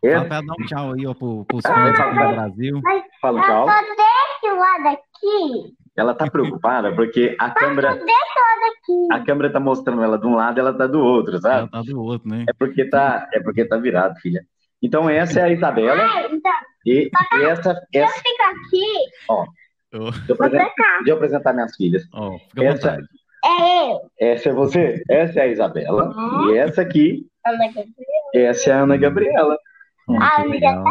[0.03, 0.15] É.
[0.15, 2.81] Fala pra dar um tchau aí, ó, pro, pros fãs aqui do Brasil.
[3.21, 3.69] Fala um tchau.
[3.69, 5.75] Eu só desse lado aqui.
[5.99, 7.91] Ela tá preocupada porque a câmera.
[7.91, 9.09] Lado aqui.
[9.11, 11.59] A câmera tá mostrando ela de um lado e ela tá do outro, sabe?
[11.59, 12.45] Ela tá do outro, né?
[12.49, 14.47] É porque tá, é porque tá virado, filha.
[14.81, 16.01] Então essa é a Isabela.
[16.01, 16.53] Ah, então,
[16.87, 17.81] e, e essa, essa.
[17.93, 18.87] Eu fico aqui.
[19.29, 19.43] Ó.
[19.43, 19.47] Oh.
[19.91, 22.05] Deixa, eu apresentar, deixa eu apresentar minhas filhas.
[22.15, 23.09] Oh, fica essa, vontade.
[23.45, 24.01] É eu.
[24.21, 25.03] Essa é você?
[25.11, 26.15] Essa é a Isabela.
[26.17, 26.55] Uhum.
[26.55, 27.27] E essa aqui.
[27.45, 27.97] Ana Gabriela.
[28.35, 29.59] Essa é a Ana Gabriela.
[30.09, 30.85] Hum, a Ana Gabriela.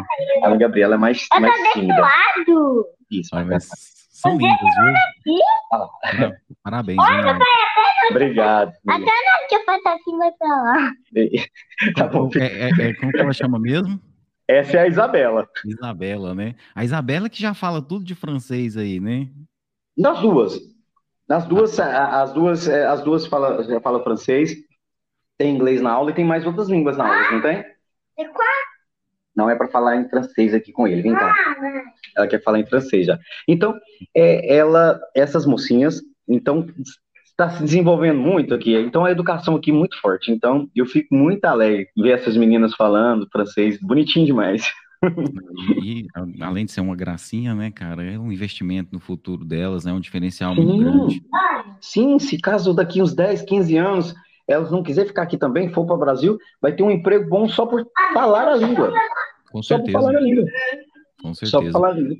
[0.43, 2.01] A Ana Gabriela é mais, eu mais tímida.
[2.01, 2.87] Lado.
[3.09, 5.37] Isso, mas são lindas, viu?
[5.71, 6.31] Ah.
[6.63, 7.39] Parabéns, Olha, hein,
[8.09, 8.73] Obrigado.
[8.87, 10.91] Até não que eu assim, vai pra lá.
[11.95, 12.29] tá bom.
[12.35, 14.01] É, é, é, como que ela chama mesmo?
[14.47, 15.47] Essa é a Isabela.
[15.63, 16.55] Isabela, né?
[16.73, 19.29] A Isabela que já fala tudo de francês aí, né?
[19.95, 20.59] Nas duas.
[21.29, 24.55] Nas duas, as duas, é, as duas fala, já fala francês,
[25.37, 27.63] tem inglês na aula e tem mais outras línguas na aula, não tem?
[29.37, 31.31] Não é para falar em francês aqui com ele, vem cá.
[32.17, 33.19] Ela quer falar em francês já.
[33.47, 33.77] Então,
[34.15, 36.67] é, ela, essas mocinhas, então
[37.23, 38.75] está se desenvolvendo muito aqui.
[38.75, 40.31] Então a educação aqui é muito forte.
[40.31, 44.67] Então eu fico muito alegre ver essas meninas falando francês, bonitinho demais.
[45.83, 46.07] E,
[46.41, 49.95] além de ser uma gracinha, né, cara, é um investimento no futuro delas, é né,
[49.95, 50.65] um diferencial Sim.
[50.65, 51.21] muito grande.
[51.79, 54.15] Sim, se caso daqui uns 10, 15 anos
[54.47, 57.49] elas não quiserem ficar aqui também, for para o Brasil, vai ter um emprego bom
[57.49, 58.93] só por falar a língua.
[59.51, 59.91] Com certeza.
[59.91, 60.45] Só por falar a língua.
[61.21, 61.51] Com certeza.
[61.51, 62.17] Só por falar a língua.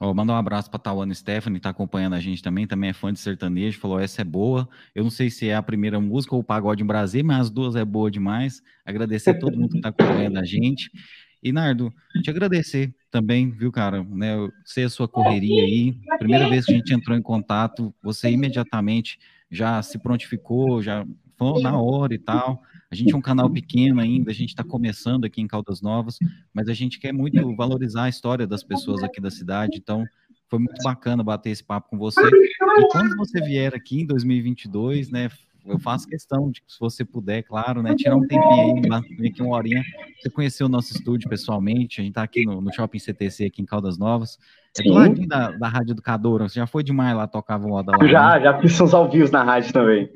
[0.00, 3.12] Ó, mandar um abraço para Tawana Stephanie, tá acompanhando a gente também, também é fã
[3.12, 4.68] de sertanejo, falou, essa é boa.
[4.94, 7.50] Eu não sei se é a primeira música ou o Pagode em Brasília, mas as
[7.50, 8.60] duas é boa demais.
[8.84, 10.90] Agradecer a todo mundo que está acompanhando a gente.
[11.42, 11.92] E, Nardo,
[12.22, 16.72] te agradecer também, viu, cara, né, eu sei a sua correria aí, primeira vez que
[16.72, 19.18] a gente entrou em contato, você imediatamente
[19.50, 24.00] já se prontificou, já falou na hora e tal, a gente é um canal pequeno
[24.00, 26.18] ainda, a gente está começando aqui em Caldas Novas,
[26.52, 30.04] mas a gente quer muito valorizar a história das pessoas aqui da cidade, então,
[30.48, 32.20] Foi muito bacana bater esse papo com você.
[32.20, 35.28] E quando você vier aqui em 2022, né,
[35.66, 39.42] eu faço questão de que, se você puder, claro, né, tirar um tempinho aí, aqui
[39.42, 39.82] uma horinha,
[40.20, 43.62] você conhecer o nosso estúdio pessoalmente, a gente está aqui no, no, Shopping CTC, aqui
[43.62, 44.38] em Caldas Novas,
[44.78, 48.06] é do ladinho da, da Rádio Educadora, você já foi demais lá, tocava moda lá?
[48.06, 48.42] Já, né?
[48.42, 50.10] já fiz uns ao vivo na rádio também.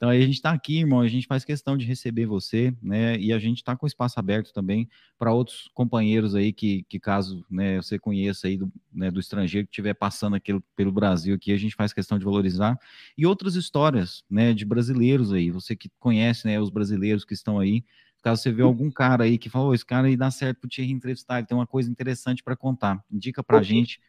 [0.00, 3.18] Então aí a gente está aqui, irmão, a gente faz questão de receber você, né?
[3.18, 7.44] E a gente está com espaço aberto também para outros companheiros aí que, que caso
[7.50, 11.52] né, você conheça aí do, né, do estrangeiro que estiver passando aqui pelo Brasil aqui,
[11.52, 12.78] a gente faz questão de valorizar.
[13.14, 17.58] E outras histórias, né, de brasileiros aí, você que conhece, né, os brasileiros que estão
[17.58, 17.84] aí,
[18.22, 20.66] caso você vê algum cara aí que falou, oh, esse cara aí dá certo para
[20.66, 24.00] o Thierry entrevistar, ele tem uma coisa interessante para contar, indica para a gente,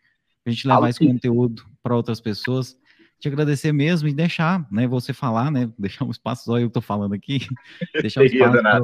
[0.45, 2.77] a gente levar esse conteúdo para outras pessoas
[3.22, 6.81] te agradecer mesmo e deixar, né, você falar, né, deixar um espaço, só eu tô
[6.81, 7.39] falando aqui,
[8.02, 8.81] deixar um espaço pra,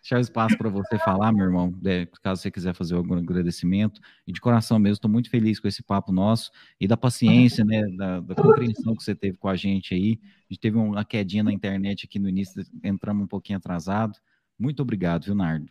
[0.00, 4.32] deixar espaço para você falar, meu irmão, né, caso você quiser fazer algum agradecimento, e
[4.32, 8.20] de coração mesmo, estou muito feliz com esse papo nosso, e da paciência, né, da,
[8.20, 11.52] da, compreensão que você teve com a gente aí, a gente teve uma quedinha na
[11.52, 14.16] internet aqui no início, entramos um pouquinho atrasado,
[14.56, 15.66] muito obrigado, viu, Nardo?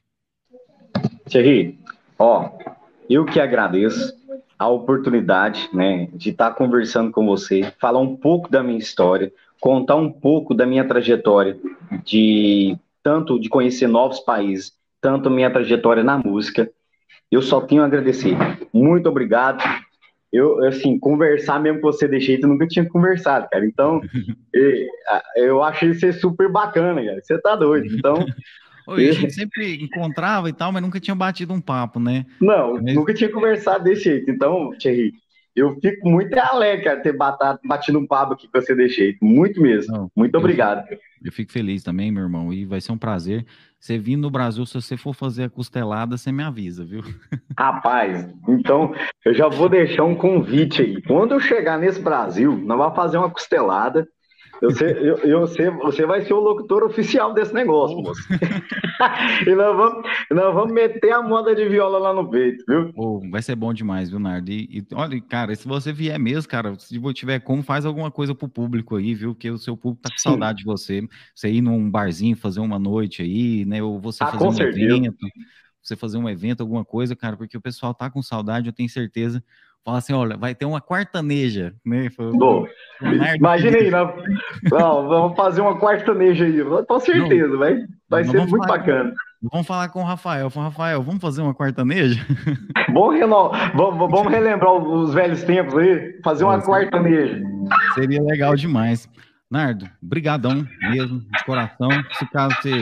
[1.29, 1.79] Thierry,
[2.19, 2.51] ó,
[3.09, 4.13] eu que agradeço,
[4.63, 9.31] a oportunidade, né, de estar tá conversando com você, falar um pouco da minha história,
[9.59, 11.57] contar um pouco da minha trajetória,
[12.05, 14.71] de tanto de conhecer novos países,
[15.01, 16.69] tanto minha trajetória na música.
[17.29, 18.37] Eu só tenho a agradecer.
[18.71, 19.61] Muito obrigado.
[20.31, 23.65] Eu, assim, conversar mesmo com você de jeito, eu nunca tinha conversado, cara.
[23.65, 23.99] Então,
[25.35, 27.19] eu achei isso super bacana, cara.
[27.21, 27.93] Você tá doido.
[27.93, 28.15] Então,
[28.87, 32.25] Oi, a gente sempre encontrava e tal, mas nunca tinha batido um papo, né?
[32.39, 34.29] Não, nunca tinha conversado desse jeito.
[34.29, 35.13] Então, Thierry,
[35.55, 39.23] eu fico muito alegre, cara, ter batado, batido um papo aqui com você desse jeito.
[39.23, 39.93] Muito mesmo.
[39.93, 40.85] Não, muito obrigado.
[40.89, 43.45] Eu, eu fico feliz também, meu irmão, e vai ser um prazer.
[43.79, 47.03] Você vindo no Brasil, se você for fazer a costelada, você me avisa, viu?
[47.59, 51.01] Rapaz, então eu já vou deixar um convite aí.
[51.03, 54.07] Quando eu chegar nesse Brasil, nós vamos fazer uma costelada
[54.61, 58.21] eu sei, eu, eu sei, você vai ser o locutor oficial desse negócio, moço.
[59.47, 62.91] e nós vamos, nós vamos meter a moda de viola lá no peito, viu?
[62.95, 64.49] Oh, vai ser bom demais, viu, Nardo?
[64.51, 68.33] E, e, olha, cara, se você vier mesmo, cara, se tiver como, faz alguma coisa
[68.33, 69.35] pro público aí, viu?
[69.35, 70.29] Que o seu público tá com Sim.
[70.29, 71.01] saudade de você.
[71.35, 73.81] Você ir num barzinho, fazer uma noite aí, né?
[73.81, 74.95] Ou você ah, fazer um certeza.
[74.95, 75.27] evento
[75.83, 78.87] você fazer um evento, alguma coisa, cara, porque o pessoal tá com saudade, eu tenho
[78.87, 79.43] certeza
[79.83, 82.09] fala assim, olha, vai ter uma quartaneja, né?
[82.17, 82.65] Bom,
[83.35, 84.15] imagina aí, não,
[84.71, 89.13] não, vamos fazer uma quartaneja aí, com certeza, não, vai, vai ser muito bacana.
[89.51, 92.25] Vamos falar com o Rafael, com Rafael, vamos fazer uma quartaneja?
[92.93, 93.11] Bom,
[93.75, 97.41] vamos, vamos relembrar os velhos tempos aí, fazer uma quartaneja.
[97.93, 99.09] Seria legal demais.
[99.51, 102.81] Nardo, brigadão mesmo, de coração, se caso você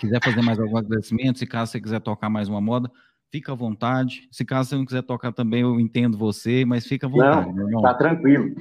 [0.00, 2.90] quiser fazer mais algum agradecimento, se caso você quiser tocar mais uma moda,
[3.36, 4.26] Fica à vontade.
[4.32, 7.82] Se caso você não quiser tocar também, eu entendo você, mas fica à vontade, não.
[7.82, 8.54] Tá tranquilo.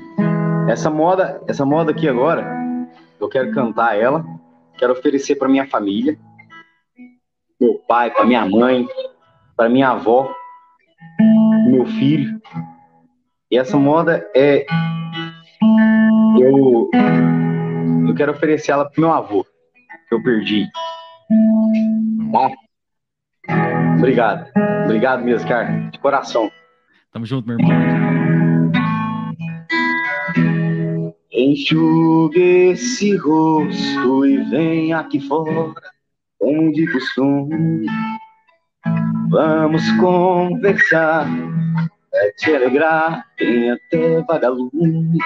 [0.68, 2.46] Essa moda, essa moda aqui agora,
[3.18, 4.26] eu quero cantar ela,
[4.78, 6.20] quero oferecer para minha família,
[7.58, 8.86] meu pai, para minha mãe,
[9.56, 10.30] para minha avó,
[11.70, 12.38] meu filho.
[13.50, 14.66] E essa moda é
[16.38, 16.90] eu
[18.10, 19.46] eu quero oferecer ela pro meu avô,
[20.10, 20.68] que eu perdi.
[22.34, 22.65] Tá?
[23.98, 24.50] Obrigado.
[24.86, 25.90] Obrigado mesmo, cara.
[25.90, 26.52] De coração.
[27.12, 27.76] Tamo junto, meu irmão.
[31.32, 35.74] Enxugue esse rosto e vem aqui fora,
[36.40, 37.86] como de costume.
[39.30, 41.28] Vamos conversar,
[42.14, 45.18] é te alegrar, tem até vagalumes.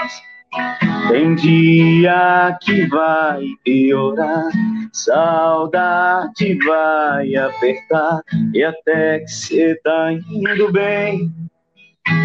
[1.09, 4.49] Tem dia que vai piorar,
[4.91, 8.21] saudade vai apertar,
[8.53, 11.31] e até que cê tá indo bem,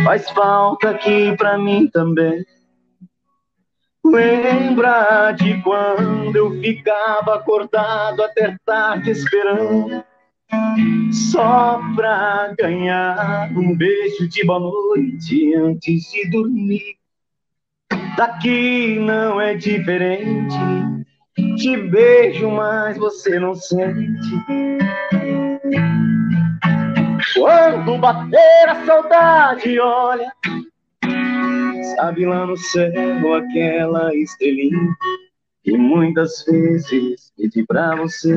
[0.05, 2.45] faz falta aqui pra mim também.
[4.05, 10.05] Lembra de quando eu ficava acordado até tarde esperando,
[11.11, 16.97] só pra ganhar um beijo de boa noite antes de dormir.
[18.17, 20.57] Daqui não é diferente.
[21.57, 24.31] Te beijo, mas você não sente.
[27.35, 30.33] Quando bater a saudade, olha,
[31.97, 34.95] sabe lá no céu aquela estrelinha
[35.65, 38.35] que muitas vezes pedi pra você.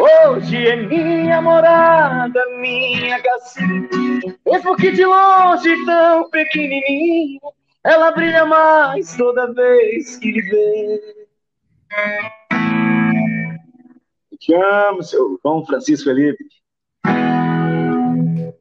[0.00, 4.38] Hoje é minha morada, minha casinha.
[4.46, 7.40] Mesmo que de longe tão pequenininha,
[7.84, 11.26] ela brilha mais toda vez que lhe vê.
[14.38, 16.44] Te amo, seu João Francisco Felipe.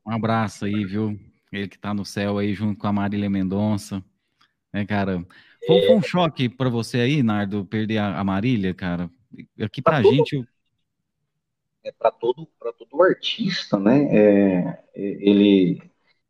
[0.06, 1.20] Um abraço aí, viu?
[1.52, 4.04] Ele que tá no céu aí junto com a Marília Mendonça.
[4.74, 5.24] É, cara.
[5.66, 9.10] Foi, um choque para você aí, Nardo, perder a, Marília, cara.
[9.62, 10.38] Aqui pra, pra gente.
[10.38, 10.48] Todo,
[11.88, 14.08] é para todo, pra todo artista, né?
[14.12, 15.82] É, ele,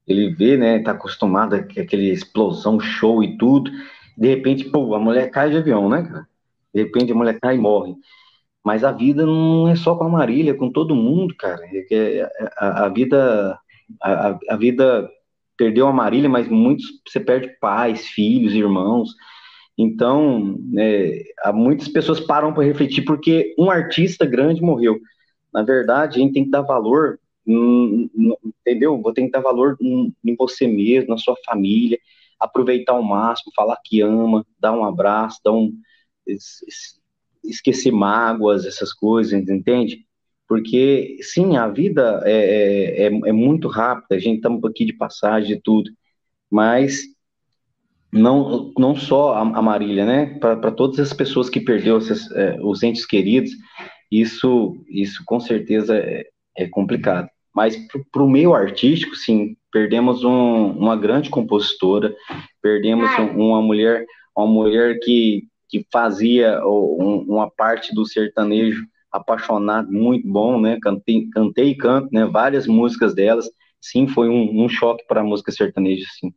[0.05, 0.79] ele vê, né?
[0.79, 3.71] Tá acostumado a aquele explosão, show e tudo.
[4.17, 6.27] De repente, pô, a mulher cai de avião, né, cara?
[6.73, 7.95] De repente a mulher cai e morre.
[8.63, 11.61] Mas a vida não é só com a Marília, é com todo mundo, cara.
[11.71, 13.59] É, é, a, a vida,
[14.01, 15.09] a, a, vida
[15.57, 19.09] perdeu a Marília, mas muitos você perde pais, filhos, irmãos.
[19.77, 21.23] Então, é,
[21.53, 24.99] muitas pessoas param para refletir porque um artista grande morreu.
[25.53, 29.01] Na verdade, a gente tem que dar valor, hum, hum, entendeu?
[29.01, 31.99] Vou ter que dar valor em, você mesmo, na sua família,
[32.39, 35.73] aproveitar ao máximo, falar que ama, dar um abraço, dar um
[37.43, 40.05] esquecer mágoas, essas coisas, entende?
[40.47, 44.93] Porque, sim, a vida é, é, é, é muito rápida, a gente estamos aqui de
[44.93, 45.89] passagem e tudo,
[46.49, 47.03] mas
[48.11, 50.37] não, não só a, Marília, né?
[50.39, 51.99] Para todas as pessoas que perderam
[52.35, 53.51] é, os entes queridos,
[54.11, 56.25] isso, isso com certeza é,
[56.55, 57.29] é complicado.
[57.53, 57.75] Mas
[58.11, 62.15] para o meio artístico, sim, perdemos um, uma grande compositora,
[62.61, 64.05] perdemos um, uma mulher,
[64.35, 70.77] uma mulher que que fazia um, uma parte do sertanejo apaixonado, muito bom, né?
[70.81, 72.25] Cantei, cantei e canto, né?
[72.25, 73.49] Várias músicas delas.
[73.81, 76.33] Sim, foi um, um choque para a música sertaneja, sim.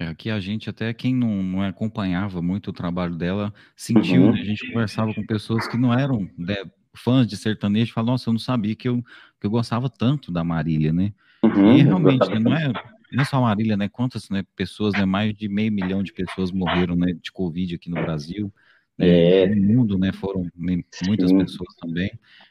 [0.00, 4.32] É, aqui a gente, até quem não, não acompanhava muito o trabalho dela, sentiu, uhum.
[4.32, 4.40] né?
[4.40, 6.56] A gente conversava com pessoas que não eram né,
[6.94, 9.04] fãs de sertanejo, falavam, nossa, eu não sabia que eu,
[9.38, 11.12] que eu gostava tanto da Marília, né?
[11.42, 12.72] Uhum, e realmente, né, não é
[13.12, 13.88] não é só a Marília, né?
[13.88, 15.04] Quantas né, pessoas, né?
[15.04, 18.52] Mais de meio milhão de pessoas morreram né, de Covid aqui no Brasil.
[18.96, 19.54] Né, é.
[19.54, 20.12] No mundo, né?
[20.12, 21.38] Foram muitas Sim.
[21.38, 22.10] pessoas também.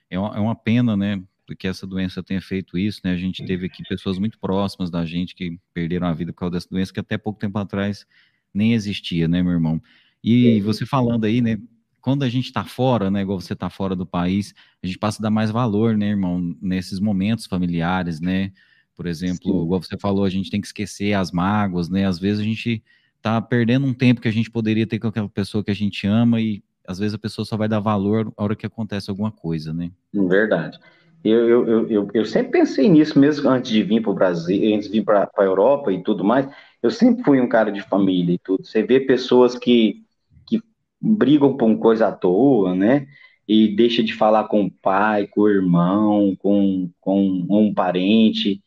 [0.10, 1.24] É uma, é uma pena, né?
[1.56, 3.12] Que essa doença tenha feito isso, né?
[3.12, 6.54] A gente teve aqui pessoas muito próximas da gente que perderam a vida por causa
[6.54, 8.06] dessa doença, que até pouco tempo atrás
[8.54, 9.82] nem existia, né, meu irmão?
[10.24, 11.58] E você falando aí, né?
[12.02, 15.22] Quando a gente está fora, né, igual você está fora do país, a gente passa
[15.22, 18.52] a dar mais valor, né, irmão, nesses momentos familiares, né?
[18.96, 19.64] Por exemplo, Sim.
[19.64, 22.06] igual você falou, a gente tem que esquecer as mágoas, né?
[22.06, 22.84] Às vezes a gente
[23.22, 26.08] tá perdendo um tempo que a gente poderia ter com aquela pessoa que a gente
[26.08, 29.32] ama e às vezes a pessoa só vai dar valor a hora que acontece alguma
[29.32, 29.92] coisa, né?
[30.14, 30.80] Verdade.
[31.24, 34.88] Eu, eu, eu, eu, sempre pensei nisso mesmo antes de vir para o Brasil, antes
[34.88, 36.48] de vir para a Europa e tudo mais.
[36.82, 38.66] Eu sempre fui um cara de família e tudo.
[38.66, 40.04] Você vê pessoas que,
[40.48, 40.62] que
[41.02, 43.08] brigam por coisa à toa, né?
[43.48, 48.64] E deixa de falar com o pai, com o irmão, com, com um parente.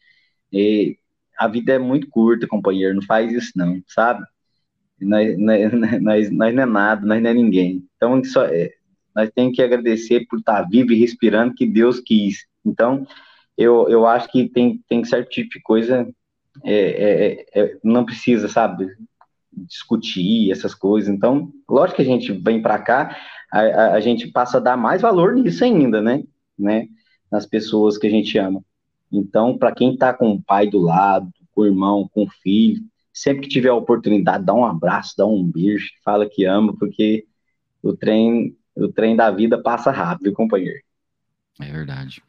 [0.52, 0.98] E
[1.38, 4.24] a vida é muito curta, companheiro, não faz isso não, sabe?
[5.00, 7.84] Nós, nós, nós, nós não é nada, nós não é ninguém.
[7.96, 8.72] Então, isso é,
[9.14, 12.46] nós temos que agradecer por estar vivo e respirando que Deus quis.
[12.64, 13.06] Então,
[13.56, 16.08] eu, eu acho que tem, tem certo tipo de coisa,
[16.64, 18.86] é, é, é, não precisa, sabe,
[19.52, 21.08] discutir essas coisas.
[21.08, 23.16] Então, lógico que a gente vem para cá,
[23.52, 26.24] a, a, a, gente passa a dar mais valor nisso ainda, né?
[26.58, 26.88] né?
[27.30, 28.62] Nas pessoas que a gente ama.
[29.10, 32.82] Então, para quem está com o pai do lado, com o irmão, com o filho,
[33.12, 37.26] sempre que tiver a oportunidade, dá um abraço, dá um beijo, fala que ama, porque
[37.82, 40.80] o trem, o trem da vida passa rápido, companheiro.
[41.60, 42.22] É verdade.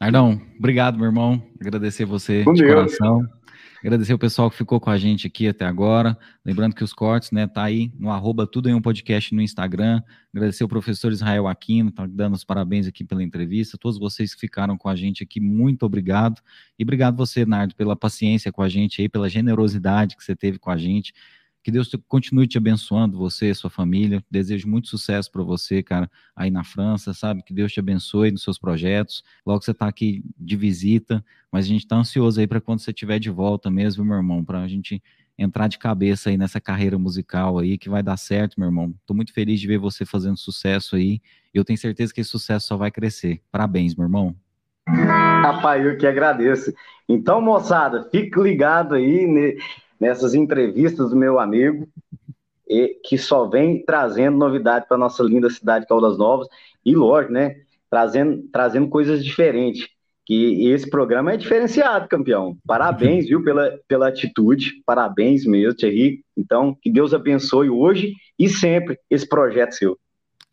[0.00, 1.42] Nardão, obrigado, meu irmão.
[1.60, 2.96] Agradecer você com de Deus.
[2.96, 3.28] coração.
[3.82, 6.16] Agradecer o pessoal que ficou com a gente aqui até agora.
[6.44, 10.02] Lembrando que os cortes, né, tá aí no arroba tudo em um podcast no Instagram.
[10.34, 13.78] Agradecer o professor Israel Aquino, tá dando os parabéns aqui pela entrevista.
[13.78, 16.42] Todos vocês que ficaram com a gente aqui, muito obrigado.
[16.78, 20.58] E obrigado você, Nardo, pela paciência com a gente aí, pela generosidade que você teve
[20.58, 21.14] com a gente.
[21.62, 24.24] Que Deus continue te abençoando, você e sua família.
[24.30, 27.42] Desejo muito sucesso para você, cara, aí na França, sabe?
[27.42, 29.22] Que Deus te abençoe nos seus projetos.
[29.44, 32.90] Logo você está aqui de visita, mas a gente está ansioso aí para quando você
[32.90, 35.02] estiver de volta mesmo, meu irmão, para a gente
[35.36, 38.94] entrar de cabeça aí nessa carreira musical aí, que vai dar certo, meu irmão.
[39.00, 41.20] Estou muito feliz de ver você fazendo sucesso aí.
[41.52, 43.40] Eu tenho certeza que esse sucesso só vai crescer.
[43.50, 44.36] Parabéns, meu irmão.
[44.86, 46.72] Rapaz, eu que agradeço.
[47.08, 49.56] Então, moçada, fique ligado aí, né?
[50.00, 51.86] Nessas entrevistas do meu amigo,
[53.04, 56.48] que só vem trazendo novidade para nossa linda cidade Caldas Novas,
[56.84, 57.56] e lógico, né,
[57.90, 59.88] trazendo, trazendo coisas diferentes,
[60.24, 62.56] que esse programa é diferenciado, campeão.
[62.64, 66.24] Parabéns, viu, pela, pela atitude, parabéns mesmo, Thierry.
[66.36, 69.98] Então, que Deus abençoe hoje e sempre esse projeto seu.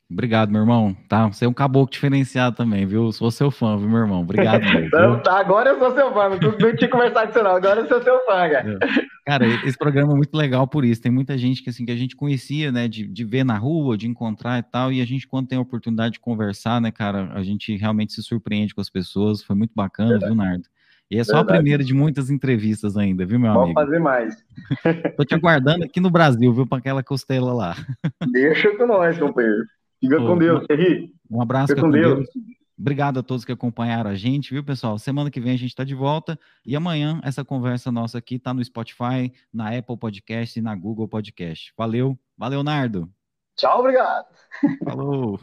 [0.10, 0.96] Obrigado, meu irmão.
[1.10, 1.28] Tá?
[1.28, 3.12] Você é um caboclo diferenciado também, viu?
[3.12, 4.22] Sou seu fã, viu, meu irmão?
[4.22, 4.62] Obrigado.
[4.64, 6.30] Mesmo, então, tá, agora eu sou seu fã.
[6.30, 7.52] Não, não tinha conversado com você, não.
[7.52, 8.80] Agora eu sou seu fã, cara.
[8.82, 9.08] É.
[9.26, 11.02] Cara, esse programa é muito legal por isso.
[11.02, 13.98] Tem muita gente que, assim, que a gente conhecia, né, de, de ver na rua,
[13.98, 14.94] de encontrar e tal.
[14.94, 18.24] E a gente, quando tem a oportunidade de conversar, né, cara, a gente realmente se
[18.24, 19.44] surpreende com as pessoas.
[19.44, 20.34] Foi muito bacana, Verdade.
[20.34, 20.64] viu, Nardo?
[21.12, 21.52] E é só Verdade.
[21.52, 23.80] a primeira de muitas entrevistas ainda, viu, meu Vamos amigo?
[23.80, 24.46] Vamos fazer mais.
[25.18, 27.76] Tô te aguardando aqui no Brasil, viu, para aquela costela lá.
[28.32, 29.66] Deixa com nós, companheiro.
[30.00, 31.14] Fica Pô, com Deus, Terri.
[31.30, 32.16] Um abraço Fica com Deus.
[32.16, 32.30] Deus.
[32.80, 35.00] Obrigado a todos que acompanharam a gente, viu, pessoal?
[35.00, 38.54] Semana que vem a gente está de volta e amanhã essa conversa nossa aqui está
[38.54, 41.74] no Spotify, na Apple Podcast e na Google Podcast.
[41.76, 43.10] Valeu, valeu, Nardo.
[43.56, 44.28] Tchau, obrigado.
[44.84, 45.40] Falou.